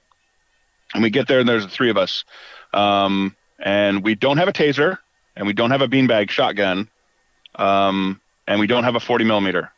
And 0.93 1.03
we 1.03 1.11
get 1.11 1.27
there 1.27 1.41
and 1.41 1.49
there's 1.49 1.65
the 1.65 1.71
three 1.71 1.91
of 1.91 1.97
us, 1.97 2.25
um, 2.73 3.35
and 3.59 4.05
we 4.05 4.15
don't 4.15 4.37
have 4.37 4.47
a 4.47 4.53
taser 4.53 4.99
and 5.37 5.47
we 5.47 5.53
don't 5.53 5.71
have 5.71 5.81
a 5.81 5.89
beanbag 5.89 6.31
shotgun, 6.31 6.89
um, 7.57 8.21
and 8.47 8.61
we 8.61 8.67
don't 8.67 8.85
have 8.85 8.95
a 8.95 9.01
40 9.01 9.25
millimeter. 9.25 9.73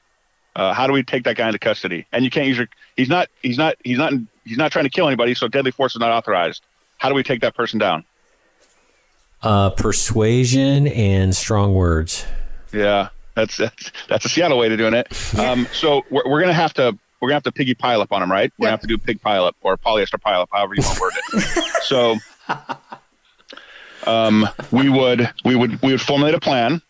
Uh, 0.57 0.73
how 0.73 0.89
do 0.89 0.93
we 0.93 1.05
take 1.05 1.23
that 1.25 1.37
guy 1.37 1.47
into 1.47 1.59
custody? 1.61 2.07
And 2.11 2.25
you 2.25 2.31
can't 2.31 2.49
use 2.49 2.57
your. 2.57 2.67
He's 2.97 3.09
not. 3.09 3.29
He's 3.43 3.59
not. 3.59 3.77
He's 3.85 3.99
not. 3.99 4.13
He's 4.45 4.59
not 4.59 4.73
trying 4.73 4.87
to 4.87 4.91
kill 4.91 5.07
anybody. 5.07 5.35
So 5.35 5.47
deadly 5.47 5.71
force 5.71 5.95
is 5.95 6.01
not 6.01 6.11
authorized. 6.11 6.65
How 6.99 7.09
do 7.09 7.15
we 7.15 7.23
take 7.23 7.43
that 7.43 7.55
person 7.55 7.79
down? 7.79 8.05
uh, 9.43 9.71
persuasion 9.71 10.87
and 10.89 11.35
strong 11.35 11.75
words. 11.75 12.25
Yeah, 12.73 13.09
that's 13.35 13.57
that's 13.57 13.93
that's 14.09 14.25
a 14.25 14.29
Seattle 14.29 14.59
way 14.59 14.69
to 14.69 14.77
doing 14.77 14.95
it. 14.95 15.07
Um, 15.39 15.67
so 15.73 16.03
we're, 16.11 16.23
we're 16.27 16.41
gonna 16.41 16.53
have 16.53 16.75
to 16.75 16.97
we're 17.21 17.29
gonna 17.29 17.37
have 17.37 17.43
to 17.45 17.53
piggy 17.53 17.75
pile 17.75 18.01
up 18.01 18.13
on 18.13 18.23
him, 18.23 18.31
right? 18.31 18.53
We're 18.59 18.67
gonna 18.67 18.73
have 18.73 18.81
to 18.81 18.87
do 18.87 18.99
pig 18.99 19.21
pile 19.21 19.45
up 19.45 19.57
or 19.63 19.77
polyester 19.77 20.21
pile 20.21 20.41
up, 20.41 20.49
however 20.53 20.75
you 20.75 20.83
want 20.83 20.97
to 20.97 21.03
word 21.03 21.13
it. 21.35 21.65
so, 21.83 22.17
um, 24.07 24.49
we 24.71 24.89
would 24.89 25.31
we 25.45 25.55
would 25.55 25.81
we 25.83 25.93
would 25.93 26.01
formulate 26.01 26.35
a 26.35 26.41
plan, 26.41 26.81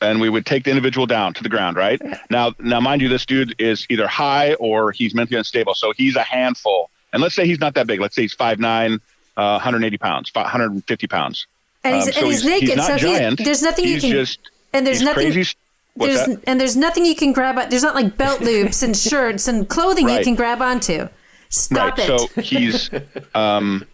and 0.00 0.20
we 0.20 0.28
would 0.28 0.46
take 0.46 0.64
the 0.64 0.70
individual 0.70 1.06
down 1.06 1.34
to 1.34 1.42
the 1.42 1.48
ground, 1.48 1.76
right? 1.76 2.00
Now, 2.30 2.54
now, 2.58 2.80
mind 2.80 3.02
you, 3.02 3.08
this 3.08 3.24
dude 3.26 3.54
is 3.58 3.86
either 3.90 4.06
high 4.06 4.54
or 4.54 4.92
he's 4.92 5.14
mentally 5.14 5.38
unstable, 5.38 5.74
so 5.74 5.92
he's 5.96 6.16
a 6.16 6.22
handful. 6.22 6.90
And 7.12 7.22
let's 7.22 7.34
say 7.34 7.46
he's 7.46 7.60
not 7.60 7.74
that 7.74 7.86
big. 7.86 8.00
Let's 8.00 8.14
say 8.14 8.22
he's 8.22 8.34
5'9", 8.36 8.94
uh, 8.94 8.98
180 9.36 9.96
pounds, 9.98 10.30
150 10.34 11.06
pounds. 11.06 11.46
and 11.84 11.96
he's, 11.96 12.06
Um, 12.08 12.12
so 12.12 12.18
and 12.20 12.28
he's, 12.28 12.44
naked 12.44 12.76
not 12.76 12.86
so 12.86 12.94
he- 12.94 13.00
giant. 13.18 13.44
there's 13.44 13.62
nothing 13.62 13.84
he's 13.86 14.02
you 14.04 14.10
can 14.10 14.18
just 14.24 14.38
and 14.72 14.86
there's 14.86 15.00
nothing 15.02 15.32
crazy. 15.32 15.54
There's 15.96 16.28
and 16.46 16.60
there's 16.60 16.76
nothing 16.76 17.04
you 17.04 17.16
can 17.16 17.32
grab 17.32 17.58
on. 17.58 17.68
There's 17.70 17.82
not 17.82 17.94
like 17.94 18.16
belt 18.16 18.40
loops 18.40 18.82
and 18.82 18.96
shirts 19.08 19.48
and 19.48 19.68
clothing 19.68 20.08
you 20.08 20.20
can 20.22 20.34
grab 20.34 20.60
onto. 20.62 21.08
Stop 21.50 21.96
right. 21.98 22.10
it. 22.10 22.20
So 22.34 22.40
he's 22.42 22.90
um 23.34 23.84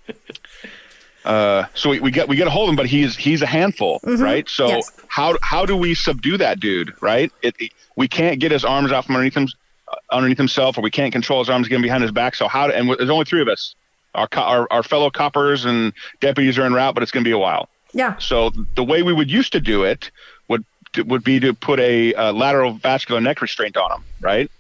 uh 1.25 1.65
so 1.75 1.91
we, 1.91 2.01
we 2.01 2.11
get 2.11 2.29
we 2.29 2.37
get 2.37 2.47
a 2.47 2.51
hold 2.51 2.69
of 2.69 2.73
him, 2.73 2.77
but 2.77 2.87
he's 2.87 3.17
he's 3.17 3.43
a 3.43 3.47
handful, 3.47 4.01
right? 4.23 4.49
So 4.49 4.69
Yes. 4.69 4.91
how 5.09 5.37
how 5.43 5.65
do 5.67 5.77
we 5.77 5.95
subdue 5.95 6.37
that 6.39 6.61
dude, 6.61 6.93
right? 7.01 7.33
It, 7.43 7.55
it- 7.59 7.73
we 7.97 8.09
can't 8.09 8.41
get 8.41 8.51
his 8.51 8.65
arms 8.65 8.91
off 8.91 9.07
from 9.07 9.15
underneath 9.17 9.37
him 9.37 9.47
uh, 9.87 9.95
underneath 10.11 10.39
himself, 10.39 10.77
or 10.77 10.81
we 10.81 10.91
can't 10.91 11.13
control 11.13 11.39
his 11.41 11.49
arms 11.49 11.69
getting 11.69 11.83
behind 11.83 12.03
his 12.03 12.11
back. 12.13 12.35
So 12.35 12.49
how? 12.49 12.69
And 12.69 12.89
there's 12.91 13.09
only 13.11 13.25
three 13.25 13.41
of 13.41 13.49
us. 13.49 13.75
Our, 14.17 14.29
our 14.37 14.67
our 14.71 14.83
fellow 14.83 15.11
coppers 15.11 15.65
and 15.65 15.93
deputies 16.21 16.59
are 16.59 16.65
en 16.65 16.73
route, 16.73 16.95
but 16.95 17.03
it's 17.03 17.13
going 17.13 17.23
to 17.25 17.29
be 17.29 17.33
a 17.33 17.39
while. 17.39 17.69
yeah. 17.93 18.17
So 18.19 18.51
the 18.75 18.83
way 18.85 19.03
we 19.03 19.13
would 19.13 19.31
used 19.31 19.53
to 19.53 19.61
do 19.61 19.85
it 19.85 20.11
would 20.49 20.65
would 21.07 21.23
be 21.25 21.41
to 21.41 21.55
put 21.55 21.79
a 21.81 22.15
uh, 22.15 22.33
lateral 22.33 22.73
vascular 22.75 23.21
neck 23.21 23.41
restraint 23.41 23.77
on 23.77 23.91
him, 23.93 24.05
right? 24.21 24.51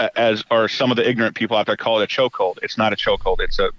A- 0.00 0.18
As 0.18 0.44
are 0.50 0.66
some 0.68 0.90
of 0.90 0.96
the 0.96 1.08
ignorant 1.08 1.36
people 1.36 1.56
out 1.56 1.66
there 1.66 1.76
call 1.76 2.00
it 2.00 2.04
a 2.04 2.06
chokehold. 2.20 2.58
It's 2.62 2.76
not 2.76 2.92
a 2.92 2.96
chokehold. 2.96 3.38
It's 3.40 3.58
a 3.60 3.70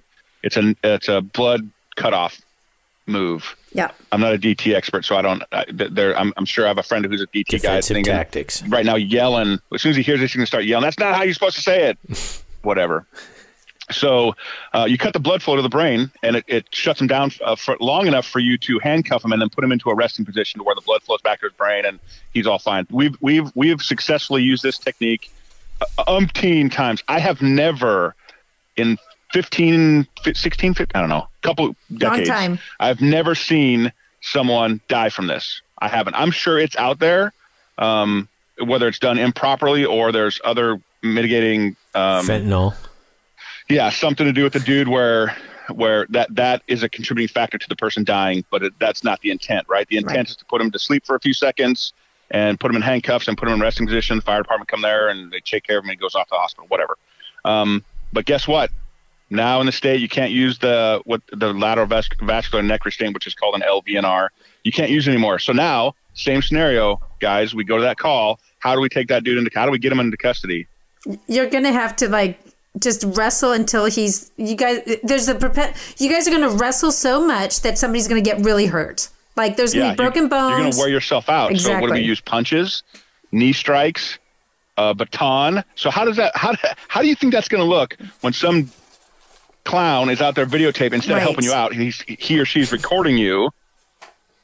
it's 0.43 0.55
a 0.57 0.75
it's 0.83 1.09
a 1.09 1.21
blood 1.21 1.69
cutoff 1.97 2.39
move. 3.07 3.55
Yeah. 3.73 3.91
I'm 4.11 4.21
not 4.21 4.33
a 4.33 4.37
DT 4.37 4.73
expert, 4.73 5.03
so 5.03 5.17
I 5.17 5.21
don't. 5.21 5.43
I, 5.51 5.65
there, 5.69 6.17
I'm, 6.17 6.33
I'm 6.37 6.45
sure 6.45 6.65
I 6.65 6.67
have 6.69 6.77
a 6.77 6.83
friend 6.83 7.05
who's 7.05 7.21
a 7.21 7.27
DT 7.27 7.61
guy 7.61 7.81
thinking 7.81 8.05
tactics. 8.05 8.63
right 8.63 8.85
now 8.85 8.95
yelling. 8.95 9.59
As 9.73 9.81
soon 9.81 9.91
as 9.91 9.97
he 9.97 10.03
hears 10.03 10.19
this, 10.19 10.31
he's 10.31 10.37
gonna 10.37 10.45
start 10.45 10.65
yelling. 10.65 10.83
That's 10.83 10.99
not 10.99 11.15
how 11.15 11.23
you're 11.23 11.33
supposed 11.33 11.55
to 11.57 11.61
say 11.61 11.89
it. 11.89 12.43
Whatever. 12.61 13.05
So 13.89 14.35
uh, 14.73 14.85
you 14.89 14.97
cut 14.97 15.13
the 15.13 15.19
blood 15.19 15.41
flow 15.41 15.55
to 15.55 15.61
the 15.61 15.69
brain, 15.69 16.11
and 16.21 16.35
it, 16.35 16.45
it 16.47 16.65
shuts 16.71 16.99
him 16.99 17.07
down 17.07 17.31
uh, 17.41 17.55
for 17.55 17.77
long 17.79 18.05
enough 18.05 18.27
for 18.27 18.39
you 18.39 18.57
to 18.59 18.79
handcuff 18.79 19.23
him 19.23 19.31
and 19.31 19.41
then 19.41 19.49
put 19.49 19.63
him 19.63 19.71
into 19.71 19.89
a 19.89 19.95
resting 19.95 20.25
position 20.25 20.59
to 20.59 20.63
where 20.63 20.75
the 20.75 20.81
blood 20.81 21.01
flows 21.03 21.21
back 21.21 21.39
to 21.39 21.45
his 21.45 21.53
brain, 21.53 21.85
and 21.85 21.99
he's 22.33 22.47
all 22.47 22.59
fine. 22.59 22.85
We've 22.89 23.15
we've 23.21 23.49
we've 23.55 23.81
successfully 23.81 24.43
used 24.43 24.63
this 24.63 24.77
technique 24.77 25.31
uh, 25.81 26.03
umpteen 26.05 26.71
times. 26.71 27.01
I 27.07 27.19
have 27.19 27.41
never 27.41 28.15
in 28.75 28.97
15, 29.33 30.07
16, 30.33 30.73
15, 30.73 30.91
I 30.95 30.99
don't 30.99 31.09
know, 31.09 31.27
couple 31.41 31.75
decades. 31.95 32.29
time. 32.29 32.59
I've 32.79 33.01
never 33.01 33.35
seen 33.35 33.91
someone 34.21 34.81
die 34.87 35.09
from 35.09 35.27
this. 35.27 35.61
I 35.79 35.87
haven't. 35.87 36.15
I'm 36.15 36.31
sure 36.31 36.57
it's 36.57 36.75
out 36.77 36.99
there, 36.99 37.33
um, 37.77 38.27
whether 38.63 38.87
it's 38.87 38.99
done 38.99 39.17
improperly 39.17 39.85
or 39.85 40.11
there's 40.11 40.39
other 40.43 40.81
mitigating. 41.03 41.75
Um, 41.93 42.25
Fentanyl. 42.25 42.75
Yeah, 43.69 43.89
something 43.89 44.25
to 44.25 44.33
do 44.33 44.43
with 44.43 44.53
the 44.53 44.59
dude 44.59 44.87
where 44.87 45.35
where 45.73 46.05
that 46.09 46.33
that 46.35 46.61
is 46.67 46.81
a 46.83 46.87
contributing 46.89 47.27
factor 47.27 47.57
to 47.57 47.67
the 47.67 47.75
person 47.75 48.05
dying, 48.05 48.45
but 48.49 48.63
it, 48.63 48.73
that's 48.79 49.03
not 49.03 49.19
the 49.19 49.29
intent, 49.31 49.67
right? 49.67 49.85
The 49.89 49.97
intent 49.97 50.17
Right. 50.17 50.29
is 50.29 50.35
to 50.37 50.45
put 50.45 50.61
him 50.61 50.71
to 50.71 50.79
sleep 50.79 51.05
for 51.05 51.15
a 51.15 51.19
few 51.19 51.33
seconds 51.33 51.91
and 52.31 52.57
put 52.59 52.71
him 52.71 52.77
in 52.77 52.81
handcuffs 52.81 53.27
and 53.27 53.37
put 53.37 53.49
him 53.49 53.55
in 53.55 53.59
resting 53.61 53.85
position. 53.85 54.15
The 54.17 54.21
fire 54.21 54.41
department 54.41 54.69
come 54.69 54.81
there 54.81 55.09
and 55.09 55.29
they 55.31 55.41
take 55.41 55.63
care 55.63 55.77
of 55.77 55.83
him. 55.83 55.89
and 55.89 55.97
He 55.99 56.01
goes 56.01 56.15
off 56.15 56.27
to 56.27 56.31
the 56.31 56.37
hospital, 56.39 56.67
whatever. 56.69 56.97
Um, 57.43 57.83
but 58.13 58.25
guess 58.25 58.47
what? 58.47 58.71
Now 59.29 59.59
in 59.59 59.65
the 59.65 59.71
state, 59.71 59.99
you 59.99 60.07
can't 60.07 60.31
use 60.31 60.57
the 60.59 61.01
what 61.05 61.21
the 61.31 61.53
lateral 61.53 61.85
vas- 61.87 62.09
vascular 62.21 62.63
neck 62.63 62.85
restraint, 62.85 63.13
which 63.13 63.27
is 63.27 63.33
called 63.35 63.55
an 63.55 63.61
LVNR. 63.61 64.29
You 64.63 64.71
can't 64.71 64.89
use 64.89 65.07
it 65.07 65.11
anymore. 65.11 65.39
So 65.39 65.51
now, 65.53 65.95
same 66.13 66.41
scenario, 66.41 67.01
guys. 67.19 67.53
We 67.53 67.63
go 67.63 67.77
to 67.77 67.83
that 67.83 67.97
call. 67.97 68.39
How 68.59 68.73
do 68.73 68.81
we 68.81 68.89
take 68.89 69.07
that 69.09 69.23
dude 69.23 69.37
into? 69.37 69.51
How 69.53 69.65
do 69.65 69.71
we 69.71 69.79
get 69.79 69.91
him 69.91 69.99
into 69.99 70.17
custody? 70.17 70.67
You're 71.27 71.49
gonna 71.49 71.73
have 71.73 71.95
to 71.97 72.09
like 72.09 72.39
just 72.79 73.03
wrestle 73.05 73.51
until 73.51 73.85
he's. 73.85 74.31
You 74.37 74.55
guys, 74.55 74.81
there's 75.03 75.27
a 75.27 75.33
You 75.97 76.09
guys 76.09 76.27
are 76.27 76.31
gonna 76.31 76.49
wrestle 76.49 76.91
so 76.91 77.25
much 77.25 77.61
that 77.61 77.77
somebody's 77.77 78.07
gonna 78.07 78.21
get 78.21 78.39
really 78.45 78.65
hurt. 78.67 79.09
Like 79.35 79.55
there's 79.55 79.73
gonna 79.73 79.91
be 79.91 79.95
broken 79.95 80.23
you, 80.23 80.29
bones. 80.29 80.49
You're 80.51 80.59
going 80.59 80.71
to 80.71 80.77
wear 80.79 80.89
yourself 80.89 81.29
out. 81.29 81.49
So 81.49 81.49
what 81.49 81.49
do 81.49 81.55
Exactly. 81.85 81.91
we 82.01 82.07
use? 82.07 82.19
Punches, 82.21 82.81
knee 83.31 83.53
strikes, 83.53 84.17
uh, 84.77 84.93
baton. 84.95 85.63
So 85.75 85.91
how 85.91 86.05
does 86.05 86.17
that? 86.17 86.31
How 86.35 86.55
how 86.87 87.01
do 87.01 87.07
you 87.07 87.15
think 87.15 87.33
that's 87.33 87.47
going 87.47 87.61
to 87.63 87.69
look 87.69 87.95
when 88.21 88.33
some 88.33 88.71
clown 89.67 90.09
is 90.09 90.21
out 90.21 90.33
there 90.35 90.45
videotaping 90.47 90.93
instead 90.93 91.13
Right. 91.13 91.17
of 91.17 91.23
helping 91.23 91.45
you 91.45 91.53
out? 91.53 91.73
He's 91.73 92.01
he 92.07 92.39
or 92.39 92.45
she's 92.45 92.71
recording 92.71 93.17
you. 93.17 93.51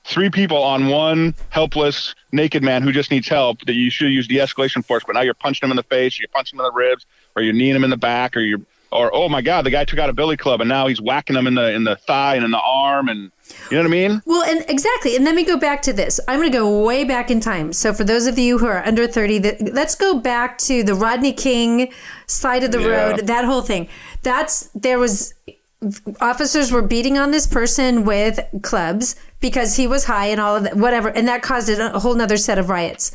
Three 0.06 0.30
people 0.30 0.62
on 0.62 0.88
one 0.88 1.34
helpless 1.50 2.14
naked 2.34 2.62
man 2.62 2.82
who 2.84 2.92
just 2.92 3.10
needs 3.10 3.28
help 3.30 3.62
that 3.66 3.74
you 3.74 3.90
should 3.90 4.12
use 4.12 4.28
de-escalation 4.28 4.84
force, 4.86 5.04
but 5.08 5.14
now 5.14 5.22
you're 5.22 5.34
punching 5.34 5.66
him 5.66 5.72
in 5.72 5.78
the 5.78 5.84
face, 5.84 6.20
you're 6.20 6.28
punching 6.28 6.60
him 6.60 6.66
in 6.66 6.70
the 6.70 6.78
ribs, 6.78 7.06
or 7.38 7.42
you're 7.42 7.54
kneeing 7.54 7.74
him 7.74 7.86
in 7.86 7.90
the 7.90 7.96
back, 7.98 8.36
or 8.36 8.42
you're 8.42 8.60
or 8.94 9.14
oh 9.14 9.28
my 9.30 9.42
god, 9.42 9.64
the 9.66 9.72
guy 9.72 9.86
took 9.86 10.00
out 10.00 10.10
a 10.10 10.14
billy 10.14 10.38
club 10.38 10.62
and 10.62 10.70
now 10.70 10.88
he's 10.88 11.02
whacking 11.02 11.36
him 11.36 11.48
in 11.48 11.56
the 11.56 11.72
in 11.74 11.84
the 11.84 11.96
thigh 11.96 12.36
and 12.36 12.46
in 12.46 12.52
the 12.52 12.62
arm 12.62 13.10
and 13.10 13.32
you 13.70 13.78
know 13.78 13.84
what 13.84 13.88
I 13.88 13.92
mean? 13.92 14.22
Well, 14.26 14.44
and 14.44 14.66
exactly. 14.70 15.16
And 15.16 15.26
let 15.26 15.36
me 15.36 15.44
go 15.44 15.58
back 15.58 15.82
to 15.84 15.94
this. 15.94 16.20
I'm 16.28 16.40
going 16.40 16.52
to 16.52 16.58
go 16.58 16.84
way 16.86 17.04
back 17.04 17.30
in 17.30 17.40
time. 17.40 17.74
So, 17.74 17.94
for 17.94 18.04
those 18.04 18.26
of 18.26 18.40
you 18.40 18.58
who 18.58 18.66
are 18.68 18.84
under 18.86 19.06
30, 19.06 19.38
that, 19.40 19.74
let's 19.74 19.96
go 19.96 20.18
back 20.20 20.58
to 20.60 20.82
the 20.84 20.96
Rodney 20.96 21.34
King 21.34 21.92
side 22.26 22.64
of 22.64 22.72
the 22.72 22.80
Yeah. 22.80 22.88
road, 22.88 23.28
that 23.28 23.46
whole 23.46 23.62
thing. 23.62 23.90
That's, 24.24 24.70
there 24.74 24.98
was, 24.98 25.34
officers 26.22 26.72
were 26.72 26.82
beating 26.82 27.18
on 27.18 27.32
this 27.32 27.46
person 27.46 28.06
with 28.06 28.40
clubs 28.62 29.16
because 29.40 29.76
he 29.76 29.88
was 29.88 30.06
high 30.06 30.28
and 30.28 30.40
all 30.40 30.56
of 30.56 30.64
that, 30.64 30.78
whatever. 30.78 31.10
And 31.10 31.28
that 31.28 31.42
caused 31.42 31.70
a 31.70 32.00
whole 32.00 32.16
nother 32.16 32.38
set 32.38 32.58
of 32.58 32.70
riots. 32.70 33.12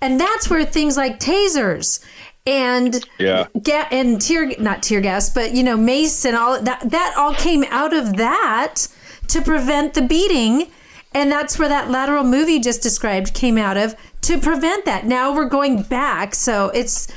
And 0.00 0.18
that's 0.18 0.48
where 0.48 0.64
things 0.64 0.96
like 0.96 1.20
tasers 1.20 2.04
and 2.46 3.04
Yeah. 3.18 3.46
ga- 3.62 3.86
and 3.90 4.20
tear 4.20 4.52
not 4.58 4.82
tear 4.82 5.00
gas, 5.00 5.30
but 5.30 5.52
you 5.52 5.62
know 5.62 5.76
mace 5.76 6.24
and 6.24 6.36
all 6.36 6.60
that 6.60 6.90
that 6.90 7.14
all 7.16 7.34
came 7.34 7.64
out 7.70 7.92
of 7.92 8.16
that 8.16 8.88
to 9.28 9.40
prevent 9.40 9.94
the 9.94 10.02
beating, 10.02 10.66
and 11.14 11.30
that's 11.30 11.58
where 11.58 11.68
that 11.68 11.90
lateral 11.90 12.24
move 12.24 12.48
you 12.48 12.60
just 12.60 12.82
described 12.82 13.32
came 13.34 13.56
out 13.58 13.76
of 13.76 13.94
to 14.22 14.38
prevent 14.38 14.84
that. 14.84 15.06
Now 15.06 15.32
we're 15.34 15.44
going 15.48 15.82
back, 15.82 16.34
so 16.34 16.70
it's 16.74 17.08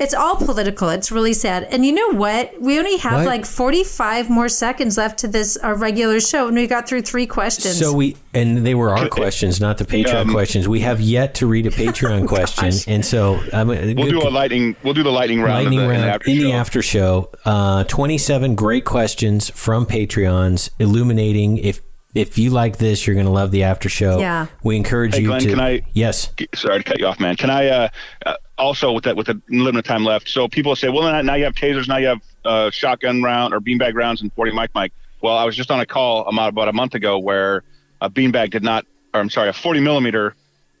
it's 0.00 0.14
all 0.14 0.36
political. 0.36 0.88
It's 0.90 1.10
really 1.10 1.32
sad. 1.32 1.64
And 1.64 1.84
you 1.84 1.92
know 1.92 2.10
what? 2.18 2.52
We 2.60 2.78
only 2.78 2.96
have 2.98 3.20
What? 3.20 3.26
like 3.26 3.44
45 3.46 4.30
more 4.30 4.48
seconds 4.48 4.96
left 4.96 5.18
to 5.20 5.28
this 5.28 5.56
our 5.56 5.74
regular 5.74 6.20
show, 6.20 6.46
and 6.48 6.56
we 6.56 6.66
got 6.66 6.88
through 6.88 7.02
three 7.02 7.26
questions. 7.26 7.78
So 7.78 7.92
we 7.92 8.16
and 8.34 8.66
they 8.66 8.74
were 8.74 8.90
our 8.96 9.08
questions, 9.08 9.60
not 9.60 9.78
the 9.78 9.84
Patreon 9.84 10.22
Um, 10.22 10.30
questions. 10.30 10.68
We 10.68 10.80
have 10.80 11.00
yet 11.00 11.34
to 11.36 11.46
read 11.46 11.66
a 11.66 11.70
Patreon 11.70 12.28
question, 12.34 12.72
and 12.86 13.04
so 13.04 13.40
I'm, 13.52 13.68
We'll 13.68 13.94
do 14.10 14.26
a 14.26 14.30
lightning. 14.30 14.76
We'll 14.82 14.94
do 14.94 15.02
the 15.02 15.10
lightning 15.10 15.40
round. 15.40 15.64
lightning 15.64 15.80
in 15.80 15.88
the, 15.88 15.94
in 15.94 16.00
the 16.00 16.06
round 16.06 16.10
after 16.14 16.30
in 16.30 16.36
show. 16.38 16.42
the 16.44 16.52
after 16.52 16.82
show. 16.82 17.30
Uh, 17.44 17.84
Twenty-seven 17.84 18.54
great 18.54 18.84
questions 18.84 19.50
from 19.50 19.86
Patreons, 19.86 20.70
illuminating. 20.78 21.58
If 21.58 21.80
if 22.14 22.38
you 22.38 22.50
like 22.50 22.78
this, 22.78 23.06
you're 23.06 23.14
going 23.14 23.26
to 23.26 23.32
love 23.32 23.50
the 23.50 23.64
after 23.64 23.88
show. 23.88 24.18
Yeah. 24.18 24.46
we 24.62 24.76
encourage 24.76 25.14
Hey, 25.14 25.20
you 25.22 25.28
Glenn, 25.28 25.40
to. 25.42 25.50
can 25.50 25.60
I- 25.60 25.82
Yes. 25.92 26.30
Sorry 26.54 26.78
to 26.78 26.82
cut 26.84 26.98
you 26.98 27.06
off, 27.06 27.20
man. 27.20 27.36
Can 27.36 27.50
I 27.50 27.68
uh, 27.68 27.88
uh, 28.24 28.34
also 28.58 28.92
with 28.92 29.04
that 29.04 29.16
with 29.16 29.26
the 29.28 29.40
limited 29.48 29.84
time 29.86 30.04
left? 30.04 30.28
So 30.28 30.48
people 30.48 30.74
say, 30.76 30.88
well, 30.88 31.04
now- 31.10 31.22
now 31.22 31.34
you 31.34 31.44
have 31.44 31.54
tasers, 31.54 31.88
now 31.88 31.96
you 31.96 32.08
have 32.08 32.20
uh, 32.44 32.70
shotgun 32.70 33.22
round 33.22 33.54
or 33.54 33.60
beanbag 33.60 33.94
rounds 33.94 34.22
and 34.22 34.32
40 34.32 34.52
mic 34.52 34.74
mic. 34.74 34.92
Well, 35.20 35.36
I 35.36 35.44
was 35.44 35.56
just 35.56 35.70
on 35.70 35.80
a 35.80 35.86
call 35.86 36.26
about 36.26 36.48
about 36.50 36.68
a 36.68 36.72
month 36.72 36.94
ago 36.94 37.18
where 37.18 37.62
a 38.00 38.08
beanbag 38.08 38.50
did 38.50 38.62
not, 38.62 38.86
or 39.14 39.20
I'm 39.20 39.30
sorry, 39.30 39.48
a 39.48 39.52
40 39.52 39.80
millimeter 39.80 40.34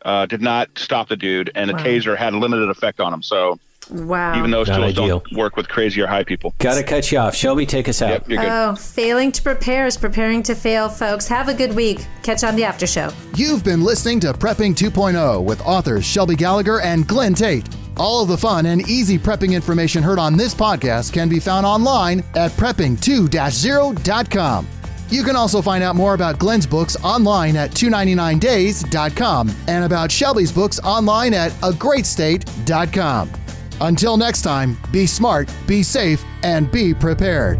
uh, 0.04 0.26
did 0.26 0.40
not 0.40 0.68
stop 0.78 1.08
the 1.08 1.16
dude, 1.16 1.50
and 1.54 1.70
a 1.70 1.74
Wow. 1.74 1.80
taser 1.80 2.16
had 2.16 2.32
a 2.34 2.38
limited 2.38 2.68
effect 2.68 3.00
on 3.00 3.12
him. 3.12 3.22
So 3.22 3.58
wow. 3.90 4.38
even 4.38 4.50
those 4.50 4.68
Not 4.68 4.76
tools 4.76 4.98
ideal. 4.98 5.20
don't 5.20 5.32
work 5.32 5.56
with 5.56 5.68
crazy 5.68 6.00
or 6.00 6.06
high 6.06 6.24
people. 6.24 6.54
Got 6.58 6.76
to 6.76 6.82
cut 6.82 7.10
you 7.12 7.18
off. 7.18 7.34
Shelby, 7.34 7.66
take 7.66 7.88
us 7.88 8.00
out. 8.02 8.28
Yep. 8.28 8.44
Oh, 8.48 8.74
failing 8.74 9.32
to 9.32 9.42
prepare 9.42 9.86
is 9.86 9.96
preparing 9.96 10.42
to 10.44 10.54
fail, 10.54 10.88
folks. 10.88 11.26
Have 11.28 11.48
a 11.48 11.54
good 11.54 11.74
week. 11.74 12.06
Catch 12.22 12.42
you 12.42 12.48
on 12.48 12.56
the 12.56 12.64
after 12.64 12.86
show. 12.86 13.10
You've 13.36 13.64
been 13.64 13.82
listening 13.82 14.20
to 14.20 14.32
Prepping 14.32 14.74
2.0 14.74 15.44
with 15.44 15.60
authors 15.62 16.04
Shelby 16.04 16.36
Gallagher 16.36 16.80
and 16.80 17.06
Glenn 17.08 17.34
Tate. 17.34 17.68
All 17.96 18.22
of 18.22 18.28
the 18.28 18.38
fun 18.38 18.66
and 18.66 18.88
easy 18.88 19.18
prepping 19.18 19.52
information 19.54 20.02
heard 20.04 20.20
on 20.20 20.36
this 20.36 20.54
podcast 20.54 21.12
can 21.12 21.28
be 21.28 21.40
found 21.40 21.66
online 21.66 22.20
at 22.36 22.52
prepping2-0.com. 22.52 24.68
You 25.10 25.24
can 25.24 25.34
also 25.36 25.60
find 25.62 25.82
out 25.82 25.96
more 25.96 26.12
about 26.14 26.38
Glenn's 26.38 26.66
books 26.66 26.96
online 27.02 27.56
at 27.56 27.70
299days.com 27.72 29.50
and 29.66 29.84
about 29.84 30.12
Shelby's 30.12 30.52
books 30.52 30.78
online 30.80 31.32
at 31.34 31.50
agreatstate.com. 31.62 33.30
Until 33.80 34.16
next 34.16 34.42
time, 34.42 34.76
be 34.90 35.06
smart, 35.06 35.52
be 35.66 35.82
safe, 35.82 36.24
and 36.42 36.70
be 36.70 36.94
prepared. 36.94 37.58